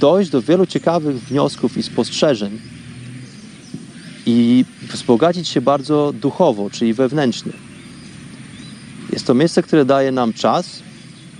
dojść 0.00 0.30
do 0.30 0.42
wielu 0.42 0.66
ciekawych 0.66 1.20
wniosków 1.20 1.76
i 1.76 1.82
spostrzeżeń 1.82 2.60
i 4.26 4.64
wzbogacić 4.92 5.48
się 5.48 5.60
bardzo 5.60 6.12
duchowo, 6.12 6.70
czyli 6.70 6.94
wewnętrznie. 6.94 7.71
Jest 9.12 9.26
to 9.26 9.34
miejsce, 9.34 9.62
które 9.62 9.84
daje 9.84 10.12
nam 10.12 10.32
czas, 10.32 10.82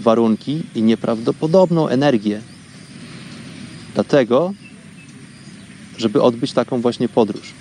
warunki 0.01 0.63
i 0.75 0.83
nieprawdopodobną 0.83 1.89
energię. 1.89 2.41
Dlatego, 3.95 4.53
żeby 5.99 6.23
odbyć 6.23 6.53
taką 6.53 6.81
właśnie 6.81 7.09
podróż. 7.09 7.53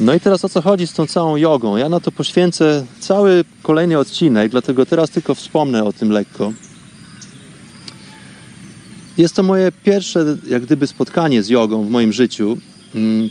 No 0.00 0.14
i 0.14 0.20
teraz 0.20 0.44
o 0.44 0.48
co 0.48 0.62
chodzi 0.62 0.86
z 0.86 0.92
tą 0.92 1.06
całą 1.06 1.36
jogą? 1.36 1.76
Ja 1.76 1.88
na 1.88 2.00
to 2.00 2.12
poświęcę 2.12 2.86
cały 3.00 3.44
kolejny 3.62 3.98
odcinek, 3.98 4.50
dlatego 4.50 4.86
teraz 4.86 5.10
tylko 5.10 5.34
wspomnę 5.34 5.84
o 5.84 5.92
tym 5.92 6.10
lekko. 6.10 6.52
Jest 9.18 9.36
to 9.36 9.42
moje 9.42 9.72
pierwsze, 9.84 10.36
jak 10.48 10.62
gdyby, 10.62 10.86
spotkanie 10.86 11.42
z 11.42 11.48
jogą 11.48 11.84
w 11.84 11.90
moim 11.90 12.12
życiu. 12.12 12.58
Mm, 12.94 13.30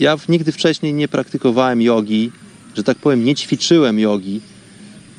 ja 0.00 0.16
nigdy 0.28 0.52
wcześniej 0.52 0.94
nie 0.94 1.08
praktykowałem 1.08 1.82
jogi, 1.82 2.32
że 2.74 2.82
tak 2.82 2.98
powiem, 2.98 3.24
nie 3.24 3.34
ćwiczyłem 3.34 3.98
jogi. 3.98 4.40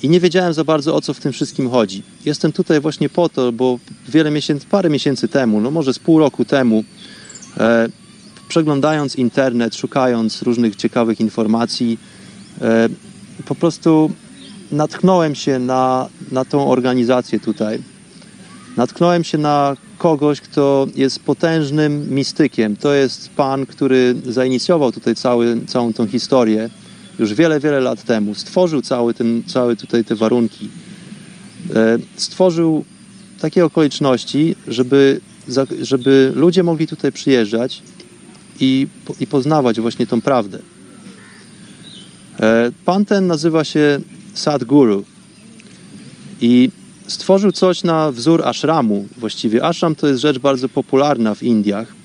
i 0.03 0.09
nie 0.09 0.19
wiedziałem 0.19 0.53
za 0.53 0.63
bardzo 0.63 0.95
o 0.95 1.01
co 1.01 1.13
w 1.13 1.19
tym 1.19 1.31
wszystkim 1.31 1.69
chodzi. 1.69 2.03
Jestem 2.25 2.51
tutaj 2.51 2.81
właśnie 2.81 3.09
po 3.09 3.29
to, 3.29 3.51
bo 3.51 3.79
wiele 4.09 4.31
miesięcy, 4.31 4.65
parę 4.69 4.89
miesięcy 4.89 5.27
temu, 5.27 5.61
no 5.61 5.71
może 5.71 5.93
z 5.93 5.99
pół 5.99 6.19
roku 6.19 6.45
temu, 6.45 6.83
e, 7.57 7.87
przeglądając 8.47 9.15
internet, 9.15 9.75
szukając 9.75 10.41
różnych 10.41 10.75
ciekawych 10.75 11.19
informacji, 11.19 11.97
e, 12.61 12.89
po 13.45 13.55
prostu 13.55 14.11
natknąłem 14.71 15.35
się 15.35 15.59
na, 15.59 16.09
na 16.31 16.45
tą 16.45 16.71
organizację 16.71 17.39
tutaj. 17.39 17.79
Natknąłem 18.77 19.23
się 19.23 19.37
na 19.37 19.77
kogoś, 19.97 20.41
kto 20.41 20.87
jest 20.95 21.19
potężnym 21.19 22.13
mistykiem. 22.13 22.75
To 22.75 22.93
jest 22.93 23.29
pan, 23.29 23.65
który 23.65 24.15
zainicjował 24.25 24.91
tutaj 24.91 25.15
cały, 25.15 25.65
całą 25.67 25.93
tą 25.93 26.07
historię 26.07 26.69
już 27.19 27.33
wiele, 27.33 27.59
wiele 27.59 27.79
lat 27.79 28.03
temu. 28.03 28.35
Stworzył 28.35 28.81
cały, 28.81 29.13
ten, 29.13 29.43
cały 29.47 29.75
tutaj 29.75 30.05
te 30.05 30.15
warunki. 30.15 30.69
E, 31.75 31.97
stworzył 32.15 32.85
takie 33.39 33.65
okoliczności, 33.65 34.55
żeby, 34.67 35.21
żeby 35.81 36.31
ludzie 36.35 36.63
mogli 36.63 36.87
tutaj 36.87 37.11
przyjeżdżać 37.11 37.81
i, 38.59 38.87
i 39.19 39.27
poznawać 39.27 39.81
właśnie 39.81 40.07
tą 40.07 40.21
prawdę. 40.21 40.59
E, 42.39 42.71
pan 42.85 43.05
ten 43.05 43.27
nazywa 43.27 43.63
się 43.63 43.99
Sadhguru 44.33 45.03
i 46.41 46.69
stworzył 47.07 47.51
coś 47.51 47.83
na 47.83 48.11
wzór 48.11 48.45
ashramu 48.45 49.07
właściwie. 49.17 49.63
Ashram 49.63 49.95
to 49.95 50.07
jest 50.07 50.21
rzecz 50.21 50.39
bardzo 50.39 50.69
popularna 50.69 51.35
w 51.35 51.43
Indiach. 51.43 52.04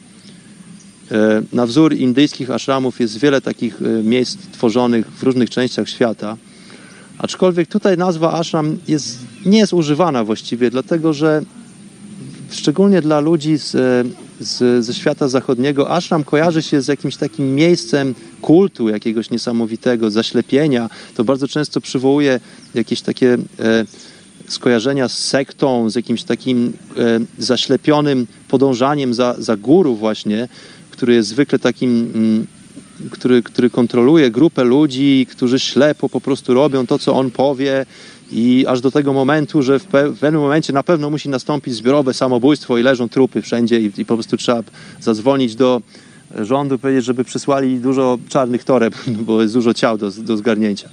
E, 1.12 1.42
na 1.52 1.66
wzór 1.66 1.94
indyjskich 1.94 2.50
ashramów 2.50 3.00
jest 3.00 3.18
wiele 3.18 3.40
takich 3.40 3.82
e, 3.82 4.02
miejsc 4.02 4.36
tworzonych 4.52 5.06
w 5.06 5.22
różnych 5.22 5.50
częściach 5.50 5.88
świata. 5.88 6.36
Aczkolwiek 7.18 7.68
tutaj 7.68 7.96
nazwa 7.96 8.32
ashram 8.32 8.78
jest, 8.88 9.18
nie 9.46 9.58
jest 9.58 9.72
używana 9.72 10.24
właściwie, 10.24 10.70
dlatego 10.70 11.12
że 11.12 11.42
szczególnie 12.50 13.02
dla 13.02 13.20
ludzi 13.20 13.58
z, 13.58 13.70
z, 14.40 14.84
ze 14.84 14.94
świata 14.94 15.28
zachodniego, 15.28 15.90
ashram 15.90 16.24
kojarzy 16.24 16.62
się 16.62 16.82
z 16.82 16.88
jakimś 16.88 17.16
takim 17.16 17.54
miejscem 17.54 18.14
kultu 18.40 18.88
jakiegoś 18.88 19.30
niesamowitego, 19.30 20.11
zaślepienia. 20.11 20.90
To 21.14 21.24
bardzo 21.24 21.48
często 21.48 21.80
przywołuje 21.80 22.40
jakieś 22.74 23.00
takie 23.00 23.34
e, 23.34 23.84
skojarzenia 24.48 25.08
z 25.08 25.18
sektą, 25.18 25.90
z 25.90 25.94
jakimś 25.94 26.22
takim 26.22 26.72
e, 26.96 27.20
zaślepionym 27.38 28.26
podążaniem 28.48 29.14
za, 29.14 29.34
za 29.38 29.56
guru 29.56 29.96
właśnie, 29.96 30.48
który 31.01 31.14
jest 31.14 31.28
zwykle 31.28 31.59
takim... 31.59 32.12
Mm, 32.14 32.46
który, 33.11 33.42
który 33.42 33.70
kontroluje 33.70 34.30
grupę 34.30 34.64
ludzi, 34.64 35.26
którzy 35.30 35.59
ślepo 35.59 36.09
po 36.09 36.20
prostu 36.20 36.55
robią 36.55 36.86
to, 36.86 36.98
co 36.98 37.14
on 37.14 37.30
powie, 37.30 37.86
i 38.32 38.64
aż 38.68 38.80
do 38.80 38.90
tego 38.90 39.12
momentu, 39.12 39.62
że 39.62 39.78
w, 39.78 39.84
pe 39.84 40.09
w 40.09 40.18
pewnym 40.18 40.42
momencie 40.42 40.72
na 40.72 40.82
pewno 40.82 41.11
musi 41.11 41.28
nastąpić 41.28 41.74
zbiorowe 41.74 42.14
samobójstwo 42.14 42.78
i 42.78 42.82
leżą 42.82 43.09
trupy 43.09 43.42
wszędzie 43.42 43.80
i, 43.80 43.92
i 43.96 44.05
po 44.05 44.14
prostu 44.14 44.36
trzeba 44.36 44.62
zadzwonić 45.01 45.55
do 45.55 45.82
rządu, 46.38 46.78
powiedzieć, 46.78 47.05
żeby 47.05 47.24
przysłali 47.24 47.78
dużo 47.78 48.18
czarnych 48.28 48.64
toreb, 48.64 48.94
bo 49.26 49.42
jest 49.42 49.55
dużo 49.55 49.74
ciał 49.74 49.98
do, 49.98 50.11
do 50.11 50.36
zgarnięcia. 50.36 50.88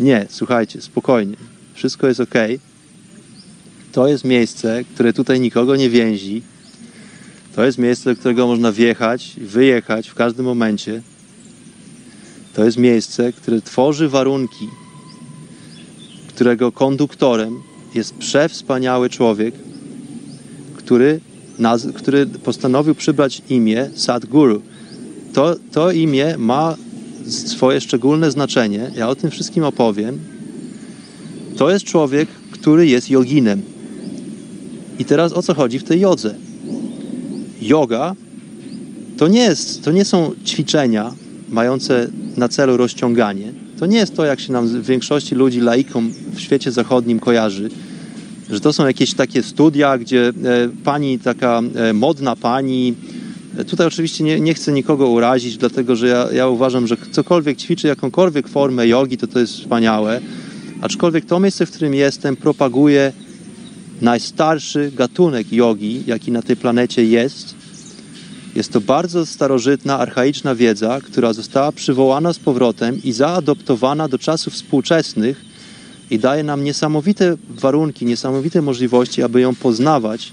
Nie, 0.00 0.26
słuchajcie, 0.30 0.80
spokojnie. 0.80 1.36
Wszystko 1.74 2.06
jest 2.06 2.20
ok. 2.20 2.34
To 3.92 4.08
jest 4.08 4.24
miejsce, 4.24 4.84
które 4.94 5.12
tutaj 5.12 5.40
nikogo 5.40 5.76
nie 5.76 5.90
więzi. 5.90 6.42
To 7.56 7.64
jest 7.64 7.78
miejsce, 7.78 8.10
do 8.10 8.20
którego 8.20 8.46
można 8.46 8.72
wjechać, 8.72 9.32
wyjechać 9.40 10.08
w 10.08 10.14
każdym 10.14 10.44
momencie. 10.44 11.02
To 12.54 12.64
jest 12.64 12.76
miejsce, 12.76 13.32
które 13.32 13.60
tworzy 13.60 14.08
warunki 14.08 14.68
którego 16.34 16.72
konduktorem 16.72 17.62
jest 17.94 18.14
przewspaniały 18.14 19.10
człowiek, 19.10 19.54
który, 20.76 21.20
który 21.94 22.26
postanowił 22.26 22.94
przybrać 22.94 23.42
imię 23.48 23.90
Sadhguru. 23.94 24.62
To, 25.32 25.56
to 25.72 25.90
imię 25.90 26.34
ma 26.38 26.76
swoje 27.26 27.80
szczególne 27.80 28.30
znaczenie. 28.30 28.90
Ja 28.96 29.08
o 29.08 29.14
tym 29.14 29.30
wszystkim 29.30 29.64
opowiem. 29.64 30.18
To 31.56 31.70
jest 31.70 31.84
człowiek, 31.84 32.28
który 32.50 32.86
jest 32.86 33.10
joginem. 33.10 33.62
I 34.98 35.04
teraz 35.04 35.32
o 35.32 35.42
co 35.42 35.54
chodzi 35.54 35.78
w 35.78 35.84
tej 35.84 36.00
jodze? 36.00 36.34
Yoga 37.62 38.14
to 39.16 39.28
nie, 39.28 39.40
jest, 39.40 39.84
to 39.84 39.92
nie 39.92 40.04
są 40.04 40.32
ćwiczenia 40.46 41.12
mające 41.48 42.08
na 42.36 42.48
celu 42.48 42.76
rozciąganie. 42.76 43.52
To 43.78 43.86
nie 43.86 43.96
jest 43.96 44.16
to, 44.16 44.24
jak 44.24 44.40
się 44.40 44.52
nam 44.52 44.68
w 44.68 44.86
większości 44.86 45.34
ludzi, 45.34 45.60
laikom 45.60 46.12
w 46.34 46.40
świecie 46.40 46.72
zachodnim 46.72 47.20
kojarzy, 47.20 47.70
że 48.50 48.60
to 48.60 48.72
są 48.72 48.86
jakieś 48.86 49.14
takie 49.14 49.42
studia, 49.42 49.98
gdzie 49.98 50.28
e, 50.28 50.32
pani, 50.84 51.18
taka 51.18 51.62
e, 51.74 51.92
modna 51.92 52.36
pani, 52.36 52.94
e, 53.58 53.64
tutaj 53.64 53.86
oczywiście 53.86 54.24
nie, 54.24 54.40
nie 54.40 54.54
chcę 54.54 54.72
nikogo 54.72 55.08
urazić, 55.08 55.56
dlatego 55.56 55.96
że 55.96 56.08
ja, 56.08 56.28
ja 56.32 56.48
uważam, 56.48 56.86
że 56.86 56.96
cokolwiek 57.10 57.58
ćwiczy 57.58 57.88
jakąkolwiek 57.88 58.48
formę 58.48 58.88
jogi, 58.88 59.16
to 59.16 59.26
to 59.26 59.38
jest 59.38 59.52
wspaniałe, 59.52 60.20
aczkolwiek 60.80 61.24
to 61.24 61.40
miejsce, 61.40 61.66
w 61.66 61.70
którym 61.70 61.94
jestem, 61.94 62.36
propaguje 62.36 63.12
najstarszy 64.02 64.92
gatunek 64.94 65.52
jogi, 65.52 66.02
jaki 66.06 66.32
na 66.32 66.42
tej 66.42 66.56
planecie 66.56 67.04
jest, 67.04 67.54
jest 68.54 68.72
to 68.72 68.80
bardzo 68.80 69.26
starożytna, 69.26 69.98
archaiczna 69.98 70.54
wiedza, 70.54 71.00
która 71.00 71.32
została 71.32 71.72
przywołana 71.72 72.32
z 72.32 72.38
powrotem 72.38 73.02
i 73.04 73.12
zaadoptowana 73.12 74.08
do 74.08 74.18
czasów 74.18 74.54
współczesnych 74.54 75.44
i 76.10 76.18
daje 76.18 76.42
nam 76.42 76.64
niesamowite 76.64 77.36
warunki, 77.48 78.06
niesamowite 78.06 78.62
możliwości, 78.62 79.22
aby 79.22 79.40
ją 79.40 79.54
poznawać 79.54 80.32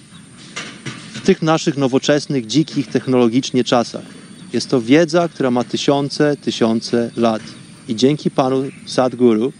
w 1.14 1.22
tych 1.22 1.42
naszych 1.42 1.78
nowoczesnych, 1.78 2.48
dzikich 2.48 2.88
technologicznie 2.88 3.64
czasach. 3.64 4.06
Jest 4.54 4.70
to 4.70 4.82
wiedza, 4.82 5.28
która 5.28 5.52
ma 5.52 5.64
tysiące, 5.64 6.38
tysiące 6.38 7.12
lat. 7.18 7.42
I 7.88 7.96
dzięki 7.96 8.32
Panu 8.32 8.64
Sadguru 8.86 9.54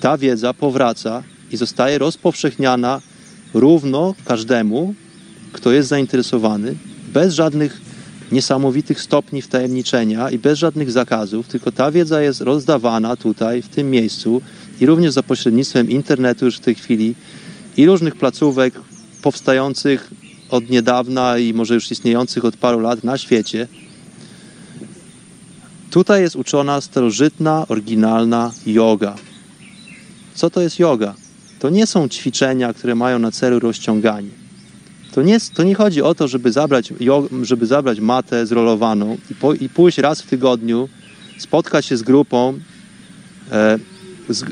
ta 0.00 0.18
wiedza 0.18 0.54
powraca 0.54 1.22
i 1.50 1.56
zostaje 1.56 1.98
rozpowszechniana 1.98 3.00
równo 3.54 4.14
każdemu, 4.24 4.94
kto 5.52 5.72
jest 5.72 5.88
zainteresowany, 5.88 6.74
bez 7.12 7.34
żadnych 7.34 7.80
niesamowitych 8.32 9.00
stopni 9.00 9.42
wtajemniczenia 9.42 10.30
i 10.30 10.38
bez 10.38 10.58
żadnych 10.58 10.90
zakazów, 10.90 11.48
tylko 11.48 11.72
ta 11.72 11.90
wiedza 11.90 12.22
jest 12.22 12.40
rozdawana 12.40 13.16
tutaj, 13.16 13.62
w 13.62 13.68
tym 13.68 13.90
miejscu 13.90 14.42
i 14.80 14.86
również 14.86 15.12
za 15.12 15.22
pośrednictwem 15.22 15.90
internetu 15.90 16.44
już 16.44 16.56
w 16.56 16.60
tej 16.60 16.74
chwili 16.74 17.14
i 17.76 17.86
różnych 17.86 18.16
placówek 18.16 18.74
powstających 19.22 20.10
od 20.50 20.70
niedawna 20.70 21.38
i 21.38 21.54
może 21.54 21.74
już 21.74 21.90
istniejących 21.90 22.44
od 22.44 22.56
paru 22.56 22.80
lat 22.80 23.04
na 23.04 23.18
świecie. 23.18 23.68
Tutaj 25.90 26.22
jest 26.22 26.36
uczona 26.36 26.80
starożytna, 26.80 27.66
oryginalna 27.68 28.52
yoga. 28.66 29.16
Co 30.34 30.50
to 30.50 30.60
jest 30.60 30.78
yoga? 30.78 31.14
To 31.62 31.70
nie 31.70 31.86
są 31.86 32.08
ćwiczenia, 32.08 32.72
które 32.74 32.94
mają 32.94 33.18
na 33.18 33.30
celu 33.30 33.58
rozciąganie. 33.58 34.28
To 35.12 35.22
nie, 35.22 35.38
to 35.54 35.62
nie 35.62 35.74
chodzi 35.74 36.02
o 36.02 36.14
to, 36.14 36.28
żeby 36.28 36.52
zabrać, 36.52 36.92
żeby 37.42 37.66
zabrać 37.66 38.00
matę 38.00 38.46
zrolowaną 38.46 39.18
i, 39.30 39.34
po, 39.34 39.54
i 39.54 39.68
pójść 39.68 39.98
raz 39.98 40.22
w 40.22 40.26
tygodniu, 40.26 40.88
spotkać 41.38 41.86
się 41.86 41.96
z 41.96 42.02
grupą 42.02 42.58
e, 43.52 43.78
z 44.28 44.44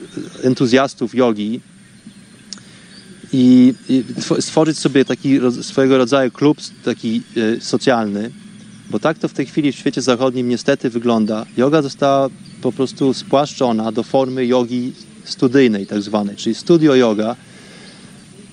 entuzjastów 0.42 1.14
jogi 1.14 1.60
i, 3.32 3.74
i, 3.88 4.04
stworzyć 4.40 4.78
sobie 4.78 5.04
taki 5.04 5.40
swojego 5.62 5.98
rodzaju 5.98 6.30
klub 6.30 6.58
taki 6.84 7.22
e, 7.36 7.60
socjalny, 7.60 8.30
bo 8.90 8.98
tak 8.98 9.18
to 9.18 9.28
w 9.28 9.32
tej 9.32 9.46
chwili 9.46 9.72
w 9.72 9.76
świecie 9.76 10.02
zachodnim 10.02 10.48
niestety 10.48 10.90
wygląda. 10.90 11.46
Yoga 11.56 11.82
została 11.82 12.28
po 12.62 12.72
prostu 12.72 13.14
spłaszczona 13.14 13.92
do 13.92 14.02
formy 14.02 14.46
jogi 14.46 14.92
studyjnej 15.24 15.86
tak 15.86 16.02
zwanej, 16.02 16.36
czyli 16.36 16.54
studio 16.54 16.94
yoga, 16.94 17.36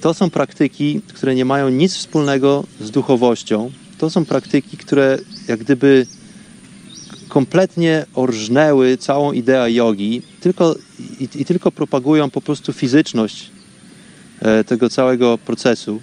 to 0.02 0.14
są 0.14 0.30
praktyki, 0.30 1.02
które 1.14 1.36
nie 1.36 1.46
mają 1.46 1.70
nic 1.70 1.96
wspólnego 1.96 2.64
z 2.82 2.92
duchowością. 2.92 3.72
To 3.98 4.10
są 4.10 4.26
praktyki, 4.26 4.78
które 4.78 5.18
jak 5.48 5.60
gdyby 5.60 6.06
kompletnie 7.28 8.06
orżnęły 8.14 8.98
całą 8.98 9.32
ideę 9.32 9.72
jogi 9.72 10.22
tylko, 10.40 10.76
i, 11.20 11.30
i 11.36 11.46
tylko 11.46 11.72
propagują 11.72 12.30
po 12.30 12.42
prostu 12.42 12.74
fizyczność 12.74 13.50
e, 14.40 14.64
tego 14.64 14.90
całego 14.90 15.38
procesu, 15.38 16.02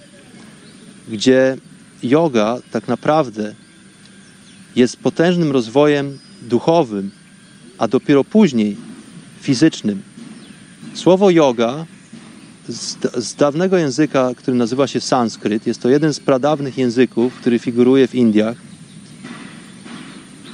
gdzie 1.08 1.56
yoga 2.02 2.58
tak 2.70 2.88
naprawdę 2.88 3.54
jest 4.76 4.96
potężnym 4.96 5.52
rozwojem 5.52 6.18
duchowym, 6.42 7.10
a 7.78 7.88
dopiero 7.88 8.24
później 8.24 8.76
fizycznym. 9.40 10.02
Słowo 10.94 11.30
yoga 11.30 11.86
z, 12.68 12.96
z, 13.24 13.34
dawnego 13.34 13.76
języka, 13.78 14.30
który 14.36 14.56
nazywa 14.56 14.86
się 14.86 15.00
sanskryt. 15.00 15.66
Jest 15.66 15.82
to 15.82 15.88
jeden 15.88 16.14
z 16.14 16.20
pradawnych 16.20 16.78
języków, 16.78 17.34
który 17.34 17.58
figuruje 17.58 18.08
w 18.08 18.14
Indiach. 18.14 18.56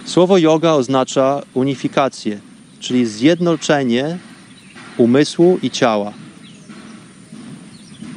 Słowo 0.05 0.38
yoga 0.38 0.72
oznacza 0.72 1.43
unifikację, 1.55 2.41
czyli 2.78 3.07
zjednoczenie 3.07 4.18
umysłu 4.97 5.59
i 5.62 5.70
ciała. 5.70 6.12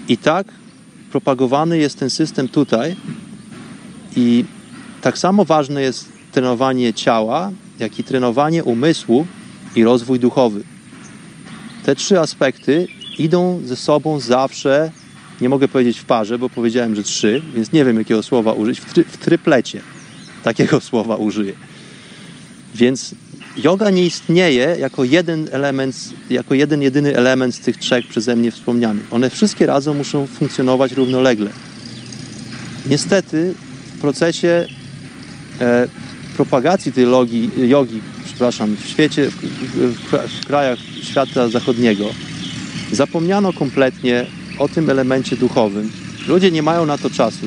I 0.07 0.17
tak 0.17 0.47
propagowany 1.11 1.77
jest 1.77 1.99
ten 1.99 2.09
system 2.09 2.47
tutaj 2.47 2.95
i 4.15 4.45
tak 5.01 5.17
samo 5.17 5.45
ważne 5.45 5.81
jest 5.81 6.09
trenowanie 6.31 6.93
ciała, 6.93 7.51
jak 7.79 7.99
i 7.99 8.03
trenowanie 8.03 8.63
umysłu 8.63 9.27
i 9.75 9.83
rozwój 9.83 10.19
duchowy. 10.19 10.72
Te 11.85 11.95
trzy 11.95 12.19
aspekty 12.19 12.87
idą 13.17 13.61
ze 13.65 13.75
sobą 13.75 14.19
zawsze, 14.19 14.91
nie 15.41 15.49
mogę 15.49 15.67
powiedzieć 15.67 15.99
w 15.99 16.05
parze, 16.05 16.39
bo 16.39 16.49
powiedziałem, 16.49 16.95
że 16.95 17.03
trzy, 17.03 17.41
więc 17.55 17.71
nie 17.71 17.85
wiem 17.85 17.97
jakiego 17.97 18.23
słowa 18.23 18.53
użyć, 18.53 18.79
w, 18.79 18.93
try, 18.93 19.03
w 19.03 19.17
tryplecie 19.17 19.81
takiego 20.43 20.79
słowa 20.89 21.15
użyję. 21.15 21.53
Więc 22.75 23.15
yoga 23.57 23.89
nie 23.89 24.05
istnieje 24.05 24.75
jako 24.79 25.03
jeden 25.03 25.49
element, 25.51 25.95
jako 26.29 26.53
jeden 26.53 26.81
jedyny 26.81 27.17
element 27.17 27.55
z 27.55 27.59
tych 27.59 27.77
trzech 27.77 28.07
przeze 28.07 28.35
mnie 28.35 28.51
wspomnianych. 28.51 29.13
One 29.13 29.29
wszystkie 29.29 29.65
razem 29.65 29.97
muszą 29.97 30.27
funkcjonować 30.27 30.91
równolegle. 30.91 31.49
Niestety 32.85 33.53
w 33.97 34.01
procesie 34.01 34.67
e, 35.61 35.87
propagacji 36.35 36.91
tej 36.91 37.05
logi, 37.05 37.49
jogi, 37.57 38.01
przepraszam, 38.33 38.75
w 38.75 38.87
świecie, 38.87 39.29
w, 39.29 39.35
w, 39.35 40.41
w 40.41 40.45
krajach 40.45 40.79
świata 41.03 41.49
zachodniego 41.49 42.05
zapomniano 42.91 43.53
kompletnie 43.53 44.25
o 44.59 44.67
tym 44.67 44.89
elemencie 44.89 45.37
duchowym. 45.37 45.91
Ludzie 46.27 46.51
nie 46.51 46.63
mają 46.63 46.85
na 46.85 46.97
to 46.97 47.09
czasu. 47.09 47.45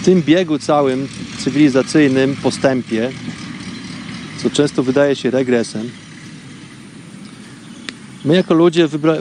W 0.00 0.04
tym 0.04 0.22
biegu 0.22 0.58
całym 0.58 1.08
cywilizacyjnym 1.38 2.36
postępie, 2.36 3.10
co 4.42 4.50
często 4.50 4.82
wydaje 4.82 5.16
się 5.16 5.30
regresem, 5.30 5.90
my 8.24 8.34
jako 8.34 8.54
ludzie 8.54 8.88
wybra 8.88 9.14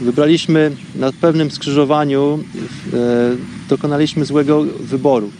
wybraliśmy 0.00 0.76
na 0.94 1.12
pewnym 1.12 1.50
skrzyżowaniu, 1.50 2.44
e, 2.92 2.96
dokonaliśmy 3.68 4.24
złego 4.24 4.62
wyboru. 4.62 5.30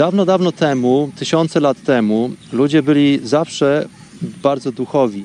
Dawno, 0.00 0.24
dawno 0.24 0.52
temu, 0.52 1.10
tysiące 1.16 1.60
lat 1.60 1.82
temu, 1.82 2.30
ludzie 2.52 2.82
byli 2.82 3.20
zawsze 3.24 3.88
bardzo 4.22 4.72
duchowi. 4.72 5.24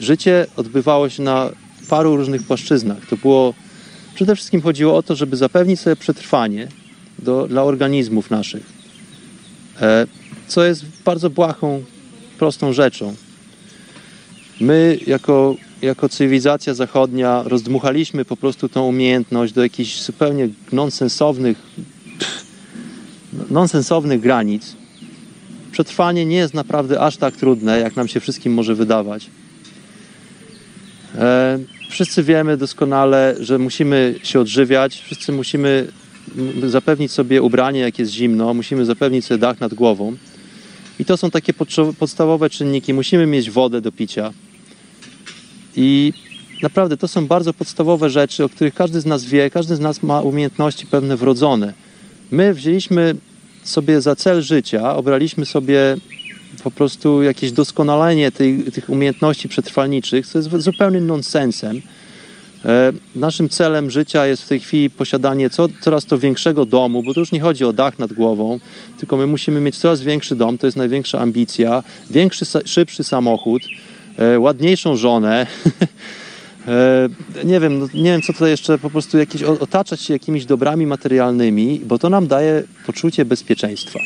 Życie 0.00 0.46
odbywało 0.56 1.08
się 1.08 1.22
na 1.22 1.50
paru 1.88 2.16
różnych 2.16 2.42
płaszczyznach. 2.42 3.06
To 3.10 3.16
było 3.16 3.54
przede 4.14 4.36
wszystkim 4.36 4.60
chodziło 4.62 4.96
o 4.96 5.02
to, 5.02 5.16
żeby 5.16 5.36
zapewnić 5.36 5.80
sobie 5.80 5.96
przetrwanie 5.96 6.68
do, 7.18 7.46
dla 7.46 7.62
organizmów 7.62 8.30
naszych, 8.30 8.62
e, 9.80 10.06
co 10.48 10.64
jest 10.64 10.84
bardzo 11.04 11.30
błahą, 11.30 11.82
prostą 12.38 12.72
rzeczą. 12.72 13.14
My, 14.60 14.98
jako, 15.06 15.56
jako 15.82 16.08
cywilizacja 16.08 16.74
zachodnia, 16.74 17.42
rozdmuchaliśmy 17.46 18.24
po 18.24 18.36
prostu 18.36 18.68
tą 18.68 18.86
umiejętność 18.86 19.52
do 19.52 19.62
jakichś 19.62 20.02
zupełnie 20.02 20.48
nonsensownych, 20.72 21.58
nonsensownych 23.50 24.20
granic. 24.20 24.76
Przetrwanie 25.72 26.26
nie 26.26 26.36
jest 26.36 26.54
naprawdę 26.54 27.00
aż 27.00 27.16
tak 27.16 27.36
trudne, 27.36 27.80
jak 27.80 27.96
nam 27.96 28.08
się 28.08 28.20
wszystkim 28.20 28.54
może 28.54 28.74
wydawać. 28.74 29.30
E, 31.14 31.58
wszyscy 31.90 32.22
wiemy 32.22 32.56
doskonale, 32.56 33.36
że 33.40 33.58
musimy 33.58 34.14
się 34.22 34.40
odżywiać, 34.40 35.00
wszyscy 35.00 35.32
musimy 35.32 35.86
zapewnić 36.66 37.12
sobie 37.12 37.42
ubranie, 37.42 37.80
jak 37.80 37.98
jest 37.98 38.12
zimno, 38.12 38.54
musimy 38.54 38.84
zapewnić 38.84 39.24
sobie 39.24 39.38
dach 39.38 39.60
nad 39.60 39.74
głową. 39.74 40.16
I 40.98 41.04
to 41.04 41.16
są 41.16 41.30
takie 41.30 41.52
podstawowe 41.98 42.50
czynniki. 42.50 42.94
Musimy 42.94 43.26
mieć 43.26 43.50
wodę 43.50 43.80
do 43.80 43.92
picia. 43.92 44.32
I 45.76 46.12
naprawdę 46.62 46.96
to 46.96 47.08
są 47.08 47.26
bardzo 47.26 47.54
podstawowe 47.54 48.10
rzeczy, 48.10 48.44
o 48.44 48.48
których 48.48 48.74
każdy 48.74 49.00
z 49.00 49.06
nas 49.06 49.24
wie, 49.24 49.50
każdy 49.50 49.76
z 49.76 49.80
nas 49.80 50.02
ma 50.02 50.20
umiejętności 50.20 50.86
pewne 50.86 51.16
wrodzone. 51.16 51.72
My 52.30 52.54
wzięliśmy 52.54 53.14
sobie 53.62 54.00
za 54.00 54.16
cel 54.16 54.42
życia, 54.42 54.96
obraliśmy 54.96 55.46
sobie 55.46 55.96
po 56.64 56.70
prostu 56.70 57.22
jakieś 57.22 57.52
doskonalenie 57.52 58.32
tych 58.72 58.90
umiejętności 58.90 59.48
przetrwalniczych, 59.48 60.26
co 60.26 60.38
jest 60.38 60.50
zupełnym 60.56 61.06
nonsensem. 61.06 61.82
E, 62.64 62.92
naszym 63.14 63.48
celem 63.48 63.90
życia 63.90 64.26
jest 64.26 64.42
w 64.42 64.48
tej 64.48 64.60
chwili 64.60 64.90
posiadanie 64.90 65.50
co, 65.50 65.68
coraz 65.80 66.06
to 66.06 66.18
większego 66.18 66.66
domu, 66.66 67.02
bo 67.02 67.14
to 67.14 67.20
już 67.20 67.32
nie 67.32 67.40
chodzi 67.40 67.64
o 67.64 67.72
dach 67.72 67.98
nad 67.98 68.12
głową, 68.12 68.60
tylko 68.98 69.16
my 69.16 69.26
musimy 69.26 69.60
mieć 69.60 69.78
coraz 69.78 70.02
większy 70.02 70.36
dom, 70.36 70.58
to 70.58 70.66
jest 70.66 70.76
największa 70.76 71.18
ambicja, 71.18 71.82
większy, 72.10 72.44
szybszy 72.64 73.04
samochód, 73.04 73.62
e, 74.18 74.40
ładniejszą 74.40 74.96
żonę. 74.96 75.46
E, 76.68 77.08
nie 77.44 77.60
wiem, 77.60 77.78
no, 77.78 77.86
nie 77.94 78.10
wiem 78.10 78.22
co 78.22 78.32
to 78.32 78.46
jeszcze, 78.46 78.78
po 78.78 78.90
prostu 78.90 79.18
jakieś, 79.18 79.42
otaczać 79.42 80.00
się 80.00 80.12
jakimiś 80.12 80.46
dobrami 80.46 80.86
materialnymi, 80.86 81.80
bo 81.84 81.98
to 81.98 82.10
nam 82.10 82.26
daje 82.26 82.62
poczucie 82.86 83.24
bezpieczeństwa. 83.24 83.98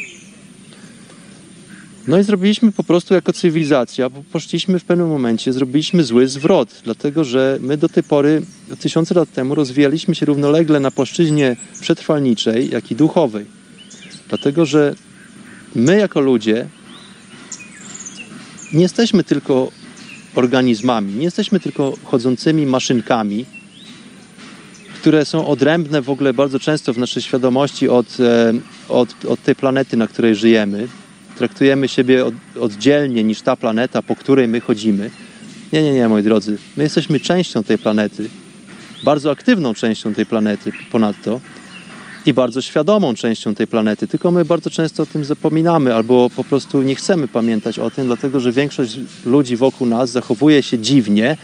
No 2.08 2.18
i 2.18 2.22
zrobiliśmy 2.22 2.72
po 2.72 2.84
prostu 2.84 3.14
jako 3.14 3.32
cywilizacja, 3.32 4.10
poszliśmy 4.32 4.78
w 4.78 4.84
pewnym 4.84 5.08
momencie, 5.08 5.52
zrobiliśmy 5.52 6.04
zły 6.04 6.28
zwrot, 6.28 6.80
dlatego 6.84 7.24
że 7.24 7.58
my 7.60 7.76
do 7.76 7.88
tej 7.88 8.02
pory, 8.02 8.42
tysiące 8.80 9.14
lat 9.14 9.32
temu, 9.32 9.54
rozwijaliśmy 9.54 10.14
się 10.14 10.26
równolegle 10.26 10.80
na 10.80 10.90
płaszczyźnie 10.90 11.56
przetrwalniczej, 11.80 12.70
jak 12.70 12.90
i 12.90 12.96
duchowej. 12.96 13.46
Dlatego 14.28 14.66
że 14.66 14.94
my 15.74 15.98
jako 15.98 16.20
ludzie 16.20 16.66
nie 18.72 18.82
jesteśmy 18.82 19.24
tylko 19.24 19.72
organizmami, 20.34 21.14
nie 21.14 21.24
jesteśmy 21.24 21.60
tylko 21.60 21.94
chodzącymi 22.04 22.66
maszynkami, 22.66 23.44
które 25.00 25.24
są 25.24 25.46
odrębne 25.46 26.02
w 26.02 26.10
ogóle 26.10 26.34
bardzo 26.34 26.58
często 26.58 26.92
w 26.92 26.98
naszej 26.98 27.22
świadomości 27.22 27.88
od, 27.88 28.20
e, 28.20 28.52
od, 28.88 29.24
od 29.24 29.42
tej 29.42 29.54
planety, 29.54 29.96
na 29.96 30.06
której 30.06 30.34
żyjemy 30.34 30.88
traktujemy 31.34 31.88
siebie 31.88 32.24
od, 32.24 32.34
oddzielnie 32.60 33.24
niż 33.24 33.42
ta 33.42 33.56
planeta, 33.56 34.02
po 34.02 34.16
której 34.16 34.48
my 34.48 34.60
chodzimy. 34.60 35.10
Nie, 35.72 35.82
nie, 35.82 35.92
nie, 35.92 36.08
moi 36.08 36.22
drodzy. 36.22 36.58
My 36.76 36.82
jesteśmy 36.84 37.20
częścią 37.20 37.64
tej 37.64 37.78
planety, 37.78 38.28
bardzo 39.04 39.30
aktywną 39.30 39.74
częścią 39.74 40.14
tej 40.14 40.26
planety 40.26 40.72
ponadto 40.90 41.40
i 42.26 42.32
bardzo 42.34 42.62
świadomą 42.62 43.14
częścią 43.14 43.54
tej 43.54 43.66
planety, 43.66 44.06
tylko 44.06 44.30
my 44.30 44.44
bardzo 44.44 44.70
często 44.70 45.02
o 45.02 45.06
tym 45.06 45.24
zapominamy 45.24 45.94
albo 45.94 46.30
po 46.30 46.44
prostu 46.44 46.82
nie 46.82 46.94
chcemy 46.94 47.28
pamiętać 47.28 47.78
o 47.78 47.90
tym, 47.90 48.06
dlatego 48.06 48.40
że 48.40 48.52
większość 48.52 48.98
ludzi 49.26 49.56
wokół 49.56 49.86
nas 49.86 50.10
zachowuje 50.10 50.62
się 50.62 50.78
dziwnie, 50.78 51.36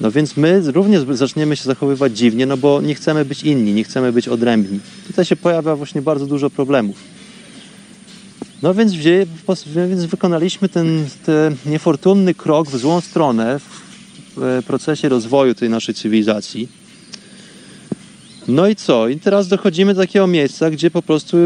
no 0.00 0.10
więc 0.10 0.36
my 0.36 0.62
również 0.72 1.02
zaczniemy 1.10 1.56
się 1.56 1.64
zachowywać 1.64 2.18
dziwnie, 2.18 2.46
no 2.46 2.56
bo 2.56 2.80
nie 2.80 2.94
chcemy 2.94 3.24
być 3.24 3.42
inni, 3.42 3.72
nie 3.72 3.84
chcemy 3.84 4.12
być 4.12 4.28
odrębni. 4.28 4.80
Tutaj 5.06 5.24
się 5.24 5.36
pojawia 5.36 5.76
właśnie 5.76 6.02
bardzo 6.02 6.26
dużo 6.26 6.50
problemów. 6.50 6.96
No 8.62 8.74
więc, 8.74 8.92
więc 9.88 10.04
wykonaliśmy 10.04 10.68
ten, 10.68 11.06
ten 11.26 11.56
niefortunny 11.66 12.34
krok 12.34 12.68
w 12.68 12.78
złą 12.78 13.00
stronę 13.00 13.60
w 14.36 14.62
procesie 14.66 15.08
rozwoju 15.08 15.54
tej 15.54 15.70
naszej 15.70 15.94
cywilizacji. 15.94 16.68
No 18.48 18.68
i 18.68 18.76
co? 18.76 19.08
I 19.08 19.20
teraz 19.20 19.48
dochodzimy 19.48 19.94
do 19.94 20.00
takiego 20.00 20.26
miejsca, 20.26 20.70
gdzie 20.70 20.90
po 20.90 21.02
prostu 21.02 21.36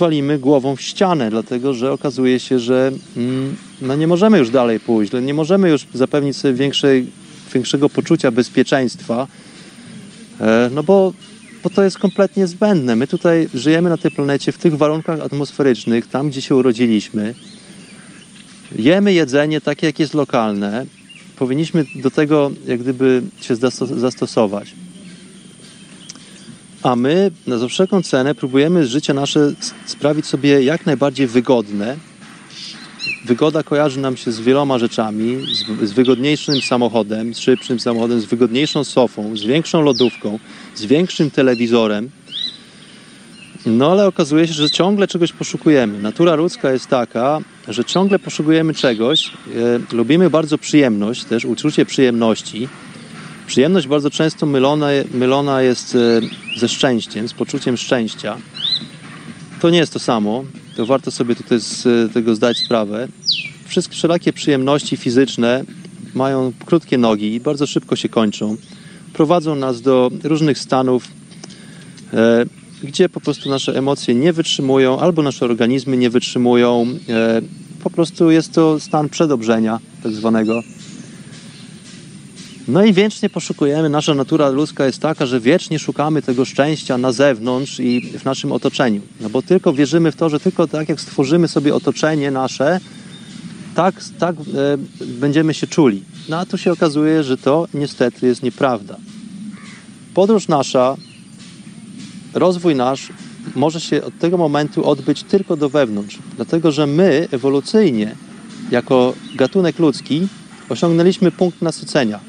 walimy 0.00 0.38
głową 0.38 0.76
w 0.76 0.80
ścianę, 0.80 1.30
dlatego 1.30 1.74
że 1.74 1.92
okazuje 1.92 2.40
się, 2.40 2.58
że 2.58 2.92
mm, 3.16 3.56
no 3.82 3.96
nie 3.96 4.06
możemy 4.06 4.38
już 4.38 4.50
dalej 4.50 4.80
pójść, 4.80 5.12
nie 5.22 5.34
możemy 5.34 5.70
już 5.70 5.86
zapewnić 5.94 6.36
sobie 6.36 6.54
większej, 6.54 7.06
większego 7.54 7.88
poczucia 7.88 8.30
bezpieczeństwa, 8.30 9.26
e, 10.40 10.70
no 10.74 10.82
bo 10.82 11.12
bo 11.62 11.70
to 11.70 11.82
jest 11.82 11.98
kompletnie 11.98 12.46
zbędne. 12.46 12.96
My 12.96 13.06
tutaj 13.06 13.48
żyjemy 13.54 13.90
na 13.90 13.96
tej 13.96 14.10
planecie 14.10 14.52
w 14.52 14.58
tych 14.58 14.76
warunkach 14.76 15.20
atmosferycznych, 15.20 16.06
tam 16.06 16.30
gdzie 16.30 16.42
się 16.42 16.56
urodziliśmy. 16.56 17.34
Jemy 18.76 19.12
jedzenie 19.12 19.60
takie, 19.60 19.86
jak 19.86 19.98
jest 19.98 20.14
lokalne. 20.14 20.86
Powinniśmy 21.36 21.84
do 21.94 22.10
tego 22.10 22.50
jak 22.66 22.80
gdyby 22.80 23.22
się 23.40 23.56
zastosować. 23.96 24.74
A 26.82 26.96
my 26.96 27.30
za 27.46 27.68
wszelką 27.68 28.02
cenę 28.02 28.34
próbujemy 28.34 28.86
życie 28.86 29.14
nasze 29.14 29.52
sprawić 29.86 30.26
sobie 30.26 30.62
jak 30.62 30.86
najbardziej 30.86 31.26
wygodne, 31.26 31.96
Wygoda 33.24 33.62
kojarzy 33.62 34.00
nam 34.00 34.16
się 34.16 34.32
z 34.32 34.40
wieloma 34.40 34.78
rzeczami, 34.78 35.36
z, 35.82 35.88
z, 35.88 35.92
wygodniejszym 35.92 36.62
samochodem, 36.62 37.34
z 37.34 37.38
szybszym 37.38 37.80
samochodem, 37.80 38.20
z 38.20 38.24
wygodniejszą 38.24 38.84
sofą, 38.84 39.36
z 39.36 39.44
większą 39.44 39.82
lodówką, 39.82 40.38
z 40.74 40.84
większym 40.84 41.30
telewizorem. 41.30 42.10
No 43.66 43.90
ale 43.90 44.06
okazuje 44.06 44.46
się, 44.46 44.52
że 44.52 44.70
ciągle 44.70 45.06
czegoś 45.06 45.32
poszukujemy. 45.32 45.98
Natura 45.98 46.34
ludzka 46.34 46.72
jest 46.72 46.86
taka, 46.86 47.40
że 47.68 47.84
ciągle 47.84 48.18
poszukujemy 48.18 48.74
czegoś. 48.74 49.30
E, 49.90 49.96
lubimy 49.96 50.30
bardzo 50.30 50.58
przyjemność, 50.58 51.24
też 51.24 51.44
uczucie 51.44 51.86
przyjemności. 51.86 52.68
Przyjemność 53.48 53.86
bardzo 53.88 54.10
często 54.10 54.46
mylona, 54.46 54.86
mylona 55.14 55.62
jest 55.62 55.94
e, 55.94 56.20
ze 56.58 56.68
szczęściem, 56.68 57.28
z 57.28 57.32
poczuciem 57.32 57.76
szczęścia. 57.76 58.36
To 59.60 59.70
nie 59.70 59.78
jest 59.78 59.92
to 59.92 59.98
samo 59.98 60.44
to 60.78 60.86
warto 60.86 61.10
sobie 61.10 61.34
tutaj 61.34 61.60
z 61.60 62.12
tego 62.12 62.34
zdać 62.34 62.58
sprawę. 62.58 63.08
wszystkie 63.66 63.94
wszelakie 63.94 64.32
przyjemności 64.32 64.96
fizyczne 64.96 65.64
mają 66.14 66.52
krótkie 66.66 66.98
nogi 66.98 67.34
i 67.34 67.40
bardzo 67.40 67.66
szybko 67.66 67.96
się 67.96 68.08
kończą. 68.08 68.56
Prowadzą 69.12 69.54
nas 69.54 69.82
do 69.82 70.10
różnych 70.24 70.58
stanów, 70.58 71.08
e, 72.12 72.44
gdzie 72.82 73.08
po 73.08 73.20
prostu 73.20 73.50
nasze 73.50 73.76
emocje 73.76 74.14
nie 74.14 74.32
wytrzymują, 74.32 75.00
albo 75.00 75.22
nasze 75.22 75.44
organizmy 75.44 75.96
nie 75.96 76.10
wytrzymują. 76.10 76.86
E, 77.08 77.42
po 77.82 77.90
prostu 77.90 78.30
jest 78.30 78.52
to 78.52 78.80
stan 78.80 79.08
przedobrzenia, 79.08 79.80
tak 80.02 80.12
zwanego. 80.12 80.62
No 82.68 82.84
i 82.84 82.92
wiecznie 82.92 83.30
poszukujemy, 83.30 83.88
nasza 83.88 84.14
natura 84.14 84.48
ludzka 84.48 84.86
jest 84.86 85.00
taka, 85.00 85.26
że 85.26 85.40
wiecznie 85.40 85.78
szukamy 85.78 86.22
tego 86.22 86.44
szczęścia 86.44 86.98
na 86.98 87.12
zewnątrz 87.12 87.80
i 87.80 88.00
w 88.00 88.24
naszym 88.24 88.52
otoczeniu. 88.52 89.00
No 89.20 89.30
bo 89.30 89.42
tylko 89.42 89.72
wierzymy 89.72 90.12
w 90.12 90.16
to, 90.16 90.28
że 90.28 90.40
tylko 90.40 90.66
tak 90.66 90.88
jak 90.88 91.00
stworzymy 91.00 91.48
sobie 91.48 91.74
otoczenie 91.74 92.30
nasze, 92.30 92.80
tak, 93.74 93.94
tak 94.18 94.36
e, 94.36 94.42
będziemy 95.04 95.54
się 95.54 95.66
czuli. 95.66 96.02
No 96.28 96.38
a 96.38 96.46
tu 96.46 96.58
się 96.58 96.72
okazuje, 96.72 97.24
że 97.24 97.36
to 97.36 97.68
niestety 97.74 98.26
jest 98.26 98.42
nieprawda. 98.42 98.96
Podróż 100.14 100.48
nasza, 100.48 100.96
rozwój 102.34 102.74
nasz 102.74 103.08
może 103.54 103.80
się 103.80 104.04
od 104.04 104.18
tego 104.18 104.38
momentu 104.38 104.88
odbyć 104.88 105.22
tylko 105.22 105.56
do 105.56 105.68
wewnątrz, 105.68 106.18
dlatego 106.36 106.72
że 106.72 106.86
my 106.86 107.28
ewolucyjnie, 107.30 108.14
jako 108.70 109.14
gatunek 109.34 109.78
ludzki, 109.78 110.28
osiągnęliśmy 110.68 111.30
punkt 111.30 111.62
nasycenia. 111.62 112.27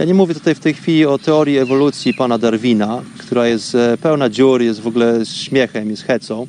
Ja 0.00 0.06
nie 0.06 0.14
mówię 0.14 0.34
tutaj 0.34 0.54
w 0.54 0.60
tej 0.60 0.74
chwili 0.74 1.06
o 1.06 1.18
teorii 1.18 1.58
ewolucji 1.58 2.14
pana 2.14 2.38
Darwina, 2.38 3.02
która 3.18 3.46
jest 3.46 3.74
e, 3.74 3.98
pełna 4.02 4.30
dziur, 4.30 4.62
jest 4.62 4.80
w 4.80 4.86
ogóle 4.86 5.26
śmiechem, 5.26 5.90
jest 5.90 6.02
hecą. 6.02 6.46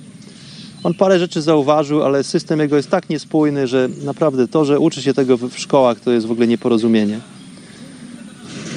On 0.84 0.93
parę 0.93 1.20
rzeczy 1.20 1.41
zauważył, 1.41 2.04
ale 2.04 2.24
system 2.24 2.60
jego 2.60 2.78
jest 2.78 2.89
tak 2.89 3.10
niespójny, 3.10 3.68
że 3.68 3.89
naprawdę 4.04 4.47
to, 4.47 4.66
że 4.66 4.80
uczy 4.80 5.02
się 5.02 5.14
tego 5.14 5.38
w 5.38 5.58
szkołach, 5.58 5.99
to 5.99 6.12
jest 6.12 6.28
w 6.28 6.32
ogóle 6.32 6.47
nieporozumienie. 6.47 7.20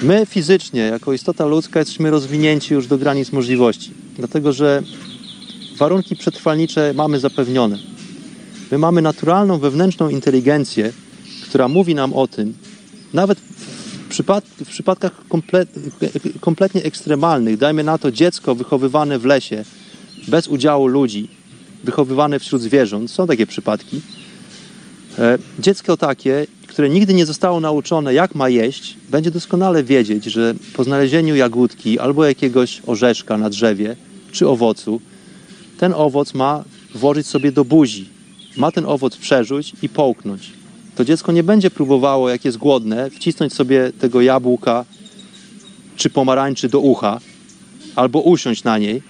My 0.02 0.26
fizycznie, 0.26 0.80
jako 0.80 1.12
istota 1.12 1.46
ludzka, 1.46 1.78
jesteśmy 1.78 2.10
rozwinięci 2.10 2.74
już 2.74 2.86
do 2.86 2.98
granic 2.98 3.32
możliwości, 3.32 3.90
dlatego 4.16 4.52
że 4.52 4.82
warunki 5.76 6.16
przetrwalnicze 6.16 6.92
mamy 6.94 7.20
zapewnione. 7.20 7.78
My 8.70 8.78
mamy 8.78 9.02
naturalną 9.02 9.58
wewnętrzną 9.58 10.08
inteligencję, 10.08 10.92
która 11.42 11.68
mówi 11.68 11.94
nam 11.94 12.12
o 12.12 12.26
tym, 12.26 12.54
nawet 13.12 13.38
przypad 14.14 14.44
w 14.44 14.68
przypadkach 14.68 15.12
komple 15.28 15.66
kompletnie 16.40 16.82
ekstremalnych, 16.82 17.58
dajmy 17.58 17.84
na 17.84 17.98
to 17.98 18.12
dziecko 18.12 18.54
wychowywane 18.54 19.18
w 19.18 19.24
lesie, 19.24 19.64
bez 20.28 20.48
udziału 20.48 20.86
ludzi, 20.86 21.28
wychowywane 21.84 22.38
wśród 22.38 22.62
zwierząt, 22.62 23.10
są 23.10 23.26
takie 23.26 23.46
przypadki. 23.46 24.00
E, 25.18 25.38
dziecko 25.58 25.96
takie, 25.96 26.46
które 26.66 26.88
nigdy 26.90 27.14
nie 27.14 27.26
zostało 27.26 27.60
nauczone, 27.60 28.14
jak 28.14 28.34
ma 28.34 28.48
jeść, 28.48 28.96
będzie 29.10 29.30
doskonale 29.30 29.84
wiedzieć, 29.84 30.24
że 30.24 30.54
po 30.74 30.84
znalezieniu 30.84 31.36
jagódki 31.36 31.98
albo 31.98 32.24
jakiegoś 32.24 32.82
orzeszka 32.86 33.38
na 33.38 33.50
drzewie 33.50 33.96
czy 34.32 34.48
owocu, 34.48 35.00
ten 35.78 35.94
owoc 35.96 36.34
ma 36.34 36.64
włożyć 36.94 37.26
sobie 37.26 37.52
do 37.52 37.64
buzi. 37.64 38.08
Ma 38.56 38.70
ten 38.72 38.86
owoc 38.86 39.16
przerzuć 39.16 39.72
i 39.82 39.88
połknąć. 39.88 40.63
To 40.96 41.04
dziecko 41.04 41.32
nie 41.32 41.42
będzie 41.42 41.70
próbowało, 41.70 42.30
jak 42.30 42.44
jest 42.44 42.58
głodne, 42.58 43.10
wcisnąć 43.10 43.52
sobie 43.52 43.92
tego 44.00 44.20
jabłka 44.20 44.84
czy 45.96 46.10
pomarańczy 46.10 46.68
do 46.68 46.80
ucha 46.80 47.20
albo 47.96 48.20
usiąść 48.20 48.64
na 48.64 48.78
niej, 48.78 49.02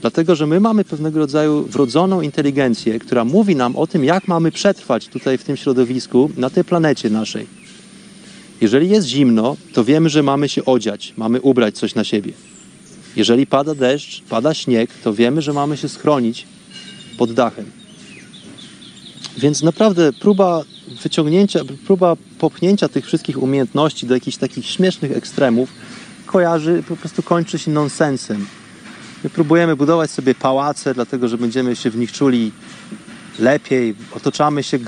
Dlatego, 0.00 0.36
że 0.36 0.46
my 0.46 0.60
mamy 0.60 0.84
pewnego 0.84 1.18
rodzaju 1.18 1.64
wrodzoną 1.64 2.20
inteligencję, 2.20 2.98
która 2.98 3.24
mówi 3.24 3.56
nam 3.56 3.76
o 3.76 3.86
tym, 3.86 4.04
jak 4.04 4.28
mamy 4.28 4.52
przetrwać 4.52 5.08
tutaj 5.08 5.38
w 5.38 5.44
tym 5.44 5.56
środowisku, 5.56 6.30
na 6.36 6.50
tej 6.50 6.64
planecie 6.64 7.10
naszej. 7.10 7.46
Jeżeli 8.60 8.88
jest 8.88 9.06
zimno, 9.06 9.56
to 9.72 9.84
wiemy, 9.84 10.08
że 10.08 10.22
mamy 10.22 10.48
się 10.48 10.64
odziać, 10.64 11.14
mamy 11.16 11.40
ubrać 11.40 11.78
coś 11.78 11.94
na 11.94 12.04
siebie. 12.04 12.32
Jeżeli 13.16 13.46
pada 13.46 13.74
deszcz, 13.74 14.22
pada 14.22 14.54
śnieg, 14.54 14.90
to 15.04 15.14
wiemy, 15.14 15.42
że 15.42 15.52
mamy 15.52 15.76
się 15.76 15.88
schronić 15.88 16.46
pod 17.18 17.32
dachem. 17.32 17.77
Więc 19.38 19.62
naprawdę 19.62 20.12
próba 20.12 20.62
wyciągnięcia, 21.02 21.60
próba 21.86 22.16
popchnięcia 22.38 22.88
tych 22.88 23.06
wszystkich 23.06 23.42
umiejętności 23.42 24.06
do 24.06 24.14
jakichś 24.14 24.36
takich 24.36 24.66
śmiesznych 24.66 25.12
ekstremów 25.12 25.68
kojarzy, 26.26 26.82
po 26.88 26.96
prostu 26.96 27.22
kończy 27.22 27.58
się 27.58 27.70
nonsensem. 27.70 28.46
My 29.24 29.30
próbujemy 29.30 29.76
budować 29.76 30.10
sobie 30.10 30.34
pałace, 30.34 30.94
dlatego 30.94 31.28
że 31.28 31.38
będziemy 31.38 31.76
się 31.76 31.90
w 31.90 31.96
nich 31.96 32.12
czuli 32.12 32.52
lepiej, 33.38 33.94
otaczamy 34.16 34.62
się, 34.62 34.78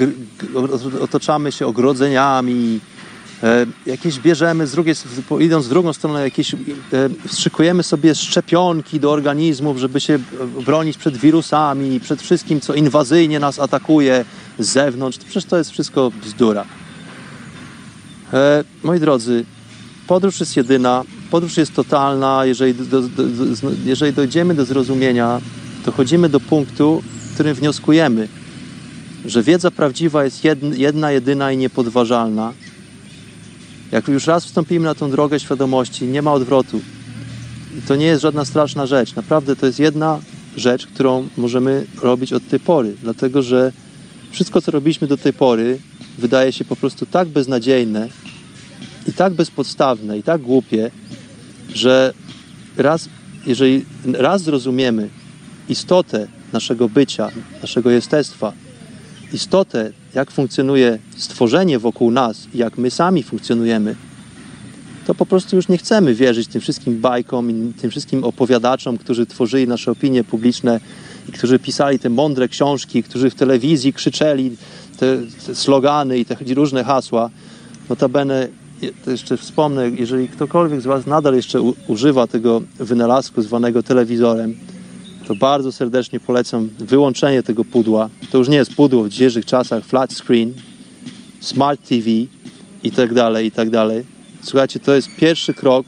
otaczamy 1.00 1.52
się 1.52 1.66
ogrodzeniami, 1.66 2.80
jakieś 3.86 4.18
bierzemy, 4.18 4.66
z 4.66 4.72
drugiej, 4.72 4.94
idąc 5.40 5.66
w 5.66 5.68
drugą 5.68 5.92
stronę, 5.92 6.22
jakieś 6.22 6.54
e, 6.54 6.58
wstrzykujemy 7.28 7.82
sobie 7.82 8.14
szczepionki 8.14 9.00
do 9.00 9.12
organizmów, 9.12 9.78
żeby 9.78 10.00
się 10.00 10.18
bronić 10.66 10.96
przed 10.96 11.16
wirusami, 11.16 12.00
przed 12.00 12.22
wszystkim, 12.22 12.60
co 12.60 12.74
inwazyjnie 12.74 13.40
nas 13.40 13.58
atakuje 13.58 14.24
z 14.58 14.68
zewnątrz. 14.68 15.18
Przecież 15.18 15.44
to 15.44 15.58
jest 15.58 15.70
wszystko 15.70 16.12
bzdura. 16.24 16.64
E, 18.32 18.64
moi 18.82 19.00
drodzy, 19.00 19.44
podróż 20.06 20.40
jest 20.40 20.56
jedyna, 20.56 21.04
podróż 21.30 21.56
jest 21.56 21.74
totalna. 21.74 22.44
Jeżeli, 22.44 22.74
do, 22.74 22.84
do, 22.84 23.08
do, 23.08 23.44
jeżeli 23.84 24.12
dojdziemy 24.12 24.54
do 24.54 24.64
zrozumienia, 24.64 25.40
dochodzimy 25.84 26.28
do 26.28 26.40
punktu, 26.40 27.02
w 27.30 27.34
którym 27.34 27.54
wnioskujemy, 27.54 28.28
że 29.24 29.42
wiedza 29.42 29.70
prawdziwa 29.70 30.24
jest 30.24 30.44
jedna, 30.76 31.10
jedyna 31.10 31.52
i 31.52 31.56
niepodważalna. 31.56 32.52
Jak 33.92 34.08
już 34.08 34.26
raz 34.26 34.44
wstąpimy 34.44 34.84
na 34.84 34.94
tą 34.94 35.10
drogę 35.10 35.40
świadomości, 35.40 36.04
nie 36.04 36.22
ma 36.22 36.32
odwrotu. 36.32 36.80
To 37.88 37.96
nie 37.96 38.06
jest 38.06 38.22
żadna 38.22 38.44
straszna 38.44 38.86
rzecz. 38.86 39.14
Naprawdę 39.14 39.56
to 39.56 39.66
jest 39.66 39.78
jedna 39.78 40.20
rzecz, 40.56 40.86
którą 40.86 41.28
możemy 41.36 41.86
robić 42.02 42.32
od 42.32 42.48
tej 42.48 42.60
pory, 42.60 42.94
dlatego 43.02 43.42
że 43.42 43.72
wszystko, 44.30 44.62
co 44.62 44.70
robiliśmy 44.70 45.06
do 45.06 45.16
tej 45.16 45.32
pory, 45.32 45.78
wydaje 46.18 46.52
się 46.52 46.64
po 46.64 46.76
prostu 46.76 47.06
tak 47.06 47.28
beznadziejne 47.28 48.08
i 49.06 49.12
tak 49.12 49.32
bezpodstawne, 49.32 50.18
i 50.18 50.22
tak 50.22 50.40
głupie, 50.40 50.90
że 51.74 52.14
raz, 52.76 53.08
jeżeli 53.46 53.84
raz 54.12 54.42
zrozumiemy 54.42 55.08
istotę 55.68 56.26
naszego 56.52 56.88
bycia, 56.88 57.30
naszego 57.62 57.90
jestestwa, 57.90 58.52
istotę, 59.32 59.92
jak 60.14 60.30
funkcjonuje 60.30 60.98
stworzenie 61.16 61.78
wokół 61.78 62.10
nas 62.10 62.46
i 62.54 62.58
jak 62.58 62.78
my 62.78 62.90
sami 62.90 63.22
funkcjonujemy, 63.22 63.96
to 65.06 65.14
po 65.14 65.26
prostu 65.26 65.56
już 65.56 65.68
nie 65.68 65.78
chcemy 65.78 66.14
wierzyć 66.14 66.48
tym 66.48 66.60
wszystkim 66.60 67.00
bajkom 67.00 67.50
i 67.50 67.72
tym 67.72 67.90
wszystkim 67.90 68.24
opowiadaczom, 68.24 68.98
którzy 68.98 69.26
tworzyli 69.26 69.68
nasze 69.68 69.90
opinie 69.90 70.24
publiczne 70.24 70.80
i 71.28 71.32
którzy 71.32 71.58
pisali 71.58 71.98
te 71.98 72.10
mądre 72.10 72.48
książki, 72.48 73.02
którzy 73.02 73.30
w 73.30 73.34
telewizji 73.34 73.92
krzyczeli 73.92 74.56
te, 74.98 75.18
te 75.46 75.54
slogany 75.54 76.18
i 76.18 76.24
te 76.24 76.36
różne 76.54 76.84
hasła. 76.84 77.30
Notabene 77.88 78.48
to 79.04 79.10
jeszcze 79.10 79.36
wspomnę, 79.36 79.90
jeżeli 79.90 80.28
ktokolwiek 80.28 80.80
z 80.80 80.86
Was 80.86 81.06
nadal 81.06 81.34
jeszcze 81.34 81.60
używa 81.86 82.26
tego 82.26 82.62
wynalazku 82.78 83.42
zwanego 83.42 83.82
telewizorem, 83.82 84.56
to 85.26 85.34
bardzo 85.34 85.72
serdecznie 85.72 86.20
polecam 86.20 86.68
wyłączenie 86.78 87.42
tego 87.42 87.64
pudła. 87.64 88.10
To 88.30 88.38
już 88.38 88.48
nie 88.48 88.56
jest 88.56 88.74
pudło 88.74 89.04
w 89.04 89.08
dzisiejszych 89.08 89.46
czasach, 89.46 89.84
flat 89.84 90.12
screen, 90.12 90.52
smart 91.40 91.88
TV 91.88 92.10
i 92.82 92.90
tak 92.96 93.14
dalej, 93.14 93.46
i 93.46 93.50
tak 93.50 93.70
dalej. 93.70 94.04
Słuchajcie, 94.42 94.80
to 94.80 94.94
jest 94.94 95.08
pierwszy 95.16 95.54
krok 95.54 95.86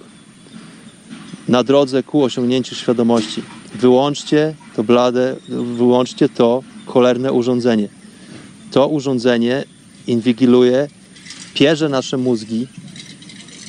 na 1.49 1.65
drodze 1.65 2.03
ku 2.03 2.25
osiągnięciu 2.25 2.75
świadomości. 2.75 3.43
Wyłączcie 3.75 4.55
to 4.77 4.85
blade, 4.85 5.37
wyłączcie 5.77 6.29
to 6.29 6.63
cholerne 6.87 7.33
urządzenie. 7.33 7.89
To 8.71 8.89
urządzenie 8.89 9.65
inwigiluje, 10.07 10.89
pierze 11.55 11.89
nasze 11.89 12.17
mózgi 12.17 12.67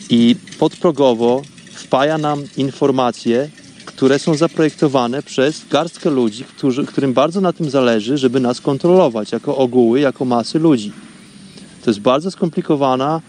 i 0.09 0.35
podprogowo 0.59 1.41
wpaja 1.73 2.17
nam 2.17 2.43
informacje, 2.57 3.49
które 3.95 4.19
są 4.19 4.35
zaprojektowane 4.35 5.23
przez 5.23 5.65
garstkę 5.69 6.09
ludzi, 6.09 6.43
którzy, 6.43 6.85
którym 6.85 7.13
bardzo 7.13 7.41
na 7.41 7.53
tym 7.53 7.69
zależy, 7.69 8.17
żeby 8.17 8.39
nas 8.39 8.61
kontrolować 8.61 9.31
jako 9.31 9.57
ogóły, 9.57 9.99
jako 9.99 10.25
masy 10.25 10.59
ludzi. 10.59 10.91
To 11.83 11.89
jest 11.89 11.99
bardzo 11.99 12.31
skomplikowana 12.31 13.21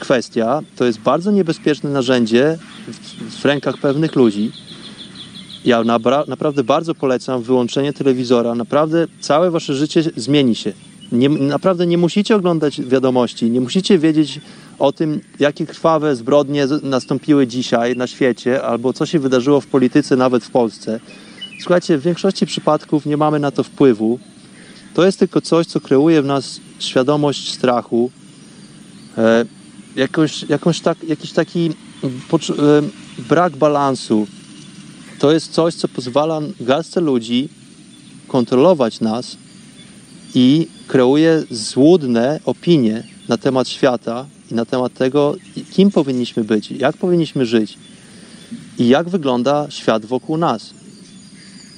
kwestia, 0.00 0.60
to 0.76 0.84
jest 0.84 1.00
bardzo 1.00 1.30
niebezpieczne 1.30 1.90
narzędzie 1.90 2.58
w, 2.88 3.40
w 3.40 3.44
rękach 3.44 3.78
pewnych 3.78 4.16
ludzi. 4.16 4.52
Ja 5.64 5.84
naprawdę 6.28 6.64
bardzo 6.64 6.94
polecam 6.94 7.42
wyłączenie 7.42 7.92
telewizora. 7.92 8.54
Naprawdę 8.54 9.06
całe 9.20 9.50
wasze 9.50 9.74
życie 9.74 10.02
zmieni 10.16 10.54
się. 10.54 10.72
Nie, 11.12 11.28
naprawdę 11.28 11.86
nie 11.86 11.98
musicie 11.98 12.36
oglądać 12.36 12.80
wiadomości, 12.80 13.50
nie 13.50 13.60
musicie 13.60 13.98
wiedzieć 13.98 14.40
o 14.82 14.92
tym, 14.92 15.20
jakie 15.38 15.66
krwawe 15.66 16.16
zbrodnie 16.16 16.66
nastąpiły 16.82 17.46
dzisiaj 17.46 17.96
na 17.96 18.06
świecie, 18.06 18.62
albo 18.62 18.92
co 18.92 19.06
się 19.06 19.18
wydarzyło 19.18 19.60
w 19.60 19.66
polityce, 19.66 20.16
nawet 20.16 20.44
w 20.44 20.50
Polsce. 20.50 21.00
Słuchajcie, 21.60 21.98
w 21.98 22.02
większości 22.02 22.46
przypadków 22.46 23.06
nie 23.06 23.16
mamy 23.16 23.38
na 23.38 23.50
to 23.50 23.62
wpływu. 23.62 24.18
To 24.94 25.04
jest 25.04 25.18
tylko 25.18 25.40
coś, 25.40 25.66
co 25.66 25.80
kreuje 25.80 26.22
w 26.22 26.26
nas 26.26 26.60
świadomość 26.78 27.54
strachu, 27.54 28.10
e, 29.18 29.44
jakąś, 29.96 30.42
jakąś 30.42 30.80
tak, 30.80 31.04
jakiś 31.04 31.32
taki 31.32 31.70
e, 31.70 31.72
brak 33.28 33.56
balansu. 33.56 34.26
To 35.18 35.32
jest 35.32 35.52
coś, 35.52 35.74
co 35.74 35.88
pozwala 35.88 36.40
garstce 36.60 37.00
ludzi 37.00 37.48
kontrolować 38.28 39.00
nas 39.00 39.36
i 40.34 40.68
kreuje 40.86 41.42
złudne 41.50 42.40
opinie 42.44 43.02
na 43.28 43.36
temat 43.36 43.68
świata 43.68 44.26
i 44.52 44.54
na 44.54 44.64
temat 44.64 44.94
tego, 44.94 45.34
kim 45.70 45.90
powinniśmy 45.90 46.44
być, 46.44 46.70
jak 46.70 46.96
powinniśmy 46.96 47.46
żyć 47.46 47.78
i 48.78 48.88
jak 48.88 49.08
wygląda 49.08 49.66
świat 49.70 50.06
wokół 50.06 50.36
nas. 50.36 50.74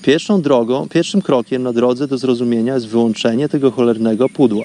Pierwszą 0.02 0.42
drogą, 0.42 0.88
pierwszym 0.88 1.22
krokiem 1.22 1.62
na 1.62 1.72
drodze 1.72 2.08
do 2.08 2.18
zrozumienia 2.18 2.74
jest 2.74 2.86
wyłączenie 2.86 3.48
tego 3.48 3.70
cholernego 3.70 4.28
pudła. 4.28 4.64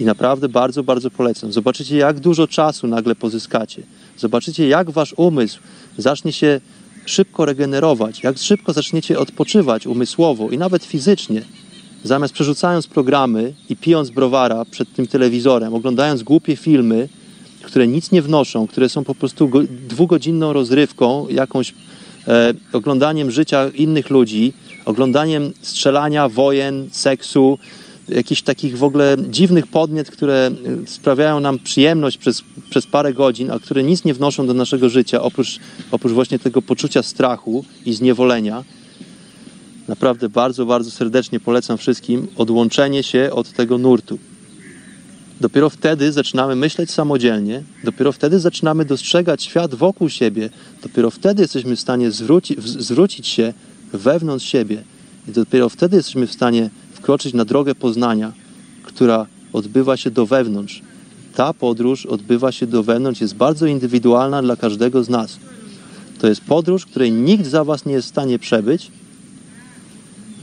I 0.00 0.04
naprawdę 0.04 0.48
bardzo, 0.48 0.82
bardzo 0.82 1.10
polecam. 1.10 1.52
Zobaczycie, 1.52 1.96
jak 1.96 2.20
dużo 2.20 2.46
czasu 2.46 2.86
nagle 2.86 3.14
pozyskacie. 3.14 3.82
Zobaczycie, 4.16 4.68
jak 4.68 4.90
wasz 4.90 5.14
umysł 5.16 5.60
zacznie 5.98 6.32
się 6.32 6.60
szybko 7.06 7.44
regenerować, 7.44 8.22
jak 8.22 8.38
szybko 8.38 8.72
zaczniecie 8.72 9.18
odpoczywać 9.18 9.86
umysłowo 9.86 10.50
i 10.50 10.58
nawet 10.58 10.84
fizycznie. 10.84 11.42
Zamiast 12.04 12.34
przerzucając 12.34 12.86
programy 12.86 13.52
i 13.68 13.76
pijąc 13.76 14.10
browara 14.10 14.64
przed 14.64 14.92
tym 14.92 15.06
telewizorem, 15.06 15.74
oglądając 15.74 16.22
głupie 16.22 16.56
filmy, 16.56 17.08
które 17.62 17.86
nic 17.86 18.12
nie 18.12 18.22
wnoszą, 18.22 18.66
które 18.66 18.88
są 18.88 19.04
po 19.04 19.14
prostu 19.14 19.48
go, 19.48 19.62
dwugodzinną 19.88 20.52
rozrywką, 20.52 21.28
jakąś 21.28 21.74
e, 22.28 22.54
oglądaniem 22.72 23.30
życia 23.30 23.68
innych 23.68 24.10
ludzi, 24.10 24.52
oglądaniem 24.84 25.52
strzelania, 25.62 26.28
wojen, 26.28 26.88
seksu, 26.92 27.58
jakichś 28.08 28.42
takich 28.42 28.78
w 28.78 28.84
ogóle 28.84 29.16
dziwnych 29.28 29.66
podmiot, 29.66 30.10
które 30.10 30.50
sprawiają 30.86 31.40
nam 31.40 31.58
przyjemność 31.58 32.18
przez, 32.18 32.42
przez 32.70 32.86
parę 32.86 33.14
godzin, 33.14 33.50
a 33.50 33.58
które 33.58 33.82
nic 33.82 34.04
nie 34.04 34.14
wnoszą 34.14 34.46
do 34.46 34.54
naszego 34.54 34.88
życia, 34.88 35.22
oprócz, 35.22 35.58
oprócz 35.90 36.12
właśnie 36.12 36.38
tego 36.38 36.62
poczucia 36.62 37.02
strachu 37.02 37.64
i 37.86 37.92
zniewolenia. 37.92 38.64
Naprawdę 39.88 40.28
bardzo, 40.28 40.66
bardzo 40.66 40.90
serdecznie 40.90 41.40
polecam 41.40 41.78
wszystkim 41.78 42.26
odłączenie 42.36 43.02
się 43.02 43.30
od 43.32 43.52
tego 43.52 43.78
nurtu. 43.78 44.18
Dopiero 45.40 45.70
wtedy 45.70 46.12
zaczynamy 46.12 46.56
myśleć 46.56 46.90
samodzielnie, 46.90 47.62
dopiero 47.84 48.12
wtedy 48.12 48.40
zaczynamy 48.40 48.84
dostrzegać 48.84 49.42
świat 49.42 49.74
wokół 49.74 50.08
siebie, 50.08 50.50
dopiero 50.82 51.10
wtedy 51.10 51.42
jesteśmy 51.42 51.76
w 51.76 51.80
stanie 51.80 52.10
zwróci, 52.10 52.56
zwrócić 52.58 53.26
się 53.26 53.52
wewnątrz 53.92 54.46
siebie 54.46 54.82
i 55.28 55.32
dopiero 55.32 55.68
wtedy 55.68 55.96
jesteśmy 55.96 56.26
w 56.26 56.32
stanie 56.32 56.70
wkroczyć 56.92 57.34
na 57.34 57.44
drogę 57.44 57.74
poznania, 57.74 58.32
która 58.82 59.26
odbywa 59.52 59.96
się 59.96 60.10
do 60.10 60.26
wewnątrz. 60.26 60.82
Ta 61.34 61.52
podróż 61.52 62.06
odbywa 62.06 62.52
się 62.52 62.66
do 62.66 62.82
wewnątrz, 62.82 63.20
jest 63.20 63.34
bardzo 63.34 63.66
indywidualna 63.66 64.42
dla 64.42 64.56
każdego 64.56 65.04
z 65.04 65.08
nas. 65.08 65.38
To 66.20 66.28
jest 66.28 66.40
podróż, 66.40 66.86
której 66.86 67.12
nikt 67.12 67.46
za 67.46 67.64
Was 67.64 67.86
nie 67.86 67.92
jest 67.92 68.06
w 68.06 68.10
stanie 68.10 68.38
przebyć. 68.38 68.90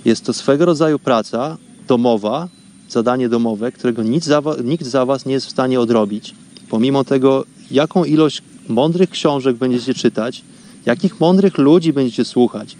Jest 0.05 0.25
to 0.25 0.33
swego 0.33 0.65
rodzaju 0.65 0.99
praca 0.99 1.57
domowa, 1.87 2.47
zadanie 2.89 3.29
domowe, 3.29 3.71
którego 3.71 4.03
za, 4.21 4.41
nikt 4.63 4.85
za 4.85 5.05
Was 5.05 5.25
nie 5.25 5.33
jest 5.33 5.47
w 5.47 5.51
stanie 5.51 5.79
odrobić. 5.79 6.35
Pomimo 6.69 7.03
tego, 7.03 7.45
jaką 7.71 8.03
ilość 8.03 8.41
mądrych 8.67 9.09
książek 9.09 9.55
będziecie 9.55 9.93
czytać, 9.93 10.41
jakich 10.85 11.19
mądrych 11.19 11.57
ludzi 11.57 11.93
będziecie 11.93 12.25
słuchać 12.25 12.75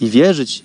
i 0.00 0.06
wierzyć 0.06 0.62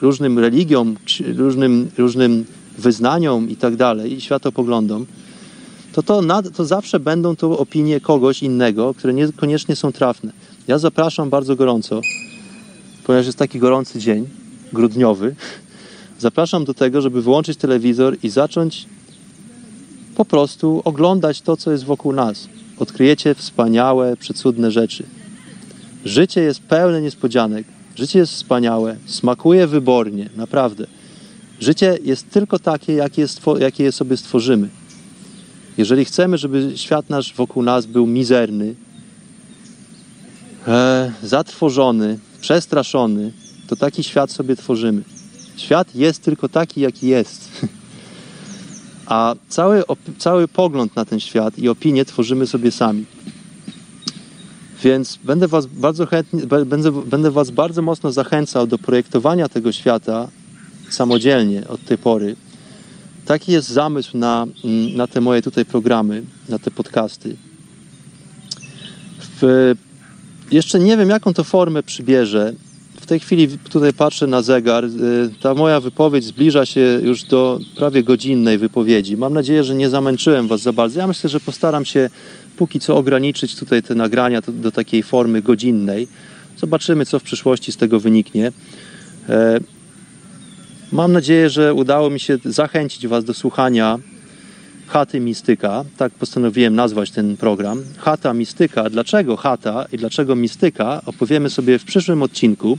różnym 0.00 0.38
religiom, 0.38 0.96
różnym, 1.36 1.90
różnym 1.98 2.44
wyznaniom 2.78 3.50
i 3.50 3.56
tak 3.56 3.76
dalej, 3.76 4.12
i 4.12 4.20
światopoglądom, 4.20 5.06
to, 5.92 6.02
to, 6.02 6.22
nad, 6.22 6.56
to 6.56 6.64
zawsze 6.64 7.00
będą 7.00 7.36
to 7.36 7.58
opinie 7.58 8.00
kogoś 8.00 8.42
innego, 8.42 8.94
które 8.94 9.14
niekoniecznie 9.14 9.76
są 9.76 9.92
trafne. 9.92 10.32
Ja 10.68 10.78
zapraszam 10.78 11.30
bardzo 11.30 11.56
gorąco, 11.56 12.00
ponieważ 13.04 13.26
jest 13.26 13.38
taki 13.38 13.58
gorący 13.58 13.98
dzień, 13.98 14.28
grudniowy, 14.72 15.34
zapraszam 16.18 16.64
do 16.64 16.74
tego, 16.74 17.00
żeby 17.00 17.22
wyłączyć 17.22 17.58
telewizor 17.58 18.16
i 18.22 18.28
zacząć 18.28 18.86
po 20.16 20.24
prostu 20.24 20.82
oglądać 20.84 21.40
to, 21.40 21.56
co 21.56 21.70
jest 21.70 21.84
wokół 21.84 22.12
nas. 22.12 22.48
Odkryjecie 22.78 23.34
wspaniałe, 23.34 24.16
przecudne 24.16 24.70
rzeczy. 24.70 25.04
Życie 26.04 26.40
jest 26.40 26.60
pełne 26.60 27.02
niespodzianek. 27.02 27.66
Życie 27.96 28.18
jest 28.18 28.32
wspaniałe, 28.32 28.96
smakuje 29.06 29.66
wybornie, 29.66 30.30
naprawdę. 30.36 30.86
Życie 31.60 31.98
jest 32.04 32.30
tylko 32.30 32.58
takie, 32.58 32.92
jakie, 32.92 33.26
jakie 33.58 33.84
je 33.84 33.92
sobie 33.92 34.16
stworzymy. 34.16 34.68
Jeżeli 35.78 36.04
chcemy, 36.04 36.38
żeby 36.38 36.72
świat 36.76 37.10
nasz 37.10 37.34
wokół 37.34 37.62
nas 37.62 37.86
był 37.86 38.06
mizerny, 38.06 38.74
e, 40.68 41.12
przestraszony, 42.40 43.32
to 43.68 43.76
taki 43.76 44.04
świat 44.04 44.30
sobie 44.30 44.56
tworzymy. 44.56 45.02
Świat 45.56 45.94
jest 45.94 46.22
tylko 46.22 46.48
taki, 46.48 46.80
jaki 46.80 47.06
jest. 47.06 47.50
A 49.06 49.34
cały, 49.48 49.82
cały 50.18 50.48
pogląd 50.48 50.96
na 50.96 51.04
ten 51.04 51.20
świat 51.20 51.58
i 51.58 51.68
opinię 51.68 52.04
tworzymy 52.04 52.46
sobie 52.46 52.70
sami. 52.70 53.04
Więc 54.84 55.18
będę 55.24 55.48
was 55.48 55.66
bardzo 55.66 56.06
chętnie, 56.06 56.46
będę, 56.46 56.92
będę 56.92 57.30
was 57.30 57.50
bardzo 57.50 57.82
mocno 57.82 58.12
zachęcał 58.12 58.66
do 58.66 58.78
projektowania 58.78 59.48
tego 59.48 59.72
świata 59.72 60.28
samodzielnie 60.90 61.68
od 61.68 61.84
tej 61.84 61.98
pory. 61.98 62.36
Taki 63.26 63.52
jest 63.52 63.68
zamysł 63.68 64.18
na, 64.18 64.46
na 64.96 65.06
te 65.06 65.20
moje 65.20 65.42
tutaj 65.42 65.64
programy, 65.64 66.22
na 66.48 66.58
te 66.58 66.70
podcasty. 66.70 67.36
W, 69.40 69.74
jeszcze 70.50 70.78
nie 70.78 70.96
wiem, 70.96 71.10
jaką 71.10 71.34
to 71.34 71.44
formę 71.44 71.82
przybierze. 71.82 72.52
Tej 73.08 73.20
chwili 73.20 73.48
tutaj 73.48 73.92
patrzę 73.92 74.26
na 74.26 74.42
zegar. 74.42 74.84
Y, 74.84 74.90
ta 75.40 75.54
moja 75.54 75.80
wypowiedź 75.80 76.24
zbliża 76.24 76.66
się 76.66 77.00
już 77.02 77.22
do 77.22 77.60
prawie 77.76 78.02
godzinnej 78.02 78.58
wypowiedzi. 78.58 79.16
Mam 79.16 79.34
nadzieję, 79.34 79.64
że 79.64 79.74
nie 79.74 79.88
zamęczyłem 79.88 80.48
Was 80.48 80.60
za 80.60 80.72
bardzo. 80.72 81.00
Ja 81.00 81.06
myślę, 81.06 81.30
że 81.30 81.40
postaram 81.40 81.84
się 81.84 82.10
póki 82.56 82.80
co 82.80 82.96
ograniczyć 82.96 83.56
tutaj 83.56 83.82
te 83.82 83.94
nagrania 83.94 84.40
do, 84.40 84.52
do 84.52 84.70
takiej 84.70 85.02
formy 85.02 85.42
godzinnej. 85.42 86.08
Zobaczymy, 86.56 87.06
co 87.06 87.18
w 87.18 87.22
przyszłości 87.22 87.72
z 87.72 87.76
tego 87.76 88.00
wyniknie. 88.00 88.52
E, 89.28 89.60
mam 90.92 91.12
nadzieję, 91.12 91.50
że 91.50 91.74
udało 91.74 92.10
mi 92.10 92.20
się 92.20 92.38
zachęcić 92.44 93.06
Was 93.06 93.24
do 93.24 93.34
słuchania 93.34 93.98
Chaty 94.88 95.20
Mistyka. 95.20 95.84
Tak 95.96 96.12
postanowiłem 96.12 96.74
nazwać 96.74 97.10
ten 97.10 97.36
program. 97.36 97.84
Chata 97.98 98.34
Mistyka. 98.34 98.90
Dlaczego 98.90 99.36
chata 99.36 99.86
i 99.92 99.96
dlaczego 99.96 100.36
mistyka 100.36 101.02
opowiemy 101.06 101.50
sobie 101.50 101.78
w 101.78 101.84
przyszłym 101.84 102.22
odcinku, 102.22 102.78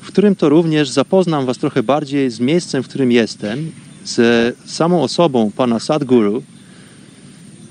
w 0.00 0.06
którym 0.06 0.36
to 0.36 0.48
również 0.48 0.88
zapoznam 0.88 1.46
Was 1.46 1.58
trochę 1.58 1.82
bardziej 1.82 2.30
z 2.30 2.40
miejscem, 2.40 2.82
w 2.82 2.88
którym 2.88 3.12
jestem, 3.12 3.72
z 4.04 4.56
samą 4.70 5.02
osobą 5.02 5.50
pana 5.56 5.80
Sadguru, 5.80 6.42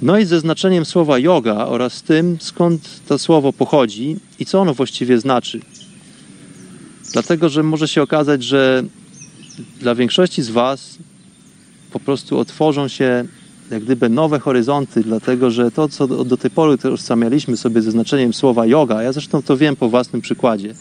no 0.02 0.18
i 0.18 0.26
ze 0.26 0.39
znaczeniem 0.39 0.86
słowa 0.86 1.20
yoga 1.20 1.56
oraz 1.56 2.02
tym, 2.02 2.38
skąd 2.41 3.08
to 3.08 3.20
słowo 3.20 3.54
pochodzi 3.54 4.16
i 4.39 4.45
co 4.45 4.62
ono 4.62 4.74
właściwie 4.74 5.20
znaczy. 5.20 5.60
Dlatego, 7.14 7.50
że 7.50 7.64
może 7.64 7.88
się 7.88 8.02
okazać, 8.02 8.43
że 8.43 8.84
dla 9.80 9.95
większości 9.95 10.41
z 10.41 10.50
Was 10.50 10.97
po 11.91 12.00
prostu 12.00 12.39
otworzą 12.39 12.88
się 12.88 13.26
jak 13.72 13.84
gdyby 13.84 14.09
nowe 14.09 14.39
horyzonty, 14.39 15.03
dlatego 15.03 15.51
że 15.51 15.72
to, 15.72 15.88
co 15.88 16.07
do, 16.07 16.26
do 16.26 16.38
tej 16.38 16.51
pory 16.51 16.74
utożsamialiśmy 16.74 17.57
sobie 17.57 17.82
ze 17.82 17.91
znaczeniem 17.91 18.34
słowa 18.34 18.65
yoga, 18.65 19.03
ja 19.03 19.11
zresztą 19.11 19.41
to 19.41 19.57
wiem 19.57 19.76
po 19.76 19.89
własnym 19.89 20.22
przykładzie, 20.22 20.74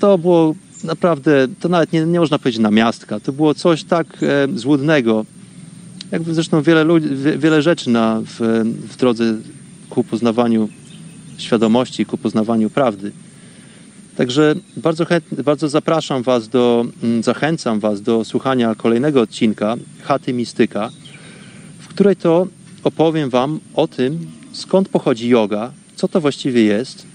to 0.00 0.18
było 0.18 0.54
naprawdę, 0.84 1.48
to 1.60 1.68
nawet 1.68 1.92
nie, 1.92 2.06
nie 2.06 2.20
można 2.20 2.38
powiedzieć 2.38 2.60
namiastka, 2.60 3.20
to 3.20 3.32
było 3.32 3.54
coś 3.54 3.84
tak 3.84 4.06
e, 4.22 4.48
złudnego, 4.58 5.24
jak 6.10 6.22
zresztą 6.22 6.62
wiele, 6.62 6.84
ludzi, 6.84 7.08
wiele 7.38 7.62
rzeczy 7.62 7.90
na, 7.90 8.20
w, 8.20 8.64
w 8.90 8.96
drodze 8.96 9.34
ku 9.90 10.04
poznawaniu 10.04 10.68
świadomości, 11.38 12.06
ku 12.06 12.18
poznawaniu 12.18 12.70
prawdy. 12.70 13.12
Także 14.16 14.54
bardzo, 14.76 15.06
bardzo 15.44 15.68
zapraszam 15.68 16.22
Was 16.22 16.48
do, 16.48 16.86
mm, 17.02 17.22
zachęcam 17.22 17.80
Was 17.80 18.02
do 18.02 18.24
słuchania 18.24 18.74
kolejnego 18.74 19.20
odcinka 19.20 19.76
Chaty 20.02 20.32
Mistyka, 20.32 20.90
w 21.90 21.94
której 21.94 22.16
to 22.16 22.46
opowiem 22.84 23.30
Wam 23.30 23.60
o 23.74 23.88
tym, 23.88 24.26
skąd 24.52 24.88
pochodzi 24.88 25.28
yoga, 25.28 25.72
co 25.96 26.08
to 26.08 26.20
właściwie 26.20 26.64
jest. 26.64 27.06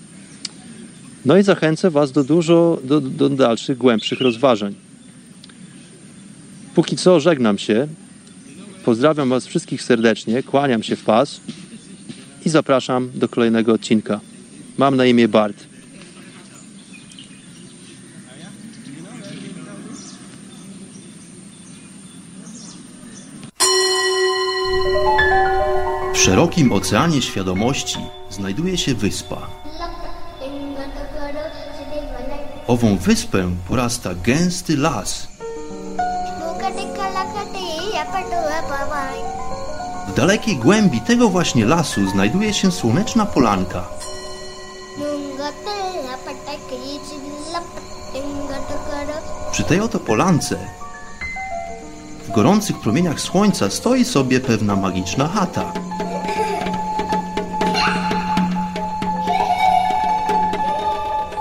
No 1.26 1.38
i 1.38 1.44
zachęcę 1.44 1.92
Was 1.92 2.12
do 2.12 2.24
dużo, 2.24 2.80
do, 2.84 3.02
do 3.02 3.30
dalszych, 3.30 3.78
głębszych 3.78 4.22
rozważań. 4.22 4.76
Póki 6.76 6.98
co 6.98 7.20
żegnam 7.20 7.58
się. 7.58 7.88
Pozdrawiam 8.86 9.30
Was 9.30 9.48
wszystkich 9.48 9.84
serdecznie, 9.84 10.44
kłaniam 10.44 10.84
się 10.84 10.96
w 10.96 11.04
pas 11.04 11.40
i 12.46 12.50
zapraszam 12.50 13.12
do 13.14 13.28
kolejnego 13.28 13.74
odcinka. 13.74 14.20
Mam 14.78 14.96
na 14.96 15.06
imię 15.06 15.28
Bart. 15.28 15.75
W 26.16 26.18
szerokim 26.18 26.72
oceanie 26.72 27.22
świadomości 27.22 28.00
znajduje 28.30 28.78
się 28.78 28.94
wyspa. 28.94 29.38
Ową 32.68 32.98
wyspę 32.98 33.52
porasta 33.68 34.10
gęsty 34.14 34.78
las. 34.78 35.28
W 40.08 40.14
dalekiej 40.14 40.58
głębi 40.58 41.02
tego 41.02 41.30
właśnie 41.30 41.66
lasu 41.66 42.10
znajduje 42.10 42.54
się 42.54 42.72
słoneczna 42.72 43.26
polanka. 43.26 43.84
Przy 49.52 49.64
tej 49.64 49.80
oto 49.80 50.00
polance 50.00 50.58
w 52.28 52.32
gorących 52.32 52.80
promieniach 52.80 53.22
słońca 53.22 53.70
stoi 53.70 54.06
sobie 54.06 54.40
pewna 54.40 54.76
magiczna 54.76 55.28
chata. 55.28 55.74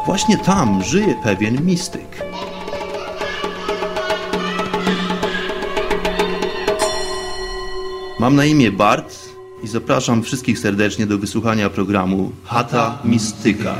Właśnie 0.06 0.38
tam 0.38 0.82
żyje 0.82 1.14
pewien 1.22 1.66
mistyk. 1.66 2.22
Mam 8.20 8.36
na 8.36 8.44
imię 8.44 8.72
Bart 8.72 9.18
i 9.62 9.68
zapraszam 9.68 10.22
wszystkich 10.22 10.58
serdecznie 10.58 11.06
do 11.06 11.18
wysłuchania 11.18 11.70
programu 11.70 12.32
Chata 12.44 12.98
Mistyka. 13.04 13.74